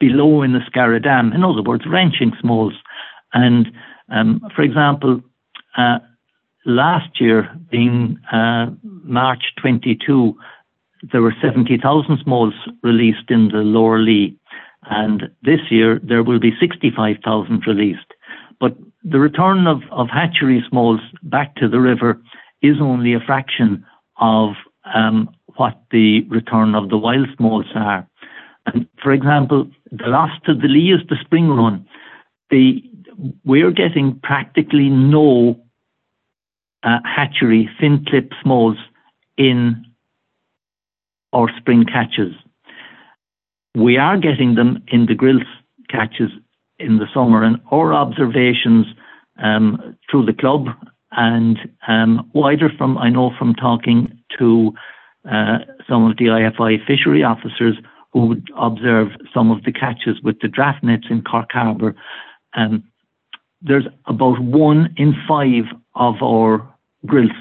below 0.00 0.40
Inniscarra 0.40 1.02
Dam. 1.02 1.32
In 1.32 1.44
other 1.44 1.62
words, 1.62 1.84
ranching 1.86 2.32
smolts. 2.40 2.76
And 3.32 3.70
um, 4.08 4.40
for 4.54 4.62
example, 4.62 5.20
uh, 5.76 5.98
last 6.64 7.20
year, 7.20 7.50
being 7.70 8.18
uh, 8.32 8.66
March 8.82 9.44
22, 9.60 10.36
there 11.12 11.22
were 11.22 11.34
70,000 11.42 12.18
smolts 12.22 12.56
released 12.82 13.30
in 13.30 13.48
the 13.48 13.58
lower 13.58 13.98
Lee. 13.98 14.36
And 14.84 15.30
this 15.42 15.60
year, 15.70 16.00
there 16.02 16.22
will 16.22 16.38
be 16.38 16.52
65,000 16.60 17.66
released. 17.66 18.12
But 18.60 18.76
the 19.02 19.18
return 19.18 19.66
of, 19.66 19.82
of 19.90 20.08
hatchery 20.08 20.64
smolts 20.68 21.02
back 21.22 21.56
to 21.56 21.68
the 21.68 21.80
river 21.80 22.20
is 22.62 22.76
only 22.80 23.14
a 23.14 23.20
fraction 23.20 23.84
of 24.18 24.54
um, 24.94 25.28
what 25.56 25.80
the 25.90 26.22
return 26.28 26.74
of 26.74 26.88
the 26.88 26.98
wild 26.98 27.28
smolts 27.36 27.68
are. 27.74 28.06
And 28.66 28.86
for 29.02 29.12
example, 29.12 29.70
the 29.90 30.06
last 30.06 30.44
to 30.46 30.54
the 30.54 30.68
Lee 30.68 30.92
is 30.92 31.06
the 31.08 31.16
spring 31.24 31.48
run. 31.48 31.86
The, 32.50 32.82
we're 33.44 33.70
getting 33.70 34.18
practically 34.22 34.88
no 34.88 35.60
uh, 36.82 36.98
hatchery 37.04 37.68
fin 37.78 38.04
clip 38.08 38.32
smolts 38.42 38.80
in 39.36 39.84
our 41.32 41.50
spring 41.58 41.84
catches. 41.84 42.34
We 43.74 43.96
are 43.96 44.16
getting 44.16 44.54
them 44.54 44.82
in 44.88 45.06
the 45.06 45.14
grilse 45.14 45.42
catches 45.88 46.30
in 46.78 46.98
the 46.98 47.06
summer, 47.12 47.42
and 47.42 47.60
our 47.70 47.92
observations 47.92 48.86
um, 49.42 49.96
through 50.10 50.26
the 50.26 50.32
club 50.32 50.66
and 51.12 51.58
um, 51.86 52.30
wider 52.34 52.68
from, 52.76 52.98
I 52.98 53.08
know 53.10 53.32
from 53.38 53.54
talking 53.54 54.18
to 54.38 54.72
uh, 55.30 55.58
some 55.88 56.10
of 56.10 56.16
the 56.16 56.26
IFI 56.26 56.86
fishery 56.86 57.22
officers 57.22 57.76
who 58.12 58.26
would 58.26 58.48
observe 58.56 59.08
some 59.32 59.50
of 59.50 59.64
the 59.64 59.72
catches 59.72 60.20
with 60.22 60.38
the 60.40 60.48
draft 60.48 60.84
nets 60.84 61.06
in 61.10 61.22
Cork 61.22 61.50
Harbour. 61.52 61.94
Um, 62.54 62.84
there's 63.60 63.86
about 64.06 64.38
one 64.40 64.94
in 64.96 65.14
five 65.26 65.64
of 65.94 66.16
our 66.22 66.68
grilse 67.06 67.32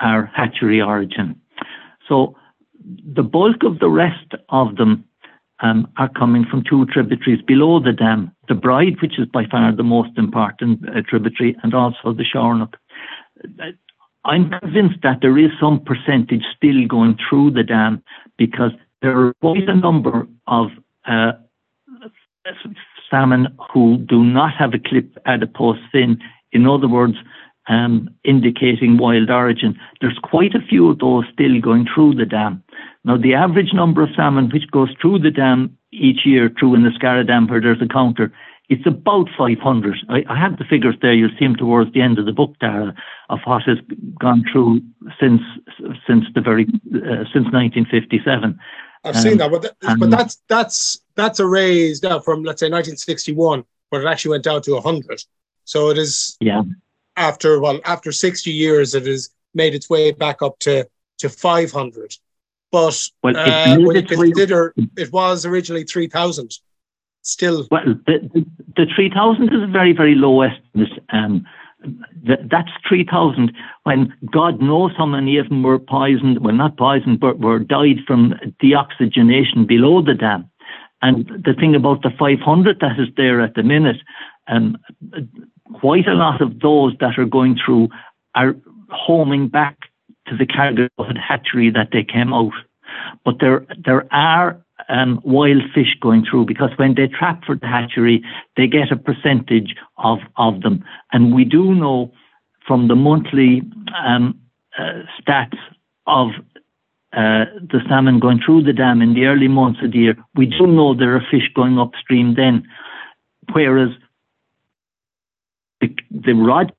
are 0.00 0.30
hatchery 0.34 0.80
origin. 0.80 1.40
So 2.08 2.36
the 3.14 3.22
bulk 3.22 3.62
of 3.62 3.78
the 3.78 3.88
rest 3.88 4.34
of 4.48 4.76
them 4.76 5.04
um, 5.60 5.86
are 5.96 6.08
coming 6.08 6.44
from 6.50 6.64
two 6.68 6.86
tributaries 6.86 7.40
below 7.42 7.78
the 7.78 7.92
dam, 7.92 8.32
the 8.48 8.54
Bride, 8.54 9.00
which 9.00 9.18
is 9.18 9.26
by 9.26 9.46
far 9.46 9.74
the 9.74 9.84
most 9.84 10.10
important 10.18 10.80
uh, 10.88 11.02
tributary, 11.08 11.56
and 11.62 11.72
also 11.72 12.12
the 12.12 12.24
Shournagh. 12.24 12.74
I'm 14.24 14.50
convinced 14.50 15.02
that 15.02 15.18
there 15.20 15.38
is 15.38 15.50
some 15.60 15.80
percentage 15.80 16.44
still 16.56 16.86
going 16.86 17.18
through 17.28 17.52
the 17.52 17.64
dam 17.64 18.02
because 18.38 18.70
there 19.00 19.18
are 19.18 19.34
quite 19.40 19.68
a 19.68 19.74
number 19.74 20.28
of 20.46 20.68
uh, 21.06 21.32
salmon 23.10 23.48
who 23.72 23.98
do 23.98 24.22
not 24.24 24.52
have 24.58 24.74
a 24.74 24.78
clip 24.78 25.18
adipose 25.26 25.78
fin. 25.90 26.18
In 26.52 26.66
other 26.66 26.88
words, 26.88 27.16
um, 27.68 28.08
indicating 28.24 28.96
wild 28.98 29.30
origin. 29.30 29.78
There's 30.00 30.18
quite 30.22 30.54
a 30.54 30.66
few 30.68 30.90
of 30.90 30.98
those 30.98 31.24
still 31.32 31.60
going 31.60 31.86
through 31.92 32.14
the 32.14 32.26
dam. 32.26 32.62
Now, 33.04 33.16
the 33.16 33.34
average 33.34 33.72
number 33.72 34.02
of 34.02 34.10
salmon 34.16 34.50
which 34.52 34.70
goes 34.70 34.90
through 35.00 35.20
the 35.20 35.30
dam 35.30 35.76
each 35.92 36.24
year 36.24 36.50
through 36.58 36.76
Inniscarra 36.76 37.26
Dam 37.26 37.46
where 37.46 37.60
there's 37.60 37.82
a 37.82 37.86
counter, 37.86 38.32
it's 38.68 38.86
about 38.86 39.28
500. 39.36 39.96
I, 40.08 40.24
I 40.28 40.38
have 40.38 40.56
the 40.58 40.64
figures 40.64 40.94
there. 41.02 41.12
You'll 41.12 41.30
see 41.38 41.44
them 41.44 41.56
towards 41.56 41.92
the 41.92 42.00
end 42.00 42.18
of 42.18 42.26
the 42.26 42.32
book, 42.32 42.54
Dara, 42.60 42.94
of 43.28 43.40
what 43.44 43.62
has 43.64 43.78
gone 44.18 44.44
through 44.50 44.82
since 45.20 45.42
since 46.06 46.24
the 46.34 46.40
very 46.40 46.64
uh, 46.64 47.24
since 47.32 47.50
1957. 47.52 48.58
I've 49.04 49.16
um, 49.16 49.20
seen 49.20 49.38
that, 49.38 49.50
but, 49.50 49.62
th- 49.62 49.98
but 49.98 50.10
that's 50.10 50.42
that's 50.48 51.00
that's 51.16 51.40
a 51.40 51.46
raise 51.46 52.02
now 52.02 52.20
from 52.20 52.44
let's 52.44 52.60
say 52.60 52.66
1961, 52.66 53.64
but 53.90 54.02
it 54.02 54.06
actually 54.06 54.30
went 54.30 54.44
down 54.44 54.62
to 54.62 54.74
100. 54.74 55.24
So 55.64 55.90
it 55.90 55.98
is 55.98 56.36
yeah 56.40 56.62
after 57.16 57.60
well 57.60 57.80
after 57.84 58.12
60 58.12 58.50
years 58.50 58.94
it 58.94 59.06
has 59.06 59.30
made 59.54 59.74
its 59.74 59.90
way 59.90 60.12
back 60.12 60.42
up 60.42 60.58
to 60.60 60.86
to 61.18 61.28
500 61.28 62.16
but 62.70 63.08
well, 63.22 63.36
uh, 63.36 63.78
when 63.80 63.96
you 63.96 64.02
consider 64.02 64.74
it 64.96 65.12
was 65.12 65.44
originally 65.44 65.84
3000 65.84 66.58
still 67.22 67.66
well 67.70 67.94
the, 68.06 68.30
the, 68.34 68.44
the 68.76 68.86
3000 68.94 69.44
is 69.44 69.62
a 69.62 69.66
very 69.66 69.92
very 69.92 70.14
low 70.14 70.42
estimate 70.42 70.92
um, 71.12 71.44
that's 72.24 72.70
3,000 72.88 73.52
when 73.84 74.12
God 74.32 74.60
knows 74.60 74.92
how 74.96 75.06
many 75.06 75.38
of 75.38 75.48
them 75.48 75.62
were 75.62 75.78
poisoned, 75.78 76.44
well, 76.44 76.54
not 76.54 76.76
poisoned, 76.76 77.20
but 77.20 77.40
were 77.40 77.58
died 77.58 77.98
from 78.06 78.34
deoxygenation 78.62 79.66
below 79.66 80.02
the 80.02 80.14
dam. 80.14 80.48
And 81.00 81.26
the 81.44 81.54
thing 81.54 81.74
about 81.74 82.02
the 82.02 82.10
500 82.16 82.78
that 82.80 82.98
is 82.98 83.08
there 83.16 83.40
at 83.40 83.54
the 83.54 83.64
minute, 83.64 83.96
um, 84.46 84.78
quite 85.80 86.06
a 86.06 86.14
lot 86.14 86.40
of 86.40 86.60
those 86.60 86.94
that 87.00 87.18
are 87.18 87.24
going 87.24 87.58
through 87.64 87.88
are 88.34 88.54
homing 88.90 89.48
back 89.48 89.78
to 90.28 90.36
the 90.36 90.46
cargo 90.46 90.88
hatchery 91.16 91.70
that 91.70 91.88
they 91.92 92.04
came 92.04 92.32
out. 92.32 92.52
But 93.24 93.36
there, 93.40 93.66
there 93.84 94.06
are 94.14 94.62
um, 94.88 95.20
wild 95.24 95.62
fish 95.74 95.96
going 96.00 96.24
through 96.28 96.46
because 96.46 96.70
when 96.76 96.94
they 96.94 97.06
trap 97.06 97.44
for 97.44 97.56
the 97.56 97.66
hatchery, 97.66 98.22
they 98.56 98.66
get 98.66 98.92
a 98.92 98.96
percentage 98.96 99.74
of, 99.98 100.18
of 100.36 100.62
them. 100.62 100.84
And 101.12 101.34
we 101.34 101.44
do 101.44 101.74
know 101.74 102.12
from 102.66 102.88
the 102.88 102.96
monthly 102.96 103.62
um, 104.04 104.38
uh, 104.78 105.02
stats 105.20 105.58
of 106.06 106.30
uh, 107.12 107.44
the 107.60 107.80
salmon 107.88 108.18
going 108.18 108.40
through 108.44 108.62
the 108.62 108.72
dam 108.72 109.02
in 109.02 109.14
the 109.14 109.26
early 109.26 109.48
months 109.48 109.80
of 109.82 109.92
the 109.92 109.98
year, 109.98 110.16
we 110.34 110.46
do 110.46 110.66
know 110.66 110.94
there 110.94 111.14
are 111.14 111.26
fish 111.30 111.50
going 111.54 111.78
upstream 111.78 112.34
then. 112.36 112.66
Whereas 113.52 113.90
the, 115.80 115.94
the 116.10 116.32
rod 116.32 116.72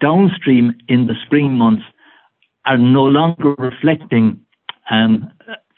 downstream 0.00 0.74
in 0.88 1.06
the 1.06 1.14
spring 1.24 1.52
months 1.52 1.84
are 2.64 2.78
no 2.78 3.04
longer 3.04 3.54
reflecting 3.58 4.40
um, 4.90 5.30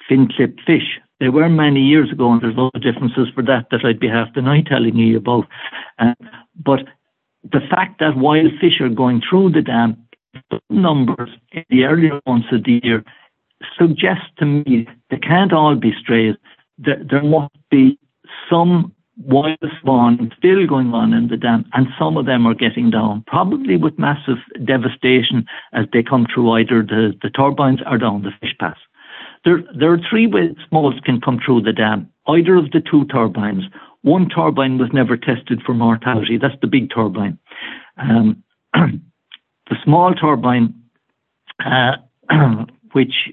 fin 0.08 0.28
clip 0.34 0.56
fish. 0.66 0.98
They 1.20 1.28
were 1.28 1.48
many 1.50 1.80
years 1.80 2.10
ago, 2.10 2.32
and 2.32 2.40
there's 2.40 2.56
a 2.56 2.60
lot 2.60 2.74
of 2.74 2.82
differences 2.82 3.28
for 3.34 3.42
that 3.44 3.66
that 3.70 3.84
I'd 3.84 4.00
be 4.00 4.08
half 4.08 4.34
night 4.34 4.66
telling 4.66 4.96
you 4.96 5.18
about. 5.18 5.46
Uh, 5.98 6.14
but 6.56 6.80
the 7.44 7.60
fact 7.70 8.00
that 8.00 8.16
wild 8.16 8.52
fish 8.60 8.80
are 8.80 8.88
going 8.88 9.20
through 9.28 9.52
the 9.52 9.62
dam, 9.62 9.96
numbers 10.70 11.30
in 11.52 11.64
the 11.68 11.84
earlier 11.84 12.20
months 12.26 12.48
of 12.52 12.64
the 12.64 12.80
year 12.82 13.04
suggests 13.78 14.30
to 14.38 14.46
me 14.46 14.88
they 15.10 15.18
can't 15.18 15.52
all 15.52 15.74
be 15.74 15.92
strays. 16.00 16.36
There, 16.78 17.02
there 17.08 17.22
must 17.22 17.54
be 17.70 17.98
some 18.48 18.94
wild 19.18 19.58
spawn 19.80 20.32
still 20.38 20.66
going 20.66 20.94
on 20.94 21.12
in 21.12 21.28
the 21.28 21.36
dam, 21.36 21.66
and 21.74 21.86
some 21.98 22.16
of 22.16 22.24
them 22.24 22.46
are 22.46 22.54
getting 22.54 22.90
down, 22.90 23.24
probably 23.26 23.76
with 23.76 23.98
massive 23.98 24.38
devastation 24.64 25.44
as 25.74 25.84
they 25.92 26.02
come 26.02 26.26
through 26.32 26.50
either 26.52 26.82
the, 26.82 27.12
the 27.22 27.28
turbines 27.28 27.80
or 27.86 27.98
down 27.98 28.22
the 28.22 28.30
fish 28.40 28.56
pass. 28.58 28.78
There, 29.44 29.62
there 29.74 29.92
are 29.92 30.00
three 30.08 30.26
ways 30.26 30.54
smolts 30.68 31.00
can 31.00 31.20
come 31.20 31.40
through 31.44 31.62
the 31.62 31.72
dam, 31.72 32.10
either 32.28 32.56
of 32.56 32.70
the 32.72 32.80
two 32.80 33.06
turbines. 33.06 33.64
One 34.02 34.28
turbine 34.28 34.78
was 34.78 34.90
never 34.92 35.16
tested 35.16 35.62
for 35.64 35.74
mortality, 35.74 36.38
that's 36.38 36.60
the 36.60 36.66
big 36.66 36.90
turbine. 36.94 37.38
Um, 37.96 38.42
the 38.74 39.76
small 39.84 40.14
turbine, 40.14 40.74
uh, 41.64 41.96
which 42.92 43.30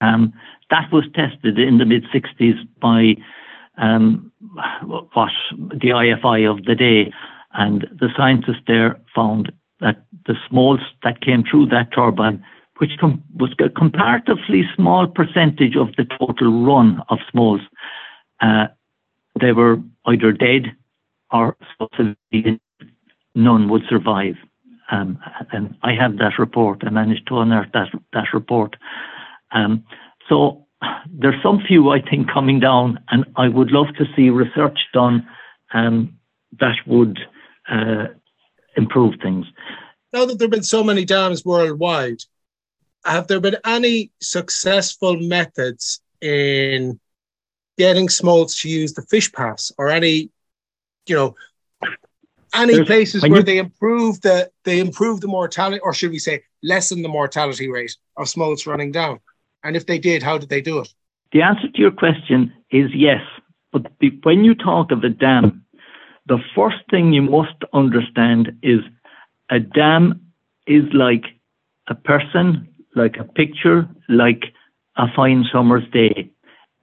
um, 0.00 0.32
that 0.70 0.92
was 0.92 1.04
tested 1.14 1.58
in 1.58 1.78
the 1.78 1.84
mid 1.84 2.04
60s 2.14 2.56
by 2.80 3.16
um, 3.78 4.32
what 4.82 5.30
the 5.50 5.90
IFI 5.90 6.50
of 6.50 6.64
the 6.64 6.74
day, 6.74 7.12
and 7.52 7.86
the 7.92 8.08
scientists 8.16 8.62
there 8.66 9.00
found 9.14 9.52
that 9.80 10.04
the 10.26 10.34
smolts 10.48 10.82
that 11.02 11.20
came 11.20 11.44
through 11.48 11.66
that 11.66 11.92
turbine, 11.92 12.44
which 12.78 12.92
com- 13.00 13.22
was 13.34 13.54
a 13.58 13.68
comparatively 13.68 14.64
small 14.74 15.06
percentage 15.06 15.76
of 15.76 15.88
the 15.96 16.04
total 16.18 16.64
run 16.64 17.02
of 17.08 17.18
smolts, 17.30 17.64
uh, 18.40 18.66
they 19.40 19.52
were 19.52 19.78
either 20.06 20.32
dead 20.32 20.72
or 21.30 21.56
none 23.34 23.68
would 23.68 23.82
survive. 23.88 24.36
Um, 24.90 25.18
and 25.52 25.74
I 25.82 25.92
have 25.94 26.18
that 26.18 26.38
report. 26.38 26.82
I 26.86 26.90
managed 26.90 27.26
to 27.28 27.40
unearth 27.40 27.72
that 27.72 27.88
that 28.12 28.32
report. 28.32 28.76
Um, 29.52 29.84
so 30.28 30.66
there's 31.10 31.42
some 31.42 31.60
few 31.66 31.90
I 31.90 32.00
think 32.00 32.30
coming 32.30 32.60
down, 32.60 33.00
and 33.10 33.24
I 33.36 33.48
would 33.48 33.72
love 33.72 33.88
to 33.98 34.04
see 34.14 34.30
research 34.30 34.78
done 34.92 35.26
um, 35.74 36.16
that 36.60 36.76
would 36.86 37.18
uh, 37.68 38.06
improve 38.76 39.14
things. 39.20 39.46
Now 40.12 40.24
that 40.24 40.38
there 40.38 40.46
have 40.46 40.52
been 40.52 40.62
so 40.62 40.84
many 40.84 41.04
dams 41.04 41.44
worldwide, 41.44 42.22
have 43.06 43.26
there 43.28 43.40
been 43.40 43.56
any 43.64 44.10
successful 44.20 45.16
methods 45.16 46.00
in 46.20 46.98
getting 47.78 48.08
smolts 48.08 48.62
to 48.62 48.68
use 48.68 48.94
the 48.94 49.02
fish 49.02 49.32
pass, 49.32 49.72
or 49.78 49.88
any, 49.88 50.30
you 51.06 51.14
know, 51.14 51.36
any 52.54 52.74
There's, 52.74 52.86
places 52.86 53.22
where 53.22 53.38
you, 53.38 53.42
they 53.42 53.58
improve 53.58 54.20
the 54.22 54.50
they 54.64 54.80
improve 54.80 55.20
the 55.20 55.28
mortality, 55.28 55.80
or 55.80 55.92
should 55.92 56.10
we 56.10 56.18
say 56.18 56.42
lessen 56.62 57.02
the 57.02 57.08
mortality 57.08 57.70
rate 57.70 57.96
of 58.16 58.28
smolts 58.28 58.66
running 58.66 58.92
down? 58.92 59.20
And 59.62 59.76
if 59.76 59.86
they 59.86 59.98
did, 59.98 60.22
how 60.22 60.38
did 60.38 60.48
they 60.48 60.60
do 60.60 60.78
it? 60.78 60.88
The 61.32 61.42
answer 61.42 61.68
to 61.68 61.78
your 61.78 61.90
question 61.90 62.52
is 62.70 62.90
yes. 62.94 63.20
But 63.72 63.92
when 64.22 64.44
you 64.44 64.54
talk 64.54 64.90
of 64.90 65.04
a 65.04 65.10
dam, 65.10 65.64
the 66.26 66.38
first 66.54 66.78
thing 66.90 67.12
you 67.12 67.22
must 67.22 67.62
understand 67.72 68.58
is 68.62 68.80
a 69.50 69.60
dam 69.60 70.32
is 70.66 70.84
like 70.92 71.24
a 71.88 71.94
person, 71.94 72.68
like 72.96 73.16
a 73.18 73.24
picture, 73.24 73.88
like 74.08 74.44
a 74.96 75.06
fine 75.14 75.44
summer's 75.52 75.88
day. 75.92 76.30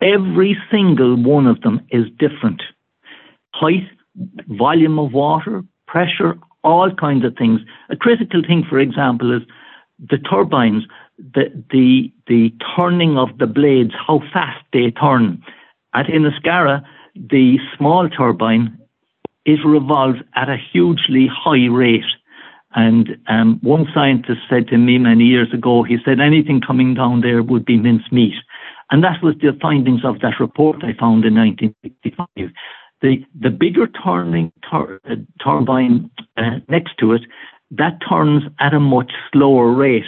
Every 0.01 0.57
single 0.71 1.15
one 1.21 1.47
of 1.47 1.61
them 1.61 1.81
is 1.89 2.05
different. 2.19 2.61
Height, 3.53 3.87
volume 4.47 4.99
of 4.99 5.11
water, 5.13 5.63
pressure, 5.87 6.37
all 6.63 6.93
kinds 6.95 7.25
of 7.25 7.35
things. 7.35 7.59
A 7.89 7.95
critical 7.95 8.41
thing, 8.41 8.65
for 8.69 8.79
example, 8.79 9.35
is 9.35 9.43
the 9.99 10.17
turbines 10.17 10.83
the 11.17 11.63
the 11.69 12.11
the 12.27 12.53
turning 12.75 13.17
of 13.17 13.37
the 13.37 13.47
blades, 13.47 13.93
how 14.07 14.19
fast 14.33 14.63
they 14.71 14.91
turn. 14.91 15.43
At 15.93 16.07
Inniscarra, 16.07 16.83
the 17.15 17.59
small 17.77 18.09
turbine, 18.09 18.77
it 19.45 19.59
revolves 19.65 20.19
at 20.35 20.49
a 20.49 20.57
hugely 20.57 21.27
high 21.31 21.67
rate. 21.67 22.05
And 22.75 23.17
um, 23.27 23.59
one 23.61 23.87
scientist 23.93 24.41
said 24.49 24.67
to 24.69 24.77
me 24.77 24.97
many 24.97 25.25
years 25.25 25.53
ago, 25.53 25.83
he 25.83 25.97
said 26.03 26.19
anything 26.19 26.61
coming 26.61 26.93
down 26.93 27.21
there 27.21 27.43
would 27.43 27.65
be 27.65 27.77
mincemeat. 27.77 28.33
And 28.91 29.03
that 29.03 29.21
was 29.23 29.35
the 29.39 29.57
findings 29.61 30.03
of 30.03 30.19
that 30.21 30.39
report 30.39 30.77
I 30.83 30.93
found 30.99 31.25
in 31.25 31.35
1965. 31.35 32.51
The, 33.01 33.25
the 33.39 33.49
bigger 33.49 33.87
turning 33.87 34.51
tur- 34.69 34.99
uh, 35.09 35.15
turbine 35.43 36.09
uh, 36.37 36.59
next 36.69 36.97
to 36.99 37.13
it, 37.13 37.21
that 37.71 37.99
turns 38.07 38.43
at 38.59 38.73
a 38.73 38.79
much 38.79 39.11
slower 39.31 39.71
rate. 39.71 40.05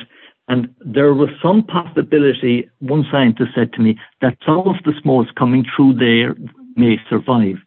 And 0.48 0.74
there 0.80 1.14
was 1.14 1.30
some 1.42 1.64
possibility, 1.64 2.70
one 2.80 3.06
scientist 3.12 3.52
said 3.56 3.74
to 3.74 3.82
me, 3.82 3.98
that 4.22 4.38
some 4.46 4.60
of 4.68 4.76
the 4.86 4.94
smolts 5.02 5.32
coming 5.38 5.66
through 5.76 5.96
there 5.96 6.36
may 6.76 6.98
survive. 7.10 7.58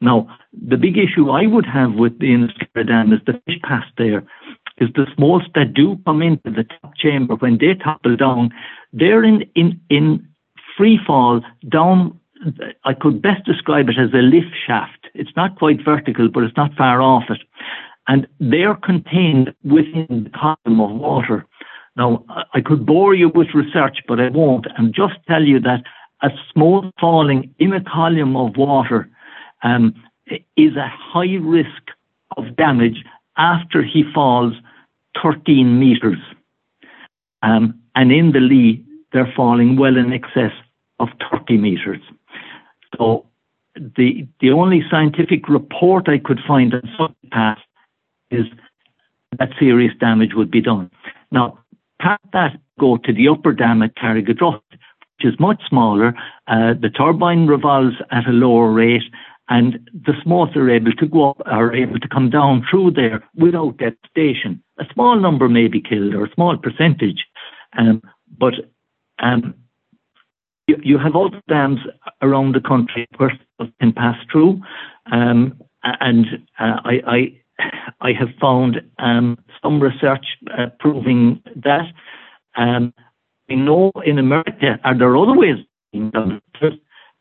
Now, 0.00 0.28
the 0.52 0.76
big 0.76 0.96
issue 0.98 1.30
I 1.30 1.46
would 1.46 1.66
have 1.66 1.94
with 1.94 2.18
the 2.18 2.26
Inniscarra 2.26 2.86
Dam 2.86 3.12
is 3.12 3.20
the 3.26 3.40
fish 3.46 3.58
pass 3.62 3.84
there, 3.96 4.24
is 4.78 4.88
the 4.94 5.06
smolts 5.14 5.46
that 5.54 5.74
do 5.74 5.98
come 6.04 6.22
into 6.22 6.50
the 6.50 6.64
top 6.64 6.96
chamber, 6.96 7.36
when 7.36 7.58
they 7.58 7.74
topple 7.74 8.16
down, 8.16 8.50
they're 8.92 9.24
in, 9.24 9.42
in, 9.54 9.80
in 9.88 10.28
free 10.76 10.98
fall 11.06 11.40
down 11.68 12.18
I 12.84 12.94
could 12.94 13.22
best 13.22 13.44
describe 13.44 13.88
it 13.88 13.98
as 13.98 14.12
a 14.12 14.18
lift 14.18 14.54
shaft. 14.66 15.08
It's 15.14 15.34
not 15.36 15.58
quite 15.58 15.84
vertical, 15.84 16.28
but 16.28 16.42
it's 16.42 16.56
not 16.56 16.74
far 16.74 17.00
off 17.00 17.24
it. 17.30 17.40
And 18.06 18.26
they're 18.38 18.74
contained 18.74 19.54
within 19.64 20.24
the 20.24 20.30
column 20.30 20.80
of 20.80 20.90
water. 20.90 21.46
Now, 21.96 22.24
I 22.52 22.60
could 22.60 22.84
bore 22.84 23.14
you 23.14 23.30
with 23.30 23.54
research, 23.54 23.98
but 24.06 24.20
I 24.20 24.28
won't, 24.28 24.66
and 24.76 24.94
just 24.94 25.14
tell 25.28 25.42
you 25.42 25.60
that 25.60 25.84
a 26.22 26.28
smolt 26.52 26.92
falling 27.00 27.54
in 27.58 27.72
a 27.72 27.82
column 27.82 28.36
of 28.36 28.56
water 28.56 29.08
um, 29.64 29.94
is 30.56 30.76
a 30.76 30.88
high 30.88 31.36
risk 31.40 31.90
of 32.36 32.56
damage 32.56 33.04
after 33.36 33.82
he 33.82 34.04
falls 34.14 34.54
13 35.22 35.78
meters. 35.78 36.18
Um, 37.42 37.80
and 37.94 38.12
in 38.12 38.32
the 38.32 38.40
lee, 38.40 38.84
they're 39.12 39.32
falling 39.36 39.76
well 39.76 39.96
in 39.96 40.12
excess 40.12 40.52
of 40.98 41.08
30 41.30 41.58
meters. 41.58 42.00
So 42.96 43.26
the 43.74 44.26
the 44.40 44.50
only 44.50 44.82
scientific 44.90 45.48
report 45.48 46.08
I 46.08 46.18
could 46.18 46.40
find 46.46 46.72
in 46.72 46.88
some 46.96 47.14
path 47.32 47.58
is 48.30 48.46
that 49.38 49.50
serious 49.58 49.92
damage 49.98 50.34
would 50.34 50.50
be 50.50 50.60
done. 50.60 50.90
Now, 51.32 51.58
past 52.00 52.22
that, 52.32 52.56
go 52.78 52.96
to 52.98 53.12
the 53.12 53.28
upper 53.28 53.52
dam 53.52 53.82
at 53.82 53.96
Carrigadrohid, 53.96 54.60
which 54.70 55.24
is 55.24 55.40
much 55.40 55.60
smaller. 55.68 56.14
Uh, 56.46 56.74
the 56.80 56.90
turbine 56.90 57.46
revolves 57.46 57.96
at 58.10 58.28
a 58.28 58.32
lower 58.32 58.70
rate, 58.70 59.02
and 59.48 59.90
the 59.92 60.14
smolts 60.22 60.56
are 60.56 60.70
able 60.70 60.92
to 60.92 61.06
go 61.06 61.30
up, 61.30 61.42
are 61.46 61.74
able 61.74 61.98
to 61.98 62.08
come 62.08 62.30
down 62.30 62.66
through 62.70 62.92
there 62.92 63.22
without 63.34 63.76
devastation. 63.76 64.62
A 64.78 64.84
small 64.92 65.20
number 65.20 65.48
may 65.48 65.68
be 65.68 65.80
killed, 65.80 66.14
or 66.14 66.24
a 66.24 66.34
small 66.34 66.56
percentage, 66.56 67.26
um, 67.78 68.02
but 68.38 68.54
um, 69.18 69.54
you, 70.66 70.76
you, 70.82 70.98
have 70.98 71.14
other 71.14 71.42
dams 71.48 71.80
around 72.22 72.54
the 72.54 72.60
country 72.60 73.06
where 73.18 73.38
can 73.80 73.92
pass 73.92 74.16
through, 74.32 74.60
um, 75.12 75.60
and 75.82 76.26
uh, 76.58 76.80
I, 76.84 77.00
I, 77.06 77.40
I 78.00 78.12
have 78.18 78.30
found 78.40 78.80
um, 78.98 79.38
some 79.62 79.80
research 79.80 80.24
uh, 80.56 80.66
proving 80.80 81.42
that. 81.56 81.86
Um, 82.56 82.94
we 83.48 83.56
know 83.56 83.92
in 84.06 84.18
America, 84.18 84.78
are 84.84 84.96
there 84.96 85.16
other 85.16 85.36
ways? 85.36 85.58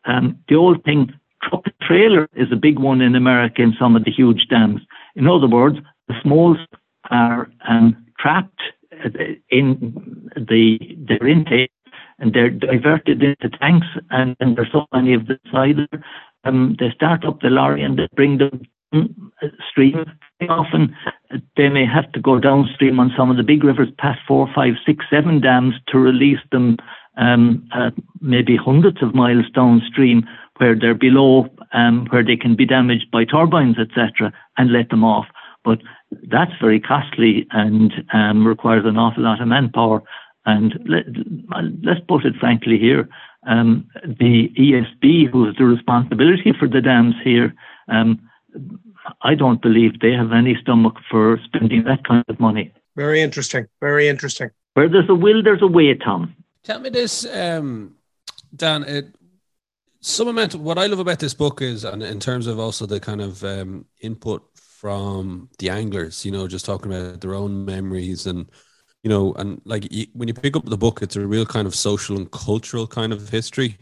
Um, 0.05 0.39
the 0.47 0.55
old 0.55 0.83
thing, 0.83 1.13
truck 1.47 1.65
trailer 1.81 2.27
is 2.35 2.51
a 2.51 2.55
big 2.55 2.79
one 2.79 3.01
in 3.01 3.15
America 3.15 3.61
in 3.61 3.73
some 3.79 3.95
of 3.95 4.03
the 4.05 4.11
huge 4.11 4.47
dams. 4.49 4.81
In 5.15 5.27
other 5.27 5.47
words, 5.47 5.77
the 6.07 6.15
smolts 6.21 6.61
are 7.09 7.49
um, 7.67 8.05
trapped 8.19 8.61
uh, 8.93 9.09
in 9.49 10.29
the 10.35 10.79
their 11.07 11.27
intake 11.27 11.71
and 12.19 12.33
they're 12.33 12.49
diverted 12.49 13.21
into 13.23 13.49
tanks 13.57 13.87
and, 14.11 14.35
and 14.39 14.55
there's 14.55 14.71
so 14.71 14.85
many 14.93 15.13
of 15.13 15.27
them 15.27 15.39
either 15.53 15.87
um, 16.43 16.75
they 16.79 16.91
start 16.93 17.25
up 17.25 17.41
the 17.41 17.49
lorry 17.49 17.83
and 17.83 17.97
they 17.97 18.07
bring 18.15 18.37
them 18.37 18.67
stream. 19.69 20.05
Often 20.49 20.95
they 21.57 21.69
may 21.69 21.85
have 21.85 22.11
to 22.11 22.19
go 22.19 22.39
downstream 22.39 22.99
on 22.99 23.13
some 23.17 23.31
of 23.31 23.37
the 23.37 23.43
big 23.43 23.63
rivers 23.63 23.89
past 23.97 24.19
four, 24.27 24.47
five, 24.53 24.73
six, 24.85 25.05
seven 25.09 25.39
dams 25.39 25.75
to 25.87 25.97
release 25.97 26.39
them 26.51 26.77
um, 27.17 27.67
uh, 27.73 27.91
maybe 28.21 28.57
hundreds 28.57 29.01
of 29.01 29.15
miles 29.15 29.49
downstream 29.53 30.27
where 30.57 30.77
they're 30.79 30.93
below, 30.93 31.49
um, 31.73 32.07
where 32.09 32.23
they 32.23 32.35
can 32.35 32.55
be 32.55 32.65
damaged 32.65 33.09
by 33.11 33.25
turbines, 33.25 33.77
etc., 33.79 34.31
and 34.57 34.71
let 34.71 34.89
them 34.89 35.03
off. 35.03 35.25
But 35.63 35.79
that's 36.29 36.51
very 36.61 36.79
costly 36.79 37.47
and 37.51 37.91
um, 38.13 38.45
requires 38.45 38.85
an 38.85 38.97
awful 38.97 39.23
lot 39.23 39.41
of 39.41 39.47
manpower. 39.47 40.03
And 40.45 40.73
let, 40.87 41.07
us 41.87 42.03
put 42.07 42.25
it 42.25 42.35
frankly 42.39 42.77
here, 42.77 43.07
um, 43.47 43.87
the 44.03 44.49
ESB, 44.57 45.29
who 45.31 45.45
has 45.45 45.55
the 45.55 45.65
responsibility 45.65 46.53
for 46.57 46.67
the 46.67 46.81
dams 46.81 47.15
here, 47.23 47.53
um, 47.87 48.19
I 49.21 49.35
don't 49.35 49.61
believe 49.61 49.99
they 49.99 50.11
have 50.11 50.31
any 50.31 50.55
stomach 50.61 50.95
for 51.09 51.39
spending 51.45 51.83
that 51.85 52.05
kind 52.05 52.23
of 52.27 52.39
money. 52.39 52.73
Very 52.95 53.21
interesting. 53.21 53.67
Very 53.79 54.07
interesting. 54.07 54.49
Where 54.75 54.89
there's 54.89 55.09
a 55.09 55.15
will, 55.15 55.43
there's 55.43 55.61
a 55.61 55.67
way, 55.67 55.93
Tom. 55.95 56.35
Tell 56.63 56.79
me 56.79 56.89
this, 56.89 57.25
um, 57.33 57.95
Dan. 58.55 58.83
It, 58.83 59.15
some 60.03 60.27
amount. 60.27 60.53
Of, 60.53 60.61
what 60.61 60.77
I 60.77 60.87
love 60.87 60.99
about 60.99 61.19
this 61.19 61.33
book 61.33 61.61
is, 61.61 61.83
and 61.83 62.03
in 62.03 62.19
terms 62.19 62.47
of 62.47 62.59
also 62.59 62.85
the 62.85 62.99
kind 62.99 63.21
of 63.21 63.43
um, 63.43 63.85
input 64.01 64.43
from 64.55 65.49
the 65.59 65.69
anglers, 65.69 66.25
you 66.25 66.31
know, 66.31 66.47
just 66.47 66.65
talking 66.65 66.93
about 66.93 67.21
their 67.21 67.33
own 67.33 67.65
memories 67.65 68.27
and 68.27 68.49
you 69.01 69.09
know, 69.09 69.33
and 69.33 69.61
like 69.65 69.85
when 70.13 70.29
you 70.29 70.33
pick 70.33 70.55
up 70.55 70.65
the 70.65 70.77
book, 70.77 71.01
it's 71.01 71.17
a 71.17 71.27
real 71.27 71.45
kind 71.45 71.67
of 71.67 71.75
social 71.75 72.15
and 72.15 72.31
cultural 72.31 72.87
kind 72.87 73.11
of 73.11 73.27
history 73.29 73.77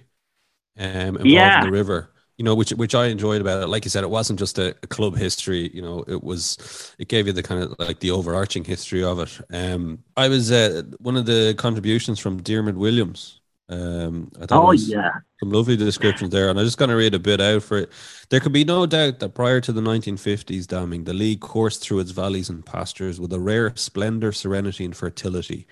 um, 0.79 0.87
involving 0.87 1.31
yeah. 1.31 1.63
the 1.63 1.71
river 1.71 2.11
you 2.41 2.45
know, 2.45 2.55
which 2.55 2.71
which 2.71 2.95
I 2.95 3.05
enjoyed 3.05 3.39
about 3.39 3.61
it. 3.61 3.67
Like 3.67 3.85
you 3.85 3.91
said, 3.91 4.03
it 4.03 4.09
wasn't 4.09 4.39
just 4.39 4.57
a, 4.57 4.69
a, 4.81 4.87
club 4.87 5.15
history. 5.15 5.69
You 5.75 5.83
know, 5.83 6.03
it 6.07 6.23
was 6.23 6.95
it 6.97 7.07
gave 7.07 7.27
you 7.27 7.33
the 7.33 7.43
kind 7.43 7.61
of 7.61 7.75
like 7.77 7.99
the 7.99 8.09
overarching 8.09 8.63
history 8.63 9.03
of 9.03 9.19
it. 9.19 9.39
Um, 9.53 9.99
I 10.17 10.27
was 10.27 10.51
uh, 10.51 10.81
one 10.97 11.17
of 11.17 11.27
the 11.27 11.53
contributions 11.55 12.17
from 12.17 12.41
Diarmuid 12.41 12.77
Williams. 12.77 13.40
Um, 13.71 14.29
I 14.41 14.45
thought 14.45 14.67
oh 14.67 14.71
yeah, 14.71 15.11
some 15.39 15.51
lovely 15.51 15.77
descriptions 15.77 16.31
there, 16.31 16.49
and 16.49 16.59
I'm 16.59 16.65
just 16.65 16.77
going 16.77 16.89
to 16.89 16.95
read 16.95 17.13
a 17.13 17.19
bit 17.19 17.39
out 17.41 17.63
for 17.63 17.77
it. 17.77 17.91
There 18.29 18.39
could 18.39 18.51
be 18.51 18.65
no 18.65 18.85
doubt 18.85 19.19
that 19.19 19.33
prior 19.33 19.61
to 19.61 19.71
the 19.71 19.81
1950s 19.81 20.67
damming, 20.67 21.05
the 21.05 21.13
Lee 21.13 21.37
coursed 21.37 21.81
through 21.81 21.99
its 21.99 22.11
valleys 22.11 22.49
and 22.49 22.65
pastures 22.65 23.19
with 23.19 23.31
a 23.33 23.39
rare 23.39 23.71
splendor, 23.75 24.31
serenity, 24.31 24.85
and 24.85 24.95
fertility 24.95 25.67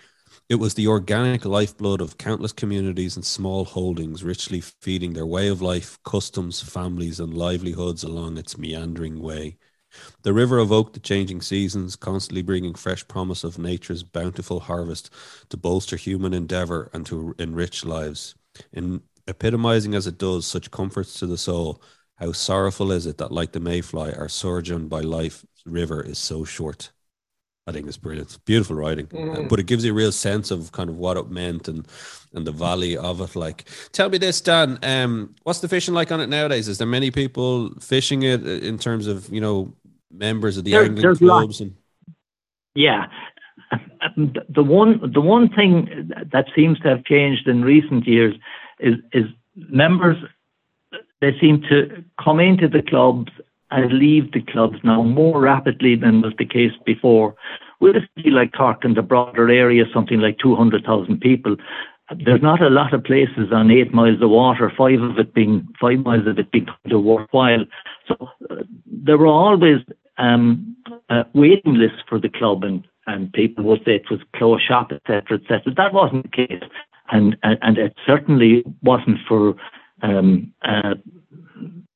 it 0.49 0.55
was 0.55 0.73
the 0.73 0.87
organic 0.87 1.45
lifeblood 1.45 2.01
of 2.01 2.17
countless 2.17 2.51
communities 2.51 3.15
and 3.15 3.23
small 3.23 3.65
holdings, 3.65 4.23
richly 4.23 4.61
feeding 4.61 5.13
their 5.13 5.25
way 5.25 5.47
of 5.47 5.61
life, 5.61 5.99
customs, 6.03 6.59
families, 6.59 7.19
and 7.19 7.35
livelihoods 7.35 8.03
along 8.03 8.37
its 8.37 8.57
meandering 8.57 9.19
way. 9.19 9.57
The 10.23 10.33
river 10.33 10.59
evoked 10.59 10.93
the 10.93 10.99
changing 10.99 11.41
seasons, 11.41 11.95
constantly 11.95 12.41
bringing 12.41 12.73
fresh 12.75 13.07
promise 13.07 13.43
of 13.43 13.57
nature's 13.57 14.03
bountiful 14.03 14.59
harvest 14.61 15.09
to 15.49 15.57
bolster 15.57 15.95
human 15.95 16.33
endeavor 16.33 16.89
and 16.93 17.05
to 17.07 17.35
enrich 17.39 17.85
lives. 17.85 18.35
In 18.73 19.01
epitomizing 19.27 19.95
as 19.95 20.07
it 20.07 20.17
does 20.17 20.45
such 20.45 20.71
comforts 20.71 21.19
to 21.19 21.27
the 21.27 21.37
soul, 21.37 21.81
how 22.15 22.31
sorrowful 22.33 22.91
is 22.91 23.05
it 23.05 23.17
that, 23.17 23.31
like 23.31 23.53
the 23.53 23.59
mayfly, 23.59 24.13
our 24.13 24.29
sojourn 24.29 24.87
by 24.87 25.01
life's 25.01 25.45
river 25.65 26.01
is 26.01 26.17
so 26.17 26.43
short. 26.43 26.91
I 27.70 27.72
think 27.72 27.86
it's 27.86 27.97
brilliant. 27.97 28.43
Beautiful 28.45 28.76
writing, 28.76 29.05
mm. 29.05 29.47
but 29.47 29.59
it 29.59 29.67
gives 29.67 29.86
you 29.86 29.91
a 29.91 29.93
real 29.93 30.11
sense 30.11 30.49
of 30.49 30.72
kind 30.72 30.89
of 30.89 30.97
what 30.97 31.17
it 31.17 31.30
meant 31.30 31.67
and 31.67 31.88
and 32.34 32.45
the 32.47 32.51
valley 32.51 32.97
of 32.97 33.22
it. 33.22 33.36
Like, 33.36 33.65
tell 33.91 34.09
me 34.09 34.17
this, 34.17 34.41
Dan. 34.41 34.80
Um, 34.82 35.36
what's 35.43 35.59
the 35.59 35.67
fishing 35.67 35.93
like 35.93 36.11
on 36.11 36.20
it 36.20 36.30
nowadays? 36.30 36.67
Is 36.67 36.80
there 36.80 36.88
many 36.88 37.11
people 37.11 37.70
fishing 37.80 38.24
it 38.24 38.43
in 38.45 38.80
terms 38.80 39.05
of 39.05 39.32
you 39.32 39.39
know 39.39 39.72
members 40.11 40.57
of 40.57 40.63
the 40.63 40.72
there, 40.72 40.86
angling 40.86 41.15
clubs? 41.17 41.61
And 41.61 41.76
yeah, 42.74 43.05
the 44.17 44.63
one 44.63 45.11
the 45.13 45.22
one 45.22 45.49
thing 45.49 46.09
that 46.32 46.47
seems 46.55 46.80
to 46.80 46.88
have 46.89 47.05
changed 47.05 47.47
in 47.47 47.63
recent 47.63 48.07
years 48.07 48.34
is 48.80 48.95
is 49.13 49.26
members. 49.55 50.17
They 51.22 51.38
seem 51.39 51.61
to 51.70 52.03
come 52.24 52.39
into 52.39 52.67
the 52.67 52.82
clubs 52.82 53.30
and 53.72 53.93
leave 53.93 54.32
the 54.32 54.41
clubs 54.41 54.78
now 54.84 55.03
more 55.03 55.41
rapidly 55.41 55.95
than 55.95 56.22
was 56.22 56.34
the 56.38 56.45
case 56.45 56.72
before. 56.86 57.36
With 57.80 57.95
a 57.95 58.01
city 58.15 58.30
like 58.32 58.53
Cork 58.53 58.84
and 58.84 58.97
the 58.97 59.01
broader 59.01 59.49
area, 59.49 59.86
something 59.93 60.20
like 60.20 60.38
200,000 60.39 61.22
people, 61.22 61.55
there's 62.26 62.41
not 62.41 62.61
a 62.61 62.70
lot 62.70 62.93
of 62.93 63.03
places 63.03 63.51
on 63.51 63.72
eight 63.72 63.93
miles 63.93 64.22
of 64.22 64.30
water, 64.30 64.72
five 64.76 65.01
of 65.01 65.20
it 65.20 65.34
being 65.34 65.67
five 65.80 65.99
miles 65.99 66.28
of 66.28 66.39
it 66.39 66.51
being 66.51 66.65
kind 66.65 66.91
of 66.91 67.03
worthwhile. 67.03 67.65
So 68.07 68.15
uh, 68.49 68.55
there 68.86 69.17
were 69.17 69.28
always 69.28 69.78
um, 70.17 70.76
uh, 71.09 71.24
waiting 71.34 71.76
lists 71.76 72.01
for 72.09 72.20
the 72.20 72.30
club, 72.30 72.63
and, 72.63 72.86
and 73.05 73.32
people 73.32 73.63
would 73.65 73.82
say 73.86 73.95
it 73.95 74.09
was 74.09 74.20
closed 74.36 74.63
shop, 74.67 74.91
etc., 74.91 75.38
etc. 75.38 75.74
That 75.78 75.93
wasn't 75.93 76.24
the 76.24 76.47
case, 76.47 76.63
and 77.11 77.38
and, 77.43 77.59
and 77.61 77.78
it 77.78 77.95
certainly 78.05 78.63
wasn't 78.82 79.20
for 79.28 79.53
um, 80.01 80.51
uh, 80.63 80.95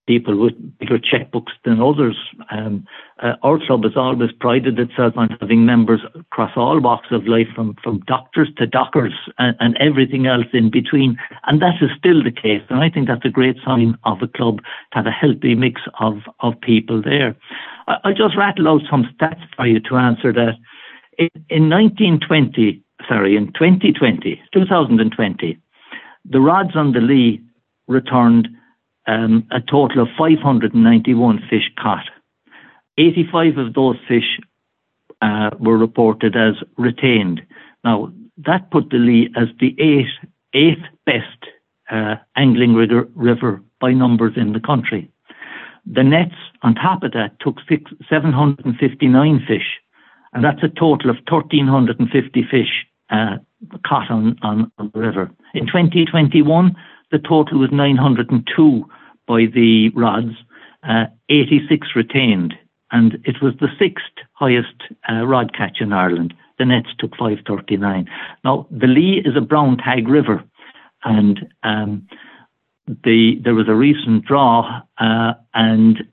people 0.07 0.37
with 0.37 0.53
bigger 0.79 0.99
checkbooks 0.99 1.51
than 1.63 1.81
others. 1.81 2.17
Um, 2.51 2.85
uh, 3.21 3.33
our 3.41 3.57
club 3.65 3.83
has 3.83 3.93
always 3.95 4.31
prided 4.39 4.77
itself 4.77 5.13
on 5.15 5.29
having 5.39 5.65
members 5.65 6.01
across 6.13 6.51
all 6.55 6.79
walks 6.79 7.07
of 7.11 7.25
life, 7.25 7.47
from, 7.55 7.75
from 7.81 7.99
doctors 8.01 8.49
to 8.57 8.67
dockers 8.67 9.13
and, 9.37 9.55
and, 9.59 9.77
everything 9.79 10.27
else 10.27 10.47
in 10.51 10.69
between. 10.69 11.17
And 11.45 11.61
that 11.61 11.75
is 11.81 11.89
still 11.97 12.21
the 12.23 12.31
case. 12.31 12.61
And 12.69 12.79
I 12.79 12.89
think 12.89 13.07
that's 13.07 13.25
a 13.25 13.29
great 13.29 13.57
sign 13.63 13.97
of 14.03 14.21
a 14.21 14.27
club 14.27 14.57
to 14.57 14.97
have 14.97 15.07
a 15.07 15.11
healthy 15.11 15.55
mix 15.55 15.81
of, 15.99 16.19
of 16.41 16.59
people 16.61 17.01
there. 17.01 17.35
I, 17.87 17.97
I'll 18.03 18.13
just 18.13 18.37
rattle 18.37 18.67
out 18.67 18.81
some 18.89 19.07
stats 19.15 19.43
for 19.55 19.67
you 19.67 19.79
to 19.79 19.95
answer 19.95 20.33
that. 20.33 20.55
In, 21.17 21.29
in 21.49 21.69
1920, 21.69 22.83
sorry, 23.07 23.37
in 23.37 23.47
2020, 23.53 24.41
2020, 24.53 25.59
the 26.25 26.41
rods 26.41 26.75
on 26.75 26.93
the 26.93 26.99
Lee 26.99 27.41
returned 27.87 28.47
um, 29.07 29.47
a 29.51 29.59
total 29.61 30.01
of 30.01 30.07
591 30.17 31.39
fish 31.49 31.71
caught. 31.77 32.09
85 32.97 33.57
of 33.57 33.73
those 33.73 33.97
fish 34.07 34.39
uh, 35.21 35.51
were 35.59 35.77
reported 35.77 36.35
as 36.35 36.55
retained. 36.77 37.41
Now, 37.83 38.11
that 38.37 38.71
put 38.71 38.89
the 38.89 38.97
Lee 38.97 39.29
as 39.35 39.47
the 39.59 39.75
eighth, 39.79 40.29
eighth 40.53 40.83
best 41.05 41.47
uh, 41.91 42.15
angling 42.35 42.73
river, 42.75 43.61
by 43.79 43.91
numbers 43.91 44.33
in 44.37 44.53
the 44.53 44.59
country. 44.59 45.11
The 45.85 46.03
nets 46.03 46.35
on 46.61 46.75
top 46.75 47.03
of 47.03 47.11
that 47.11 47.39
took 47.41 47.57
six, 47.67 47.91
759 48.09 49.45
fish, 49.45 49.79
and 50.31 50.43
that's 50.43 50.63
a 50.63 50.69
total 50.69 51.09
of 51.09 51.17
1,350 51.27 52.43
fish 52.49 52.85
uh, 53.09 53.37
caught 53.85 54.09
on, 54.09 54.37
on, 54.41 54.71
on 54.77 54.91
the 54.93 54.99
river. 54.99 55.29
In 55.53 55.67
2021, 55.67 56.75
the 57.13 57.19
total 57.19 57.59
was 57.59 57.71
902 57.71 58.85
by 59.27 59.45
the 59.45 59.89
rods, 59.89 60.33
uh, 60.81 61.05
86 61.29 61.89
retained, 61.95 62.55
and 62.91 63.19
it 63.23 63.35
was 63.39 63.53
the 63.61 63.69
sixth 63.77 64.11
highest 64.33 64.81
uh, 65.07 65.23
rod 65.23 65.55
catch 65.55 65.77
in 65.79 65.93
Ireland. 65.93 66.33
The 66.57 66.65
nets 66.65 66.89
took 66.97 67.11
539. 67.11 68.09
Now, 68.43 68.67
the 68.71 68.87
Lee 68.87 69.21
is 69.23 69.37
a 69.37 69.41
brown 69.41 69.77
tag 69.77 70.07
river, 70.07 70.43
and 71.03 71.47
um, 71.61 72.07
the 72.87 73.39
there 73.43 73.53
was 73.53 73.69
a 73.69 73.75
recent 73.75 74.25
draw, 74.25 74.81
uh, 74.97 75.33
and 75.53 76.03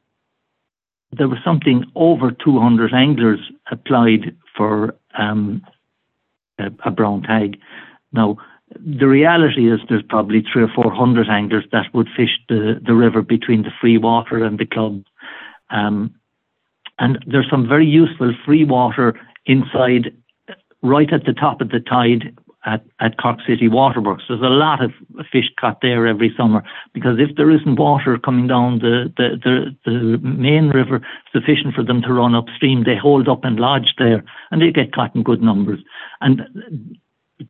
there 1.13 1.29
was 1.29 1.39
something 1.43 1.85
over 1.95 2.31
200 2.31 2.93
anglers 2.93 3.41
applied 3.71 4.37
for 4.55 4.95
um, 5.19 5.63
a, 6.59 6.67
a, 6.85 6.91
brown 6.91 7.23
tag. 7.23 7.59
Now, 8.13 8.37
the 8.79 9.09
reality 9.09 9.73
is 9.73 9.81
there's 9.89 10.03
probably 10.09 10.45
three 10.53 10.63
or 10.63 10.73
four 10.75 10.93
hundred 10.93 11.29
anglers 11.29 11.65
that 11.73 11.93
would 11.93 12.09
fish 12.17 12.39
the, 12.49 12.81
the 12.85 12.95
river 12.95 13.23
between 13.23 13.63
the 13.63 13.73
free 13.81 13.99
water 13.99 14.45
and 14.45 14.59
the 14.59 14.67
club. 14.67 15.03
Um, 15.71 16.15
and 16.99 17.19
there's 17.27 17.51
some 17.51 17.69
very 17.69 17.87
useful 17.87 18.33
free 18.45 18.65
water 18.65 19.19
inside, 19.47 20.15
right 20.83 21.13
at 21.13 21.25
the 21.25 21.33
top 21.33 21.61
of 21.61 21.71
the 21.71 21.81
tide 21.81 22.37
at, 22.67 22.85
at 23.01 23.17
Cork 23.17 23.39
City 23.47 23.69
Waterworks. 23.69 24.25
There's 24.29 24.43
a 24.43 24.45
lot 24.45 24.85
of 24.85 24.93
fish 25.33 25.47
caught 25.59 25.81
there 25.81 26.07
every 26.07 26.33
summer 26.37 26.63
because 26.93 27.19
if 27.19 27.37
there 27.37 27.51
isn't 27.51 27.79
water 27.79 28.19
coming 28.19 28.47
down 28.47 28.81
the, 28.81 29.13
the, 29.17 29.37
the, 29.43 29.77
the 29.91 30.19
main 30.19 30.69
river 30.69 31.01
sufficient 31.33 31.75
for 31.75 31.83
them 31.83 32.03
to 32.03 32.13
run 32.13 32.35
upstream, 32.35 32.85
they 32.85 32.97
hold 32.97 33.29
up 33.29 33.45
and 33.45 33.59
lodge 33.59 33.95
there 33.99 34.23
and 34.51 34.61
they 34.61 34.71
get 34.71 34.93
caught 34.93 35.15
in 35.15 35.23
good 35.23 35.43
numbers. 35.43 35.81
And 36.21 36.43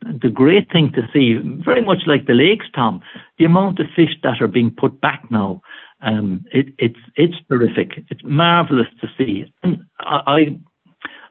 the 0.01 0.31
great 0.31 0.71
thing 0.71 0.93
to 0.93 1.03
see, 1.13 1.39
very 1.65 1.83
much 1.83 2.03
like 2.07 2.27
the 2.27 2.35
lakes, 2.35 2.67
Tom, 2.75 3.03
the 3.39 3.45
amount 3.45 3.79
of 3.81 3.87
fish 3.95 4.17
that 4.23 4.41
are 4.41 4.49
being 4.49 4.71
put 4.71 5.01
back 5.01 5.25
now, 5.31 5.63
um, 6.03 6.45
it, 6.53 6.69
it's 6.79 6.99
it's 7.17 7.37
terrific. 7.49 8.05
It's 8.09 8.23
marvelous 8.25 8.89
to 9.01 9.09
see. 9.19 9.53
And 9.63 9.85
I 10.01 10.59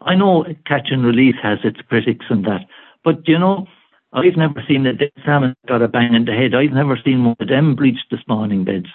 I 0.02 0.16
know 0.16 0.46
catch 0.66 0.90
and 0.92 1.06
release 1.06 1.36
has 1.42 1.60
its 1.64 1.82
critics 1.88 2.26
and 2.30 2.46
that, 2.46 2.66
but 3.04 3.28
you 3.28 3.40
know, 3.40 3.68
I've 4.14 4.38
never 4.38 4.64
seen 4.68 4.86
a 4.86 4.94
dead 4.94 5.12
salmon 5.26 5.56
got 5.68 5.82
a 5.82 5.88
bang 5.88 6.14
in 6.14 6.26
the 6.26 6.34
head. 6.34 6.54
I've 6.54 6.72
never 6.72 6.98
seen 7.04 7.26
one 7.26 7.36
of 7.40 7.48
them 7.48 7.76
bleach 7.76 8.00
the 8.12 8.18
spawning 8.18 8.64
beds. 8.64 8.88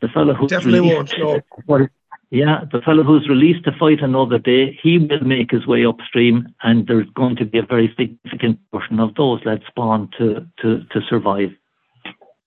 The 0.00 0.08
fellow 0.08 0.34
who 0.34 0.46
definitely 0.46 0.80
won't. 0.80 1.12
No. 1.18 1.40
Yeah, 2.34 2.64
the 2.72 2.80
fellow 2.80 3.04
who's 3.04 3.28
released 3.28 3.64
to 3.64 3.70
fight 3.78 4.02
another 4.02 4.38
day, 4.40 4.76
he 4.82 4.98
will 4.98 5.20
make 5.20 5.52
his 5.52 5.68
way 5.68 5.86
upstream, 5.86 6.48
and 6.64 6.84
there's 6.88 7.08
going 7.14 7.36
to 7.36 7.44
be 7.44 7.58
a 7.58 7.62
very 7.62 7.94
significant 7.96 8.58
portion 8.72 8.98
of 8.98 9.14
those 9.14 9.40
that 9.44 9.60
spawn 9.68 10.10
to 10.18 10.44
to, 10.60 10.80
to 10.90 11.00
survive, 11.08 11.50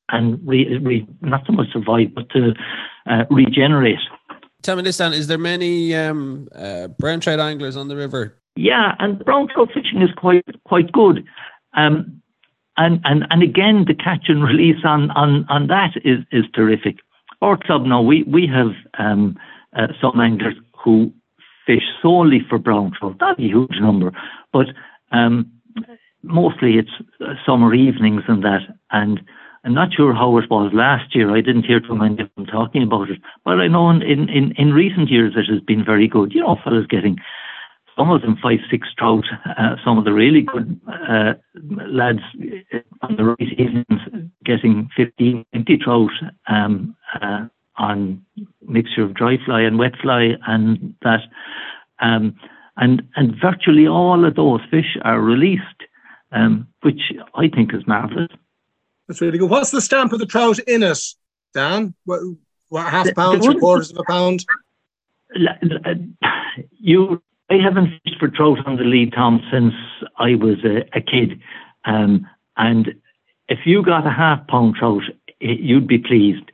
and 0.09 0.45
re, 0.45 0.77
re, 0.79 1.07
not 1.21 1.45
so 1.47 1.53
much 1.53 1.67
survive, 1.71 2.13
but 2.13 2.29
to 2.31 2.51
uh, 3.09 3.23
regenerate. 3.29 3.99
Tell 4.61 4.75
me 4.75 4.81
this, 4.81 4.97
Dan. 4.97 5.13
Is 5.13 5.27
there 5.27 5.37
many 5.37 5.95
um, 5.95 6.49
uh, 6.53 6.89
brown 6.89 7.21
trout 7.21 7.39
anglers 7.39 7.77
on 7.77 7.87
the 7.87 7.95
river? 7.95 8.35
Yeah, 8.57 8.93
and 8.99 9.23
brown 9.23 9.47
trout 9.47 9.69
fishing 9.73 10.01
is 10.01 10.09
quite 10.17 10.43
quite 10.65 10.91
good. 10.91 11.23
Um, 11.77 12.21
and, 12.75 12.99
and 13.05 13.25
and 13.29 13.41
again, 13.41 13.85
the 13.87 13.95
catch 13.95 14.25
and 14.27 14.43
release 14.43 14.83
on 14.83 15.11
on 15.11 15.45
on 15.47 15.67
that 15.67 15.91
is 16.03 16.19
is 16.33 16.43
terrific. 16.53 16.97
Our 17.41 17.55
club 17.55 17.85
now 17.85 18.01
we 18.01 18.23
we 18.23 18.47
have 18.47 18.73
um, 18.99 19.37
uh, 19.77 19.87
some 20.01 20.19
anglers 20.19 20.55
who 20.83 21.11
fish 21.65 21.83
solely 22.01 22.39
for 22.49 22.57
brown 22.57 22.91
trout. 22.97 23.17
Not 23.19 23.39
a 23.39 23.43
huge 23.43 23.77
number, 23.79 24.11
but 24.51 24.67
um, 25.11 25.51
mostly 26.23 26.77
it's 26.77 26.91
uh, 27.21 27.33
summer 27.45 27.73
evenings 27.73 28.23
and 28.27 28.43
that. 28.43 28.61
And 28.91 29.21
I'm 29.63 29.73
not 29.73 29.93
sure 29.93 30.13
how 30.13 30.37
it 30.37 30.49
was 30.49 30.71
last 30.73 31.13
year. 31.15 31.35
I 31.35 31.41
didn't 31.41 31.65
hear 31.65 31.79
too 31.79 31.95
many 31.95 32.21
of 32.21 32.29
them 32.35 32.45
talking 32.45 32.83
about 32.83 33.09
it, 33.09 33.19
but 33.43 33.59
I 33.59 33.67
know 33.67 33.89
in, 33.89 34.01
in, 34.01 34.53
in 34.57 34.73
recent 34.73 35.09
years 35.09 35.33
it 35.35 35.51
has 35.51 35.61
been 35.61 35.83
very 35.83 36.07
good. 36.07 36.33
You 36.33 36.41
know, 36.41 36.57
fellas 36.63 36.87
getting 36.87 37.17
some 37.97 38.11
of 38.11 38.21
them 38.21 38.37
five, 38.41 38.59
six 38.69 38.87
trout. 38.97 39.25
Uh, 39.57 39.75
some 39.83 39.97
of 39.97 40.05
the 40.05 40.13
really 40.13 40.41
good 40.41 40.79
uh, 40.87 41.33
lads 41.89 42.19
on 43.01 43.15
the 43.15 43.35
evenings 43.39 44.31
getting 44.45 44.87
15, 44.95 45.43
20 45.51 45.77
trout 45.77 46.11
um, 46.47 46.95
uh, 47.21 47.47
on 47.77 48.25
mixture 48.61 49.03
of 49.03 49.13
dry 49.13 49.37
fly 49.45 49.61
and 49.61 49.77
wet 49.77 49.93
fly 50.01 50.35
and 50.47 50.95
that. 51.03 51.21
Um, 51.99 52.35
and, 52.77 53.01
and 53.15 53.35
virtually 53.41 53.87
all 53.87 54.23
of 54.23 54.35
those 54.35 54.61
fish 54.69 54.97
are 55.01 55.19
released, 55.19 55.63
um, 56.31 56.67
which 56.81 57.01
I 57.33 57.47
think 57.47 57.73
is 57.73 57.87
marvellous. 57.87 58.29
That's 59.07 59.21
really 59.21 59.37
good. 59.37 59.49
What's 59.49 59.71
the 59.71 59.81
stamp 59.81 60.13
of 60.13 60.19
the 60.19 60.25
trout 60.25 60.59
in 60.59 60.83
it, 60.83 60.99
Dan? 61.53 61.95
What, 62.05 62.21
what 62.69 62.85
half 62.85 63.13
pound, 63.15 63.43
three 63.43 63.57
quarters 63.57 63.91
of 63.91 63.97
a 63.97 64.03
pound? 64.03 64.45
You, 66.79 67.21
I 67.49 67.55
haven't 67.55 67.99
fished 68.03 68.19
for 68.19 68.27
trout 68.27 68.59
on 68.65 68.77
the 68.77 68.83
Lee 68.83 69.09
Tom 69.09 69.41
since 69.51 69.73
I 70.17 70.35
was 70.35 70.57
a, 70.63 70.85
a 70.95 71.01
kid, 71.01 71.39
um, 71.85 72.27
and 72.57 72.93
if 73.47 73.59
you 73.65 73.83
got 73.83 74.05
a 74.05 74.11
half 74.11 74.45
pound 74.47 74.75
trout, 74.75 75.03
you'd 75.39 75.87
be 75.87 75.99
pleased 75.99 76.51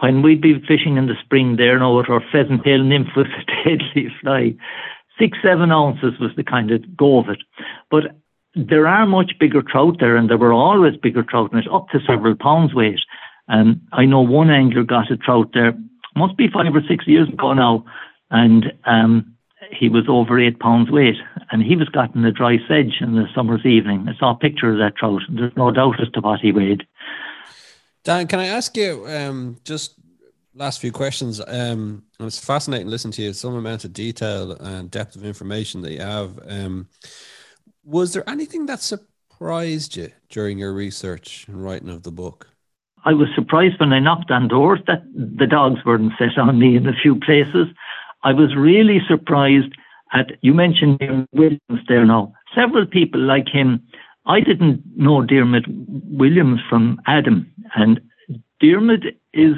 when 0.00 0.22
we'd 0.22 0.40
be 0.40 0.60
fishing 0.66 0.96
in 0.96 1.06
the 1.06 1.14
spring 1.22 1.56
there 1.56 1.78
now 1.78 1.96
with 1.96 2.10
our 2.10 2.22
pheasant 2.32 2.64
tail 2.64 2.82
nymph 2.82 3.08
was 3.16 3.26
a 3.38 3.68
deadly 3.68 4.08
fly, 4.20 4.54
six, 5.18 5.38
seven 5.42 5.70
ounces 5.70 6.18
was 6.18 6.30
the 6.36 6.44
kind 6.44 6.70
of 6.70 6.96
go 6.96 7.18
of 7.18 7.28
it. 7.28 7.42
But 7.90 8.16
there 8.54 8.86
are 8.86 9.06
much 9.06 9.32
bigger 9.38 9.62
trout 9.62 9.96
there, 10.00 10.16
and 10.16 10.28
there 10.28 10.38
were 10.38 10.52
always 10.52 10.96
bigger 10.96 11.22
trout 11.22 11.52
in 11.52 11.58
it, 11.58 11.68
up 11.72 11.88
to 11.90 12.00
several 12.06 12.34
pounds 12.34 12.74
weight. 12.74 13.00
And 13.48 13.80
I 13.92 14.06
know 14.06 14.20
one 14.20 14.50
angler 14.50 14.82
got 14.82 15.10
a 15.10 15.16
trout 15.16 15.50
there, 15.54 15.74
must 16.16 16.36
be 16.36 16.48
five 16.48 16.74
or 16.74 16.82
six 16.88 17.06
years 17.06 17.28
ago 17.28 17.52
now, 17.52 17.84
and 18.30 18.72
um, 18.84 19.34
he 19.70 19.88
was 19.88 20.04
over 20.08 20.38
eight 20.38 20.58
pounds 20.58 20.90
weight, 20.90 21.16
and 21.50 21.62
he 21.62 21.76
was 21.76 21.88
got 21.88 22.16
a 22.16 22.32
dry 22.32 22.58
sedge 22.66 23.00
in 23.00 23.14
the 23.14 23.26
summer's 23.34 23.64
evening. 23.64 24.06
I 24.08 24.18
saw 24.18 24.32
a 24.32 24.38
picture 24.38 24.72
of 24.72 24.78
that 24.78 24.96
trout, 24.96 25.22
and 25.28 25.38
there's 25.38 25.56
no 25.56 25.70
doubt 25.70 26.00
as 26.00 26.10
to 26.12 26.20
what 26.20 26.40
he 26.40 26.52
weighed. 26.52 26.86
Dan, 28.02 28.26
can 28.26 28.38
I 28.38 28.46
ask 28.46 28.76
you 28.76 29.06
um, 29.08 29.58
just 29.64 29.94
last 30.54 30.80
few 30.80 30.90
questions? 30.90 31.40
Um, 31.46 32.04
it's 32.18 32.42
fascinating 32.42 32.88
listening 32.88 33.12
to 33.12 33.22
you. 33.22 33.32
Some 33.32 33.54
amount 33.54 33.84
of 33.84 33.92
detail 33.92 34.52
and 34.52 34.90
depth 34.90 35.16
of 35.16 35.24
information 35.24 35.82
that 35.82 35.92
you 35.92 36.00
have. 36.00 36.38
Um, 36.46 36.88
was 37.84 38.12
there 38.12 38.28
anything 38.28 38.66
that 38.66 38.80
surprised 38.80 39.96
you 39.96 40.10
during 40.30 40.58
your 40.58 40.72
research 40.72 41.46
and 41.48 41.62
writing 41.62 41.90
of 41.90 42.02
the 42.02 42.12
book? 42.12 42.48
I 43.04 43.12
was 43.12 43.28
surprised 43.34 43.80
when 43.80 43.92
I 43.92 43.98
knocked 43.98 44.30
on 44.30 44.48
doors 44.48 44.80
that 44.86 45.02
the 45.14 45.46
dogs 45.46 45.80
weren't 45.84 46.12
set 46.18 46.38
on 46.38 46.58
me 46.58 46.76
in 46.76 46.86
a 46.86 46.92
few 46.92 47.18
places. 47.18 47.68
I 48.22 48.32
was 48.32 48.54
really 48.54 49.00
surprised 49.08 49.72
at 50.12 50.32
you 50.42 50.52
mentioned 50.52 50.98
Williams 51.32 51.86
there 51.88 52.04
now. 52.04 52.34
Several 52.54 52.86
people 52.86 53.20
like 53.20 53.48
him 53.48 53.82
I 54.26 54.40
didn't 54.40 54.82
know 54.96 55.22
Dermot 55.22 55.64
Williams 55.68 56.60
from 56.68 57.00
Adam, 57.06 57.50
and 57.74 58.00
Dermot 58.60 59.04
is 59.32 59.54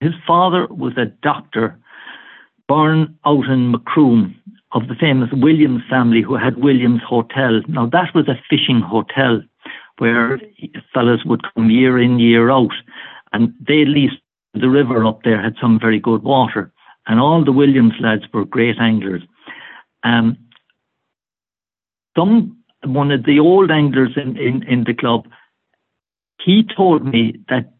his 0.00 0.12
father 0.26 0.66
was 0.66 0.92
a 0.96 1.06
doctor 1.06 1.78
born 2.68 3.18
out 3.24 3.46
in 3.46 3.70
Macroom 3.70 4.34
of 4.72 4.88
the 4.88 4.94
famous 4.94 5.30
Williams 5.32 5.82
family 5.88 6.20
who 6.20 6.36
had 6.36 6.58
Williams 6.58 7.00
Hotel. 7.08 7.62
Now 7.68 7.86
that 7.86 8.14
was 8.14 8.28
a 8.28 8.38
fishing 8.50 8.80
hotel 8.80 9.42
where 9.98 10.38
fellas 10.92 11.24
would 11.24 11.42
come 11.54 11.70
year 11.70 11.98
in, 11.98 12.18
year 12.18 12.50
out, 12.50 12.74
and 13.32 13.54
they 13.66 13.86
leased 13.86 14.20
the 14.52 14.68
river 14.68 15.04
up 15.04 15.22
there 15.22 15.42
had 15.42 15.56
some 15.60 15.78
very 15.78 15.98
good 15.98 16.22
water, 16.22 16.72
and 17.06 17.20
all 17.20 17.44
the 17.44 17.52
Williams 17.52 17.94
lads 18.00 18.24
were 18.32 18.44
great 18.44 18.78
anglers. 18.78 19.22
Um, 20.02 20.36
some 22.16 22.56
one 22.86 23.10
of 23.10 23.24
the 23.24 23.38
old 23.38 23.70
anglers 23.70 24.12
in, 24.16 24.36
in, 24.36 24.62
in 24.64 24.84
the 24.84 24.94
club, 24.94 25.26
he 26.42 26.64
told 26.76 27.04
me 27.04 27.38
that 27.48 27.72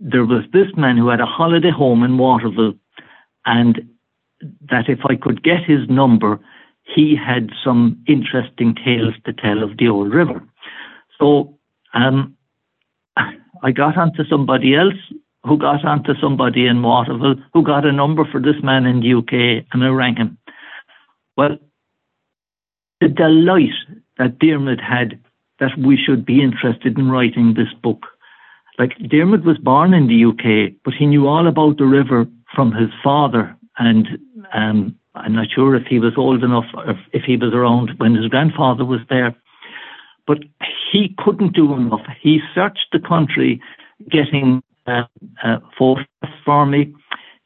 there 0.00 0.24
was 0.24 0.44
this 0.52 0.68
man 0.76 0.96
who 0.96 1.08
had 1.08 1.20
a 1.20 1.26
holiday 1.26 1.70
home 1.70 2.02
in 2.02 2.18
Waterville, 2.18 2.74
and 3.44 3.88
that 4.70 4.88
if 4.88 5.00
I 5.08 5.16
could 5.16 5.42
get 5.42 5.64
his 5.64 5.88
number, 5.88 6.40
he 6.82 7.16
had 7.16 7.50
some 7.64 8.02
interesting 8.08 8.74
tales 8.74 9.14
to 9.24 9.32
tell 9.32 9.62
of 9.62 9.76
the 9.76 9.88
old 9.88 10.12
river. 10.12 10.42
So 11.18 11.56
um, 11.94 12.36
I 13.62 13.70
got 13.70 13.96
onto 13.96 14.24
somebody 14.24 14.74
else 14.74 14.94
who 15.44 15.56
got 15.58 15.84
onto 15.84 16.14
somebody 16.20 16.66
in 16.66 16.82
Waterville 16.82 17.36
who 17.52 17.62
got 17.62 17.84
a 17.84 17.92
number 17.92 18.24
for 18.24 18.40
this 18.40 18.60
man 18.62 18.86
in 18.86 19.00
the 19.00 19.14
UK, 19.14 19.64
and 19.72 19.84
I 19.84 19.88
rang 19.88 20.16
him. 20.16 20.38
Well, 21.36 21.58
the 23.00 23.08
delight 23.08 23.70
that 24.18 24.38
Dermot 24.38 24.80
had 24.80 25.18
that 25.60 25.78
we 25.78 25.96
should 25.96 26.24
be 26.24 26.42
interested 26.42 26.98
in 26.98 27.10
writing 27.10 27.54
this 27.54 27.72
book. 27.82 28.06
Like 28.78 28.96
Dermot 29.08 29.44
was 29.44 29.58
born 29.58 29.94
in 29.94 30.08
the 30.08 30.24
UK, 30.24 30.74
but 30.84 30.94
he 30.94 31.06
knew 31.06 31.28
all 31.28 31.46
about 31.46 31.78
the 31.78 31.84
river 31.84 32.26
from 32.54 32.72
his 32.72 32.90
father, 33.04 33.56
and 33.78 34.08
um, 34.52 34.96
I'm 35.14 35.34
not 35.34 35.48
sure 35.54 35.76
if 35.76 35.86
he 35.86 35.98
was 35.98 36.14
old 36.16 36.42
enough 36.42 36.64
or 36.74 36.98
if 37.12 37.22
he 37.24 37.36
was 37.36 37.52
around 37.52 37.90
when 37.98 38.14
his 38.14 38.28
grandfather 38.28 38.84
was 38.84 39.00
there. 39.08 39.34
But 40.26 40.38
he 40.90 41.14
couldn't 41.18 41.54
do 41.54 41.74
enough. 41.74 42.06
He 42.20 42.40
searched 42.54 42.86
the 42.92 43.00
country, 43.00 43.60
getting 44.10 44.62
uh, 44.86 45.04
uh, 45.44 45.58
photographs 45.78 46.38
for 46.44 46.64
me. 46.66 46.94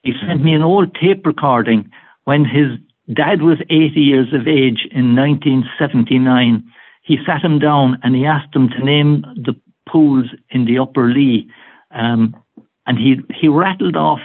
He 0.03 0.13
sent 0.27 0.45
me 0.45 0.55
an 0.55 0.63
old 0.63 0.95
tape 0.95 1.27
recording 1.27 1.91
when 2.25 2.45
his 2.45 2.79
dad 3.13 3.43
was 3.43 3.59
80 3.71 4.01
years 4.01 4.33
of 4.33 4.49
age 4.49 4.87
in 4.91 5.15
1979. 5.15 6.65
He 7.03 7.19
sat 7.25 7.43
him 7.43 7.59
down 7.59 7.99
and 8.03 8.15
he 8.15 8.27
asked 8.27 8.55
him 8.55 8.69
to 8.71 8.85
name 8.85 9.23
the 9.37 9.55
pools 9.89 10.27
in 10.51 10.65
the 10.65 10.79
Upper 10.79 11.09
Lee. 11.09 11.49
Um, 11.93 12.37
and 12.87 12.99
he, 12.99 13.17
he 13.35 13.49
rattled 13.49 13.97
off 13.97 14.21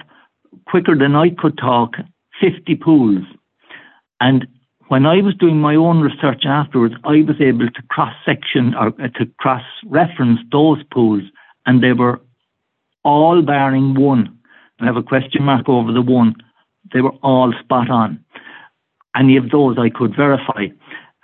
quicker 0.68 0.96
than 0.96 1.16
I 1.16 1.30
could 1.30 1.58
talk 1.58 1.96
50 2.40 2.76
pools. 2.76 3.24
And 4.20 4.48
when 4.88 5.06
I 5.06 5.22
was 5.22 5.36
doing 5.36 5.60
my 5.60 5.76
own 5.76 6.02
research 6.02 6.44
afterwards, 6.46 6.96
I 7.04 7.22
was 7.22 7.40
able 7.40 7.70
to 7.70 7.82
cross 7.90 8.14
section 8.26 8.76
or 8.76 8.88
uh, 8.88 9.08
to 9.20 9.26
cross 9.40 9.64
reference 9.86 10.40
those 10.52 10.84
pools, 10.92 11.24
and 11.66 11.82
they 11.82 11.94
were 11.94 12.20
all 13.04 13.42
barring 13.42 13.96
one. 13.96 14.38
I 14.80 14.86
have 14.86 14.98
a 14.98 15.04
question 15.04 15.44
mark 15.44 15.70
over 15.70 15.92
the 15.92 16.02
one. 16.02 16.36
They 16.94 17.02
were 17.02 17.16
all 17.24 17.54
spot 17.64 17.90
on. 17.90 18.24
Any 19.16 19.38
of 19.38 19.50
those 19.50 19.78
I 19.78 19.90
could 19.90 20.16
verify. 20.16 20.68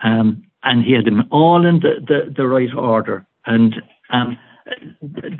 Um, 0.04 0.44
and 0.64 0.84
he 0.84 0.94
had 0.94 1.06
them 1.06 1.24
all 1.32 1.66
in 1.66 1.80
the, 1.80 1.96
the, 2.06 2.34
the 2.36 2.48
right 2.48 2.74
order. 2.76 3.26
And 3.46 3.76
um, 4.12 4.38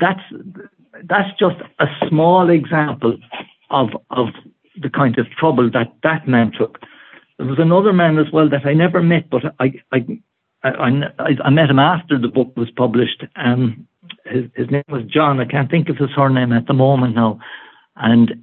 that's 0.00 0.22
that's 1.04 1.28
just 1.38 1.56
a 1.78 1.86
small 2.08 2.48
example 2.50 3.16
of 3.70 3.88
of 4.10 4.28
the 4.80 4.88
kind 4.88 5.18
of 5.18 5.26
trouble 5.38 5.70
that 5.70 5.92
that 6.02 6.26
man 6.26 6.52
took. 6.58 6.78
There 7.36 7.46
was 7.46 7.58
another 7.58 7.92
man 7.92 8.18
as 8.18 8.32
well 8.32 8.48
that 8.48 8.66
I 8.66 8.72
never 8.72 9.02
met, 9.02 9.28
but 9.30 9.42
I 9.60 9.74
I 9.92 10.06
I, 10.64 11.36
I, 11.44 11.50
met 11.50 11.70
him 11.70 11.78
after 11.78 12.18
the 12.18 12.28
book 12.28 12.56
was 12.56 12.70
published. 12.70 13.24
Um, 13.36 13.86
his, 14.24 14.44
his 14.56 14.70
name 14.70 14.82
was 14.88 15.04
John. 15.04 15.38
I 15.38 15.44
can't 15.44 15.70
think 15.70 15.88
of 15.88 15.96
his 15.96 16.08
surname 16.16 16.52
at 16.52 16.66
the 16.66 16.74
moment 16.74 17.14
now. 17.14 17.38
And 17.96 18.34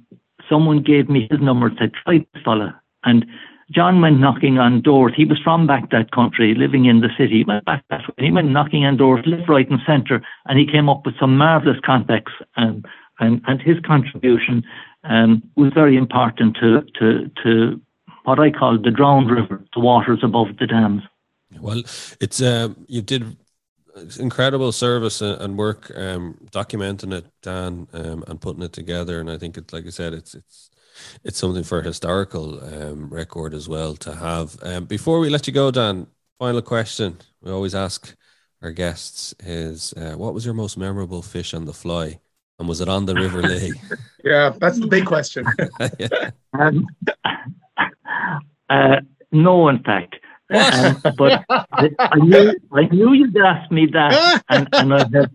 someone 0.48 0.82
gave 0.82 1.10
me 1.10 1.28
his 1.30 1.40
number 1.40 1.66
and 1.66 1.76
said, 1.78 1.92
try 2.04 2.18
this 2.18 2.42
fella. 2.42 2.80
And 3.04 3.26
John 3.70 4.00
went 4.00 4.20
knocking 4.20 4.58
on 4.58 4.80
doors. 4.80 5.12
He 5.16 5.24
was 5.24 5.38
from 5.42 5.66
back 5.66 5.90
that 5.90 6.12
country, 6.12 6.54
living 6.54 6.84
in 6.84 7.00
the 7.00 7.08
city. 7.18 7.38
He 7.38 7.44
went 7.44 7.64
back 7.64 7.84
that 7.90 8.06
way. 8.08 8.26
He 8.26 8.30
went 8.30 8.50
knocking 8.50 8.84
on 8.84 8.96
doors, 8.96 9.24
left, 9.26 9.48
right, 9.48 9.68
and 9.68 9.80
centre, 9.86 10.22
and 10.46 10.58
he 10.58 10.66
came 10.66 10.88
up 10.88 11.04
with 11.04 11.18
some 11.18 11.36
marvellous 11.36 11.78
contacts. 11.84 12.32
Um, 12.56 12.84
and, 13.18 13.42
and 13.46 13.60
his 13.60 13.78
contribution 13.80 14.62
um, 15.04 15.42
was 15.56 15.72
very 15.72 15.96
important 15.96 16.56
to, 16.60 16.82
to, 16.98 17.30
to 17.42 17.80
what 18.24 18.38
I 18.38 18.50
call 18.50 18.78
the 18.78 18.90
drowned 18.90 19.30
river, 19.30 19.64
the 19.74 19.80
waters 19.80 20.20
above 20.22 20.48
the 20.58 20.66
dams. 20.66 21.02
Well, 21.60 21.82
it's 22.20 22.42
uh, 22.42 22.68
you 22.86 23.02
did 23.02 23.36
incredible 24.18 24.72
service 24.72 25.20
and 25.22 25.56
work 25.56 25.90
um, 25.96 26.36
documenting 26.50 27.12
it, 27.14 27.26
Dan, 27.42 27.88
um, 27.92 28.24
and 28.26 28.40
putting 28.40 28.62
it 28.62 28.72
together. 28.72 29.20
And 29.20 29.30
I 29.30 29.38
think 29.38 29.56
it's 29.56 29.72
like 29.72 29.86
I 29.86 29.90
said, 29.90 30.12
it's 30.12 30.34
it's 30.34 30.70
it's 31.24 31.38
something 31.38 31.64
for 31.64 31.80
a 31.80 31.84
historical 31.84 32.62
um, 32.64 33.08
record 33.08 33.54
as 33.54 33.68
well 33.68 33.96
to 33.96 34.14
have. 34.14 34.56
Um, 34.62 34.84
before 34.84 35.18
we 35.18 35.30
let 35.30 35.46
you 35.46 35.52
go, 35.52 35.70
Dan, 35.70 36.06
final 36.38 36.62
question 36.62 37.18
we 37.40 37.50
always 37.50 37.74
ask 37.74 38.14
our 38.62 38.72
guests 38.72 39.34
is, 39.40 39.92
uh, 39.94 40.14
what 40.14 40.34
was 40.34 40.44
your 40.44 40.54
most 40.54 40.76
memorable 40.76 41.22
fish 41.22 41.54
on 41.54 41.64
the 41.64 41.72
fly? 41.72 42.20
And 42.58 42.68
was 42.68 42.80
it 42.80 42.88
on 42.88 43.06
the 43.06 43.14
River 43.14 43.42
Lee? 43.42 43.72
yeah, 44.24 44.52
that's 44.58 44.80
the 44.80 44.86
big 44.86 45.06
question. 45.06 45.46
yeah. 45.98 46.30
um, 46.58 46.86
uh, 48.68 48.96
no, 49.30 49.68
in 49.68 49.82
fact. 49.82 50.16
Um, 50.52 51.02
but 51.18 51.44
I, 51.50 51.90
I, 51.98 52.16
knew 52.16 52.54
I 52.72 52.82
knew 52.82 53.12
you'd 53.12 53.36
ask 53.36 53.70
me 53.70 53.86
that, 53.92 54.42
and, 54.48 54.68
and 54.72 54.94
I 54.94 54.98
have, 54.98 55.30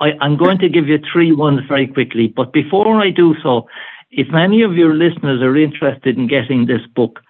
I, 0.00 0.12
I'm 0.20 0.36
going 0.36 0.58
to 0.58 0.68
give 0.68 0.88
you 0.88 0.98
three 1.12 1.32
ones 1.32 1.60
very 1.68 1.86
quickly. 1.86 2.28
But 2.28 2.52
before 2.52 3.00
I 3.00 3.10
do 3.10 3.34
so, 3.42 3.68
if 4.16 4.34
any 4.34 4.62
of 4.62 4.74
your 4.74 4.94
listeners 4.94 5.42
are 5.42 5.56
interested 5.56 6.16
in 6.16 6.26
getting 6.26 6.66
this 6.66 6.80
book, 6.94 7.20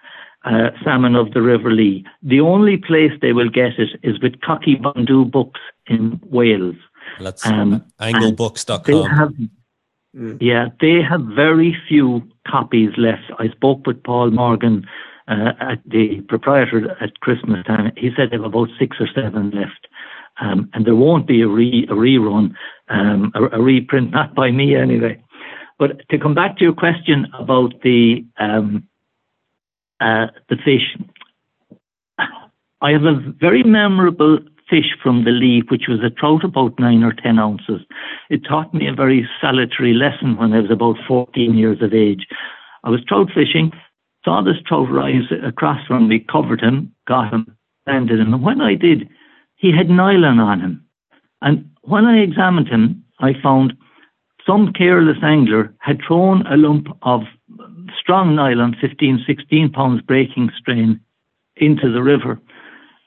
uh, 0.45 0.69
Salmon 0.83 1.15
of 1.15 1.31
the 1.31 1.41
River 1.41 1.71
Lee, 1.71 2.05
the 2.23 2.39
only 2.39 2.77
place 2.77 3.11
they 3.21 3.33
will 3.33 3.49
get 3.49 3.77
it 3.77 3.99
is 4.03 4.19
with 4.21 4.41
Coch-y-Bonddu 4.41 5.29
Books 5.29 5.59
in 5.87 6.19
Wales. 6.23 6.75
That's 7.19 7.45
um, 7.45 7.83
anglebooks.com. 7.99 9.09
Have, 9.09 9.33
mm. 10.15 10.37
Yeah, 10.39 10.69
they 10.79 11.01
have 11.01 11.21
very 11.21 11.75
few 11.87 12.23
copies 12.47 12.91
left. 12.97 13.31
I 13.39 13.49
spoke 13.49 13.85
with 13.85 14.01
Paul 14.03 14.31
Morgan, 14.31 14.87
uh, 15.27 15.51
at 15.59 15.79
the 15.85 16.21
proprietor 16.29 16.95
at 17.01 17.19
Christmas 17.19 17.65
time. 17.65 17.91
He 17.97 18.09
said 18.15 18.29
they 18.31 18.37
have 18.37 18.45
about 18.45 18.69
six 18.79 18.97
or 18.99 19.07
seven 19.13 19.51
left. 19.51 19.87
Um, 20.39 20.69
and 20.73 20.85
there 20.85 20.95
won't 20.95 21.27
be 21.27 21.41
a, 21.41 21.47
re, 21.47 21.87
a 21.89 21.93
rerun, 21.93 22.53
um, 22.89 23.31
a, 23.33 23.57
a, 23.57 23.61
reprint, 23.61 24.11
not 24.11 24.35
by 24.35 24.51
me 24.51 24.75
anyway. 24.75 25.21
But 25.79 26.07
to 26.09 26.17
come 26.17 26.33
back 26.33 26.57
to 26.57 26.63
your 26.63 26.73
question 26.73 27.27
about 27.37 27.81
the 27.83 28.25
um, 28.39 28.87
uh, 29.99 30.27
the 30.49 30.57
fish, 30.57 30.97
I 32.81 32.91
have 32.91 33.03
a 33.03 33.19
very 33.39 33.63
memorable 33.63 34.39
fish 34.69 34.95
from 35.01 35.23
the 35.23 35.31
Lee, 35.31 35.63
which 35.69 35.87
was 35.87 35.99
a 36.03 36.09
trout 36.09 36.43
about 36.43 36.79
nine 36.79 37.03
or 37.03 37.13
ten 37.13 37.39
ounces. 37.39 37.81
It 38.29 38.43
taught 38.43 38.73
me 38.73 38.87
a 38.87 38.93
very 38.93 39.27
salutary 39.39 39.93
lesson 39.93 40.37
when 40.37 40.53
I 40.53 40.59
was 40.59 40.71
about 40.71 40.97
14 41.07 41.57
years 41.57 41.81
of 41.81 41.93
age. 41.93 42.27
I 42.83 42.89
was 42.89 43.03
trout 43.05 43.29
fishing, 43.33 43.71
saw 44.25 44.41
this 44.41 44.61
trout 44.65 44.91
rise 44.91 45.31
across 45.43 45.85
from 45.87 46.07
me, 46.07 46.19
covered 46.19 46.61
him, 46.61 46.93
got 47.07 47.33
him, 47.33 47.55
landed 47.85 48.19
him. 48.19 48.33
And 48.33 48.43
when 48.43 48.61
I 48.61 48.75
did, 48.75 49.09
he 49.55 49.71
had 49.75 49.89
nylon 49.89 50.39
on 50.39 50.59
him. 50.59 50.85
And 51.41 51.69
when 51.81 52.05
I 52.05 52.19
examined 52.19 52.67
him, 52.67 53.03
I 53.19 53.33
found 53.41 53.73
some 54.47 54.71
careless 54.73 55.17
angler 55.21 55.75
had 55.79 55.99
thrown 56.07 56.47
a 56.47 56.55
lump 56.55 56.87
of 57.01 57.21
strong 57.99 58.35
nylon, 58.35 58.75
15, 58.79 59.25
16 59.27 59.71
pounds 59.71 60.01
breaking 60.01 60.49
strain, 60.57 60.99
into 61.57 61.91
the 61.91 62.01
river. 62.01 62.39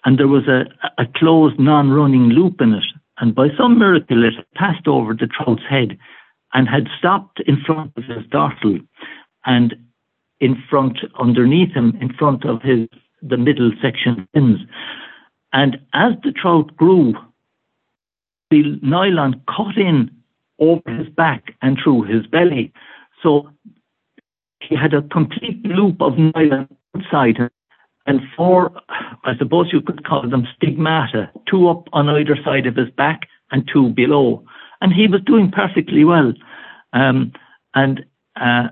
And 0.04 0.18
there 0.18 0.28
was 0.28 0.46
a, 0.48 0.64
a 1.00 1.06
closed, 1.16 1.58
non 1.58 1.90
running 1.90 2.28
loop 2.28 2.60
in 2.60 2.74
it. 2.74 2.84
And 3.18 3.34
by 3.34 3.48
some 3.56 3.78
miracle, 3.78 4.24
it 4.24 4.34
passed 4.54 4.86
over 4.86 5.14
the 5.14 5.26
trout's 5.26 5.62
head 5.68 5.98
and 6.52 6.68
had 6.68 6.88
stopped 6.98 7.40
in 7.46 7.62
front 7.64 7.92
of 7.96 8.04
his 8.04 8.26
dorsal. 8.30 8.78
And 9.46 9.74
in 10.40 10.62
front, 10.68 10.98
underneath 11.18 11.72
him, 11.72 11.96
in 12.00 12.12
front 12.12 12.44
of 12.44 12.62
his 12.62 12.88
the 13.22 13.36
middle 13.36 13.70
section 13.82 14.26
fins. 14.32 14.60
And 15.52 15.78
as 15.92 16.12
the 16.22 16.32
trout 16.32 16.74
grew, 16.76 17.14
the 18.50 18.78
nylon 18.82 19.42
cut 19.46 19.76
in 19.76 20.10
over 20.60 20.90
his 20.90 21.08
back 21.08 21.54
and 21.62 21.78
through 21.82 22.02
his 22.02 22.26
belly. 22.26 22.72
So 23.22 23.50
he 24.60 24.76
had 24.76 24.94
a 24.94 25.02
complete 25.02 25.64
loop 25.64 26.00
of 26.00 26.18
nylon 26.18 26.68
outside 26.94 27.38
him 27.38 27.50
and 28.06 28.20
four, 28.36 28.72
I 29.24 29.36
suppose 29.38 29.68
you 29.72 29.80
could 29.80 30.04
call 30.04 30.28
them 30.28 30.46
stigmata, 30.56 31.30
two 31.48 31.68
up 31.68 31.84
on 31.92 32.08
either 32.08 32.36
side 32.44 32.66
of 32.66 32.76
his 32.76 32.90
back 32.90 33.20
and 33.50 33.68
two 33.72 33.90
below. 33.90 34.44
And 34.80 34.92
he 34.92 35.06
was 35.06 35.20
doing 35.24 35.50
perfectly 35.50 36.04
well. 36.04 36.32
Um, 36.92 37.32
and 37.74 38.04
uh, 38.34 38.68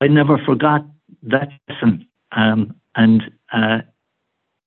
I 0.00 0.08
never 0.08 0.38
forgot 0.44 0.84
that 1.22 1.48
lesson. 1.68 2.06
Um, 2.32 2.74
and 2.96 3.22
uh, 3.52 3.78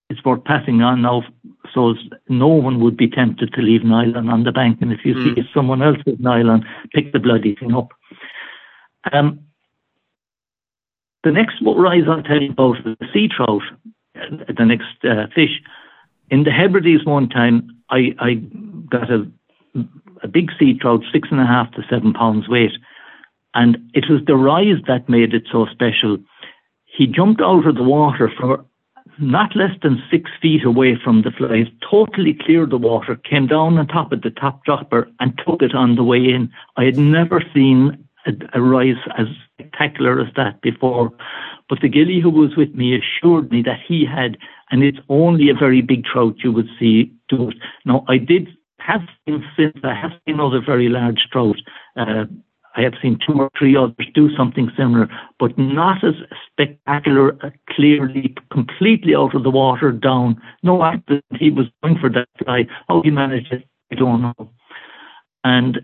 it's 0.09 0.23
worth 0.23 0.43
passing 0.45 0.81
on 0.81 1.01
now 1.01 1.23
so 1.73 1.93
no 2.27 2.47
one 2.47 2.79
would 2.81 2.97
be 2.97 3.09
tempted 3.09 3.53
to 3.53 3.61
leave 3.61 3.83
nylon 3.83 4.29
on 4.29 4.43
the 4.43 4.51
bank. 4.51 4.79
And 4.81 4.91
if 4.91 4.99
you 5.03 5.13
mm. 5.13 5.35
see 5.35 5.49
someone 5.53 5.81
else 5.81 5.97
with 6.05 6.19
nylon, 6.19 6.65
pick 6.93 7.11
the 7.13 7.19
bloody 7.19 7.55
thing 7.55 7.73
up. 7.73 7.89
Um, 9.11 9.41
the 11.23 11.31
next 11.31 11.55
rise 11.61 12.03
I'll 12.07 12.23
tell 12.23 12.41
you 12.41 12.51
about 12.51 12.77
is 12.77 12.97
the 12.99 13.07
sea 13.13 13.27
trout, 13.27 13.61
uh, 14.15 14.53
the 14.57 14.65
next 14.65 15.03
uh, 15.03 15.27
fish. 15.33 15.61
In 16.29 16.43
the 16.43 16.51
Hebrides 16.51 17.05
one 17.05 17.29
time, 17.29 17.77
I, 17.89 18.15
I 18.19 18.33
got 18.89 19.11
a, 19.11 19.27
a 20.23 20.27
big 20.27 20.51
sea 20.57 20.77
trout, 20.79 21.01
six 21.11 21.29
and 21.31 21.41
a 21.41 21.45
half 21.45 21.71
to 21.73 21.83
seven 21.89 22.13
pounds 22.13 22.47
weight. 22.47 22.71
And 23.53 23.77
it 23.93 24.05
was 24.09 24.21
the 24.25 24.35
rise 24.35 24.81
that 24.87 25.09
made 25.09 25.33
it 25.33 25.47
so 25.51 25.65
special. 25.71 26.17
He 26.85 27.07
jumped 27.07 27.41
out 27.41 27.65
of 27.65 27.75
the 27.75 27.83
water 27.83 28.31
from 28.37 28.65
not 29.19 29.55
less 29.55 29.71
than 29.81 30.03
six 30.11 30.29
feet 30.41 30.63
away 30.63 30.97
from 31.03 31.21
the 31.21 31.31
flies, 31.31 31.67
totally 31.89 32.33
cleared 32.33 32.69
the 32.69 32.77
water, 32.77 33.15
came 33.15 33.47
down 33.47 33.77
on 33.77 33.87
top 33.87 34.11
of 34.11 34.21
the 34.21 34.29
top 34.29 34.63
dropper 34.65 35.09
and 35.19 35.39
took 35.45 35.61
it 35.61 35.73
on 35.73 35.95
the 35.95 36.03
way 36.03 36.19
in. 36.19 36.51
I 36.77 36.85
had 36.85 36.97
never 36.97 37.43
seen 37.53 38.05
a, 38.25 38.31
a 38.53 38.61
rise 38.61 39.01
as 39.17 39.27
spectacular 39.53 40.19
as 40.21 40.33
that 40.35 40.61
before. 40.61 41.11
But 41.67 41.81
the 41.81 41.89
gilly 41.89 42.19
who 42.19 42.29
was 42.29 42.55
with 42.55 42.73
me 42.73 42.97
assured 42.97 43.51
me 43.51 43.61
that 43.63 43.79
he 43.87 44.05
had, 44.05 44.37
and 44.71 44.83
it's 44.83 44.97
only 45.09 45.49
a 45.49 45.53
very 45.53 45.81
big 45.81 46.03
trout 46.03 46.35
you 46.43 46.51
would 46.51 46.69
see 46.79 47.13
do 47.27 47.49
it. 47.49 47.57
Now, 47.85 48.05
I 48.07 48.17
did 48.17 48.47
have 48.79 49.01
seen 49.25 49.43
since 49.55 49.77
I 49.83 49.93
have 49.93 50.11
seen 50.25 50.39
other 50.39 50.61
very 50.65 50.89
large 50.89 51.27
trout. 51.31 51.57
Uh, 51.95 52.25
I 52.79 52.83
have 52.83 52.93
seen 53.01 53.19
two 53.27 53.33
or 53.33 53.49
three 53.59 53.75
others 53.75 54.07
do 54.13 54.33
something 54.37 54.71
similar, 54.77 55.09
but 55.37 55.57
not 55.57 56.01
as 56.01 56.13
spectacular, 56.49 57.33
uh, 57.43 57.49
clearly, 57.69 58.33
completely 58.53 59.13
out 59.13 59.35
of 59.35 59.43
the 59.43 59.49
water 59.49 59.91
down. 59.91 60.41
No 60.63 60.81
accident. 60.81 61.25
He 61.37 61.51
was 61.51 61.65
going 61.83 61.97
for 61.99 62.09
that 62.09 62.29
fly. 62.41 62.67
How 62.87 63.01
he 63.01 63.11
managed 63.11 63.51
it, 63.51 63.67
I 63.91 63.95
don't 63.95 64.21
know. 64.21 64.49
And 65.43 65.79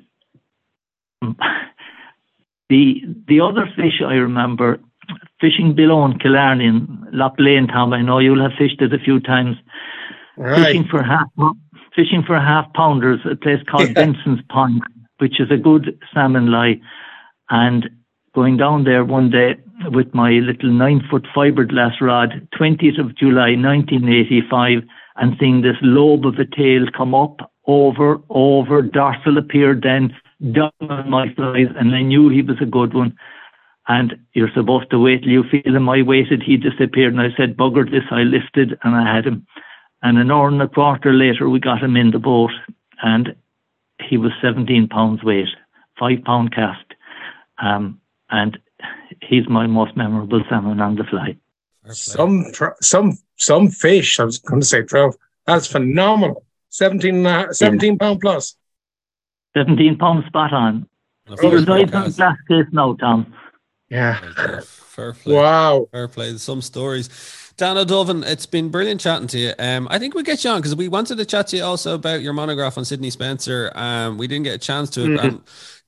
the 2.70 3.02
the 3.28 3.42
other 3.42 3.68
fish 3.76 4.02
I 4.02 4.14
remember 4.14 4.80
fishing 5.42 5.76
below 5.76 6.06
in 6.06 6.18
Killarney 6.20 6.66
in 6.66 7.08
Lough 7.12 7.36
Leane, 7.40 7.68
Tom. 7.68 7.92
I 7.92 8.02
know 8.02 8.20
you'll 8.20 8.42
have 8.42 8.58
fished 8.58 8.82
it 8.82 8.94
a 8.94 9.00
few 9.00 9.20
times. 9.20 9.58
Right. 10.38 10.68
Fishing 10.68 10.88
for 10.90 11.04
half 11.04 11.28
fishing 11.94 12.24
for 12.26 12.40
half 12.40 12.72
pounders, 12.74 13.20
a 13.30 13.36
place 13.36 13.62
called 13.70 13.88
Yeah. 13.90 13.94
Benson's 13.94 14.42
Pond, 14.48 14.82
which 15.26 15.40
is 15.40 15.50
a 15.50 15.58
good 15.58 16.00
salmon 16.14 16.52
lie. 16.52 16.80
And 17.50 17.90
going 18.36 18.58
down 18.58 18.84
there 18.84 19.04
one 19.04 19.32
day 19.32 19.56
with 19.90 20.14
my 20.14 20.34
little 20.34 20.72
nine 20.72 21.02
foot 21.10 21.26
fiberglass 21.36 22.00
rod, 22.00 22.48
20th 22.60 23.00
of 23.00 23.18
July 23.18 23.58
1985, 23.58 24.84
and 25.16 25.36
seeing 25.40 25.62
this 25.64 25.78
lobe 25.82 26.28
of 26.28 26.36
a 26.36 26.46
tail 26.46 26.86
come 26.96 27.16
up, 27.16 27.38
over, 27.66 28.20
over, 28.30 28.84
dorsal 28.84 29.40
appeared 29.40 29.82
then, 29.82 30.14
down 30.52 30.72
on 30.82 31.10
my 31.10 31.34
flies, 31.34 31.74
and 31.76 31.96
I 31.96 32.04
knew 32.04 32.30
he 32.30 32.44
was 32.44 32.58
a 32.62 32.68
good 32.68 32.94
one. 32.94 33.18
And 33.88 34.14
you're 34.34 34.54
supposed 34.54 34.92
to 34.92 35.00
wait 35.00 35.24
till 35.24 35.32
you 35.32 35.44
feel 35.50 35.76
him. 35.76 35.90
I 35.90 36.04
waited, 36.04 36.44
he 36.44 36.58
disappeared, 36.58 37.14
and 37.16 37.22
I 37.22 37.36
said, 37.36 37.58
Bugger 37.58 37.90
this, 37.90 38.06
I 38.12 38.22
lifted, 38.22 38.78
and 38.84 38.96
I 38.96 39.16
had 39.16 39.26
him. 39.26 39.48
And 40.04 40.20
an 40.20 40.30
hour 40.30 40.50
and 40.50 40.62
a 40.62 40.68
quarter 40.68 41.14
later, 41.14 41.50
we 41.50 41.60
got 41.60 41.82
him 41.82 41.98
in 41.98 42.12
the 42.12 42.20
boat, 42.20 42.52
and 43.02 43.36
he 44.02 44.18
was 44.18 44.32
17 44.42 44.88
pounds 44.88 45.24
weight, 45.24 45.48
five 46.00 46.24
pound 46.26 46.54
cast. 46.54 46.86
Um, 47.62 48.00
and 48.30 48.58
he's 49.22 49.48
my 49.48 49.68
most 49.68 49.96
memorable 49.96 50.44
salmon 50.50 50.82
on 50.82 50.96
the 50.96 51.04
fly. 51.06 51.38
Some 51.92 52.46
tr- 52.52 52.78
some 52.82 53.18
some 53.38 53.70
fish. 53.70 54.20
I 54.20 54.24
was 54.24 54.40
going 54.40 54.62
to 54.62 54.66
say 54.68 54.82
trout. 54.84 55.16
That's 55.46 55.68
phenomenal. 55.68 56.44
17, 56.70 57.16
and 57.16 57.28
a 57.28 57.30
half- 57.32 57.54
17 57.54 57.98
pound 58.00 58.20
plus. 58.20 58.56
17 59.56 59.98
pounds 59.98 60.26
spot 60.26 60.52
on. 60.52 60.90
A 61.28 61.32
He 61.32 61.38
fair 61.38 61.50
resides 61.52 61.94
on 61.94 62.04
podcast. 62.04 62.16
glass 62.18 62.38
case 62.50 62.66
now, 62.72 62.94
Tom. 62.96 63.34
Yeah. 63.90 64.20
Fair 64.62 65.14
play. 65.14 65.36
Wow. 65.36 65.88
Fair 65.92 66.08
play. 66.08 66.36
Some 66.38 66.62
stories. 66.62 67.08
Dan 67.58 67.78
O'Donovan, 67.78 68.24
it's 68.24 68.46
been 68.46 68.70
brilliant 68.70 69.00
chatting 69.00 69.28
to 69.28 69.38
you. 69.40 69.54
Um, 69.58 69.88
I 69.90 69.98
think 69.98 70.14
we 70.14 70.24
get 70.24 70.44
you 70.44 70.50
on 70.50 70.60
because 70.60 70.76
we 70.76 70.90
wanted 70.90 71.18
to 71.18 71.26
chat 71.26 71.48
to 71.48 71.58
you 71.58 71.64
also 71.64 71.96
about 71.96 72.22
your 72.22 72.34
monograph 72.34 72.78
on 72.78 72.84
Sidney 72.84 73.10
Spencer. 73.10 73.72
Um, 73.76 74.18
we 74.18 74.28
didn't 74.28 74.44
get 74.44 74.56
a 74.56 74.60
chance 74.60 74.90
to. 74.92 75.02
Mhm. 75.02 75.24
Um, 75.24 75.44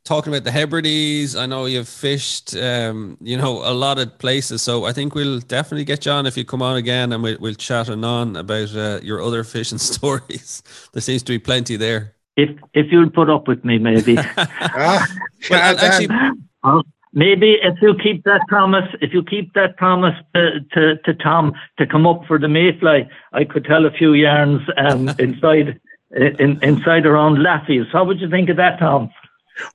talking 0.05 0.31
about 0.31 0.45
the 0.45 0.51
Hebrides, 0.51 1.35
I 1.35 1.45
know 1.45 1.65
you've 1.65 1.89
fished, 1.89 2.55
um, 2.55 3.17
you 3.19 3.35
know, 3.35 3.61
a 3.69 3.73
lot 3.73 3.99
of 3.99 4.17
places. 4.19 4.61
So 4.61 4.85
I 4.85 4.93
think 4.93 5.13
we'll 5.13 5.39
definitely 5.39 5.83
get 5.83 6.05
you 6.05 6.13
on 6.13 6.25
if 6.25 6.37
you 6.37 6.45
come 6.45 6.61
on 6.61 6.77
again, 6.77 7.11
and 7.11 7.21
we'll, 7.21 7.37
we'll 7.41 7.55
chat 7.55 7.89
on 7.89 8.35
about 8.37 8.73
uh, 8.73 9.01
your 9.03 9.21
other 9.21 9.43
fishing 9.43 9.77
stories. 9.93 10.63
there 10.93 11.01
seems 11.01 11.23
to 11.23 11.33
be 11.33 11.39
plenty 11.39 11.75
there. 11.75 12.13
If 12.37 12.51
if 12.73 12.89
you'll 12.91 13.09
put 13.09 13.29
up 13.29 13.47
with 13.49 13.65
me, 13.65 13.77
maybe. 13.79 14.15
Well, 14.75 15.05
yeah, 15.51 15.71
and 15.71 15.79
actually, 15.79 16.07
Well, 16.63 16.83
maybe 17.17 17.57
if 17.61 17.81
you 17.81 17.95
keep 17.95 18.23
that 18.23 18.41
promise, 18.47 18.87
if 19.01 19.11
you 19.13 19.23
keep 19.23 19.53
that 19.55 19.75
promise 19.77 20.15
to, 20.35 20.61
to, 20.73 20.97
to 20.97 21.13
Tom 21.15 21.53
to 21.79 21.85
come 21.85 22.05
up 22.05 22.21
for 22.27 22.37
the 22.39 22.47
Mayfly, 22.47 23.09
I 23.33 23.43
could 23.43 23.65
tell 23.65 23.85
a 23.85 23.91
few 23.91 24.13
yarns 24.13 24.61
um, 24.77 25.09
inside 25.19 25.79
in, 26.15 26.63
inside 26.63 27.05
around 27.05 27.39
Laffy's. 27.39 27.87
How 27.91 28.05
would 28.05 28.21
you 28.21 28.29
think 28.29 28.49
of 28.49 28.57
that, 28.57 28.79
Tom? 28.79 29.09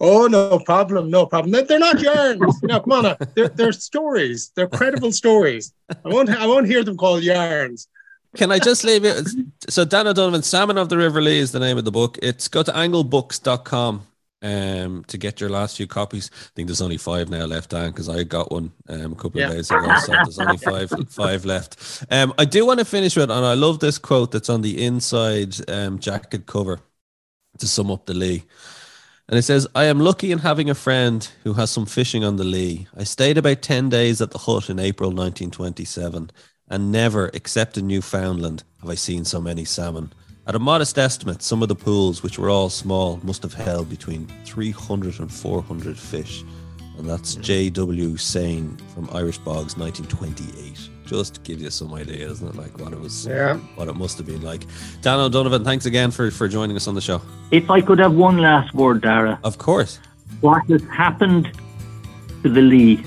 Oh, 0.01 0.28
no 0.28 0.61
problem, 0.61 1.11
no 1.11 1.26
problem. 1.26 1.51
They're- 1.51 1.64
They're 1.64 1.78
not 1.80 2.01
yarns. 2.01 2.62
no, 2.62 2.80
come 2.80 2.93
on. 2.93 3.16
They're, 3.34 3.49
they're 3.49 3.72
stories. 3.72 4.53
They're 4.55 4.68
credible 4.68 5.11
stories. 5.12 5.72
I 5.90 6.09
won't. 6.09 6.30
I 6.30 6.47
won't 6.47 6.68
hear 6.68 6.84
them 6.84 6.97
called 6.97 7.24
yarns. 7.24 7.88
Can 8.36 8.51
I 8.53 8.59
just 8.61 8.84
leave 8.84 9.05
it? 9.05 9.28
So 9.68 9.84
Dan 9.84 10.07
O'Donovan, 10.07 10.43
Salmon 10.43 10.78
of 10.78 10.88
the 10.88 10.97
River 10.97 11.20
Lee 11.20 11.38
is 11.38 11.53
the 11.53 11.59
name 11.61 11.76
of 11.78 11.84
the 11.84 11.90
book. 11.90 12.16
It's 12.22 12.49
go 12.49 12.62
to 12.62 12.72
anglebooks.com 12.72 14.07
um, 14.43 15.05
to 15.07 15.18
get 15.18 15.40
your 15.40 15.51
last 15.51 15.76
few 15.76 15.86
copies. 15.86 16.30
I 16.32 16.49
think 16.55 16.68
there's 16.68 16.82
only 16.82 16.97
five 16.99 17.30
now 17.30 17.45
left, 17.47 17.70
Dan, 17.70 17.90
because 17.90 18.09
I 18.09 18.24
got 18.24 18.51
one 18.51 18.72
um, 18.88 19.12
a 19.12 19.14
couple 19.16 19.40
Yeah. 19.40 19.49
of 19.49 19.53
days 19.53 19.70
ago. 19.70 19.95
So 20.01 20.12
there's 20.12 20.38
only 20.38 20.57
five 20.59 20.90
five 21.09 21.45
left. 21.45 22.05
Um, 22.11 22.34
I 22.38 22.45
do 22.45 22.66
want 22.66 22.80
to 22.80 22.84
finish 22.84 23.16
with, 23.16 23.30
and 23.30 23.45
I 23.45 23.55
love 23.55 23.78
this 23.80 23.99
quote 23.99 24.32
that's 24.32 24.51
on 24.51 24.62
the 24.62 24.84
inside 24.84 25.55
um, 25.70 25.99
jacket 25.99 26.47
cover 26.47 26.80
to 27.59 27.66
sum 27.68 27.90
up 27.90 28.07
the 28.07 28.14
Lee. 28.14 28.45
And 29.28 29.38
it 29.38 29.43
says, 29.43 29.66
I 29.74 29.84
am 29.84 30.01
lucky 30.01 30.32
in 30.32 30.40
having 30.40 30.68
a 30.68 30.74
friend 30.74 31.26
who 31.45 31.55
has 31.55 31.70
some 31.70 31.86
fishing 31.86 32.24
on 32.24 32.36
the 32.36 32.45
Lee. 32.45 32.88
I 32.97 33.05
stayed 33.05 33.38
about 33.38 33.62
10 33.62 33.88
days 33.88 34.20
at 34.20 34.30
the 34.32 34.38
hut 34.38 34.68
in 34.68 34.78
April 34.78 35.11
1927, 35.11 36.30
and 36.68 36.93
never, 36.93 37.30
except 37.32 37.78
in 37.78 37.86
Newfoundland, 37.86 38.64
have 38.80 38.90
I 38.90 38.95
seen 38.97 39.24
so 39.24 39.40
many 39.40 39.64
salmon. 39.64 40.12
At 40.45 40.57
a 40.57 40.59
modest 40.59 40.99
estimate, 40.99 41.40
some 41.40 41.62
of 41.62 41.68
the 41.68 41.76
pools, 41.76 42.22
which 42.22 42.36
were 42.38 42.51
all 42.51 42.68
small, 42.68 43.20
must 43.22 43.43
have 43.43 43.55
held 43.55 43.88
between 43.88 44.26
300 44.45 45.20
and 45.20 45.30
400 45.32 45.97
fish. 45.97 46.43
And 46.99 47.09
that's 47.09 47.36
hmm. 47.36 47.43
J.W. 47.43 48.14
Seigne 48.16 48.80
from 48.93 49.09
Irish 49.12 49.38
Bogs, 49.38 49.76
1928. 49.76 50.88
Just 51.07 51.34
to 51.34 51.40
give 51.43 51.61
you 51.61 51.70
some 51.70 51.95
idea, 51.95 52.28
isn't 52.28 52.49
it? 52.49 52.57
Like 52.57 52.76
what 52.80 52.93
it 52.93 52.99
was, 52.99 53.26
Yeah. 53.26 53.57
what 53.76 53.86
it 53.88 53.95
must 53.95 54.16
have 54.18 54.26
been 54.26 54.43
like. 54.43 54.64
Dan 55.01 55.20
O'Donovan, 55.20 55.62
thanks 55.64 55.86
again 55.86 56.11
for, 56.11 56.30
for 56.30 56.49
joining 56.49 56.74
us 56.74 56.88
on 56.88 56.95
the 56.95 57.01
show. 57.01 57.22
If 57.53 57.70
I 57.70 57.80
could 57.80 57.99
have 58.01 58.14
one 58.14 58.38
last 58.38 58.74
word, 58.74 59.03
Dara, 59.03 59.38
Of 59.45 59.59
course. 59.59 60.01
what 60.40 60.66
has 60.68 60.82
happened 60.84 61.53
to 62.43 62.49
the 62.49 62.62
Lee, 62.62 63.05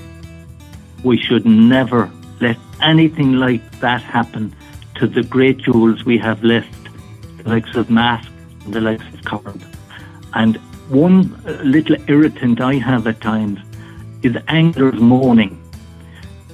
we 1.04 1.18
should 1.18 1.44
never 1.44 2.10
let 2.40 2.56
anything 2.80 3.34
like 3.34 3.80
that 3.80 4.02
happen 4.02 4.54
to 4.96 5.06
the 5.06 5.22
great 5.22 5.58
jewels 5.58 6.04
we 6.04 6.16
have 6.18 6.42
left, 6.44 6.85
the 7.46 7.52
likes 7.52 7.76
of 7.76 7.88
Mask 7.90 8.28
and 8.64 8.74
the 8.74 8.80
likes 8.80 9.04
of 9.04 9.20
Currane. 9.22 9.62
And 10.34 10.56
one 10.88 11.32
uh, 11.46 11.52
little 11.62 11.96
irritant 12.08 12.60
I 12.60 12.74
have 12.74 13.06
at 13.06 13.20
times 13.20 13.58
is 14.22 14.36
anglers 14.48 15.00
moaning. 15.00 15.62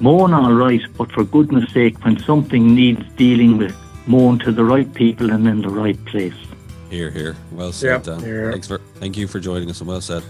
Moan 0.01 0.33
all 0.35 0.53
right, 0.53 0.81
but 0.97 1.11
for 1.13 1.25
goodness 1.25 1.73
sake, 1.73 2.03
when 2.05 2.19
something 2.21 2.75
needs 2.75 3.03
dealing 3.17 3.57
with, 3.57 3.75
moan 4.07 4.39
to 4.41 4.53
the 4.53 4.65
right 4.65 4.93
people 4.95 5.31
and 5.31 5.47
in 5.47 5.63
the 5.63 5.69
right 5.69 6.03
place. 6.07 6.35
Here, 6.91 7.11
here. 7.11 7.37
Well 7.53 7.73
said, 7.73 7.87
Yeah, 7.87 7.99
Dan. 8.15 8.21
here. 8.21 8.53
Thanks 8.53 8.69
for 8.69 8.79
thank 8.97 9.17
you 9.17 9.27
for 9.27 9.41
joining 9.41 9.71
us 9.71 9.81
and 9.81 9.89
well 9.89 10.01
said. 10.01 10.23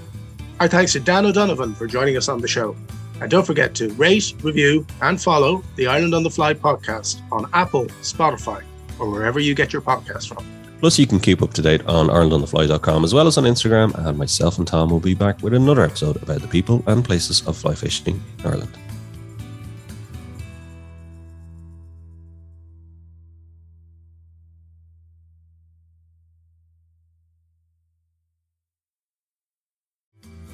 Our 0.61 0.69
thanks 0.69 0.93
to 0.93 1.01
Dan 1.01 1.27
O'Donovan 1.27 1.75
for 1.75 1.87
joining 1.87 2.17
us 2.17 2.29
on 2.29 2.41
the 2.41 2.47
show. 2.49 2.77
And 3.21 3.31
don't 3.31 3.47
forget 3.47 3.75
to 3.77 3.89
rate, 3.95 4.35
review, 4.43 4.87
and 5.01 5.21
follow 5.21 5.63
the 5.77 5.87
Ireland 5.87 6.15
on 6.15 6.23
the 6.23 6.31
Fly 6.31 6.55
podcast 6.55 7.21
on 7.33 7.49
Apple, 7.53 7.87
Spotify, 8.03 8.63
or 9.03 9.11
wherever 9.11 9.41
you 9.41 9.55
get 9.55 9.73
your 9.73 9.83
podcast 9.83 10.29
from. 10.29 10.47
Plus, 10.79 10.99
you 10.99 11.07
can 11.07 11.21
keep 11.21 11.43
up 11.43 11.53
to 11.55 11.63
date 11.63 11.85
on 11.87 12.09
IrelandOnTheFly.com 12.09 13.05
as 13.05 13.15
well 13.15 13.27
as 13.27 13.37
on 13.39 13.45
Instagram. 13.45 13.95
And 14.07 14.17
myself 14.17 14.59
and 14.59 14.67
Tom 14.67 14.91
will 14.91 15.01
be 15.01 15.15
back 15.15 15.43
with 15.43 15.55
another 15.55 15.83
episode 15.83 16.21
about 16.23 16.41
the 16.41 16.49
people 16.49 16.83
and 16.87 17.05
places 17.05 17.47
of 17.47 17.57
fly 17.57 17.75
fishing 17.75 18.21
in 18.39 18.47
Ireland. 18.47 18.77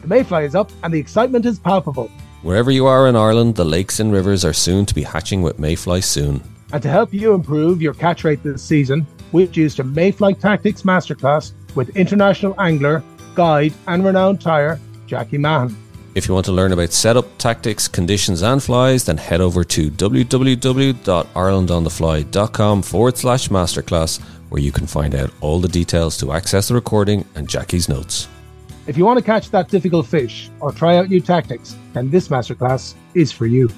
The 0.02 0.06
mayfly 0.06 0.44
is 0.44 0.54
up 0.54 0.70
and 0.82 0.92
the 0.92 0.98
excitement 0.98 1.44
is 1.46 1.58
palpable. 1.58 2.10
Wherever 2.42 2.70
you 2.70 2.86
are 2.86 3.08
in 3.08 3.16
Ireland, 3.16 3.56
the 3.56 3.64
lakes 3.64 3.98
and 3.98 4.12
rivers 4.12 4.44
are 4.44 4.52
soon 4.52 4.86
to 4.86 4.94
be 4.94 5.02
hatching 5.02 5.42
with 5.42 5.58
mayfly 5.58 6.02
soon. 6.02 6.42
And 6.72 6.82
to 6.82 6.88
help 6.88 7.14
you 7.14 7.34
improve 7.34 7.80
your 7.80 7.94
catch 7.94 8.24
rate 8.24 8.42
this 8.42 8.60
season, 8.62 9.06
we've 9.32 9.56
used 9.56 9.80
a 9.80 9.84
Mayfly 9.84 10.38
Tactics 10.38 10.82
Masterclass 10.82 11.52
with 11.74 11.96
international 11.96 12.54
angler, 12.60 13.02
guide, 13.34 13.72
and 13.86 14.04
renowned 14.04 14.40
tyer, 14.40 14.78
Jackie 15.06 15.38
Mahan. 15.38 15.74
If 16.14 16.26
you 16.26 16.32
want 16.34 16.46
to 16.46 16.52
learn 16.52 16.72
about 16.72 16.92
setup, 16.92 17.38
tactics, 17.38 17.86
conditions, 17.86 18.42
and 18.42 18.60
flies, 18.62 19.04
then 19.04 19.18
head 19.18 19.40
over 19.40 19.62
to 19.64 19.90
www.irelandonthefly.com 19.90 22.82
forward 22.82 23.16
slash 23.16 23.48
masterclass, 23.48 24.20
where 24.48 24.60
you 24.60 24.72
can 24.72 24.86
find 24.86 25.14
out 25.14 25.30
all 25.40 25.60
the 25.60 25.68
details 25.68 26.18
to 26.18 26.32
access 26.32 26.68
the 26.68 26.74
recording 26.74 27.24
and 27.34 27.48
Jackie's 27.48 27.88
notes. 27.88 28.28
If 28.86 28.96
you 28.96 29.04
want 29.04 29.18
to 29.18 29.24
catch 29.24 29.50
that 29.50 29.68
difficult 29.68 30.06
fish 30.06 30.50
or 30.60 30.72
try 30.72 30.96
out 30.96 31.08
new 31.08 31.20
tactics, 31.20 31.76
then 31.92 32.10
this 32.10 32.28
masterclass 32.28 32.94
is 33.14 33.30
for 33.30 33.46
you. 33.46 33.68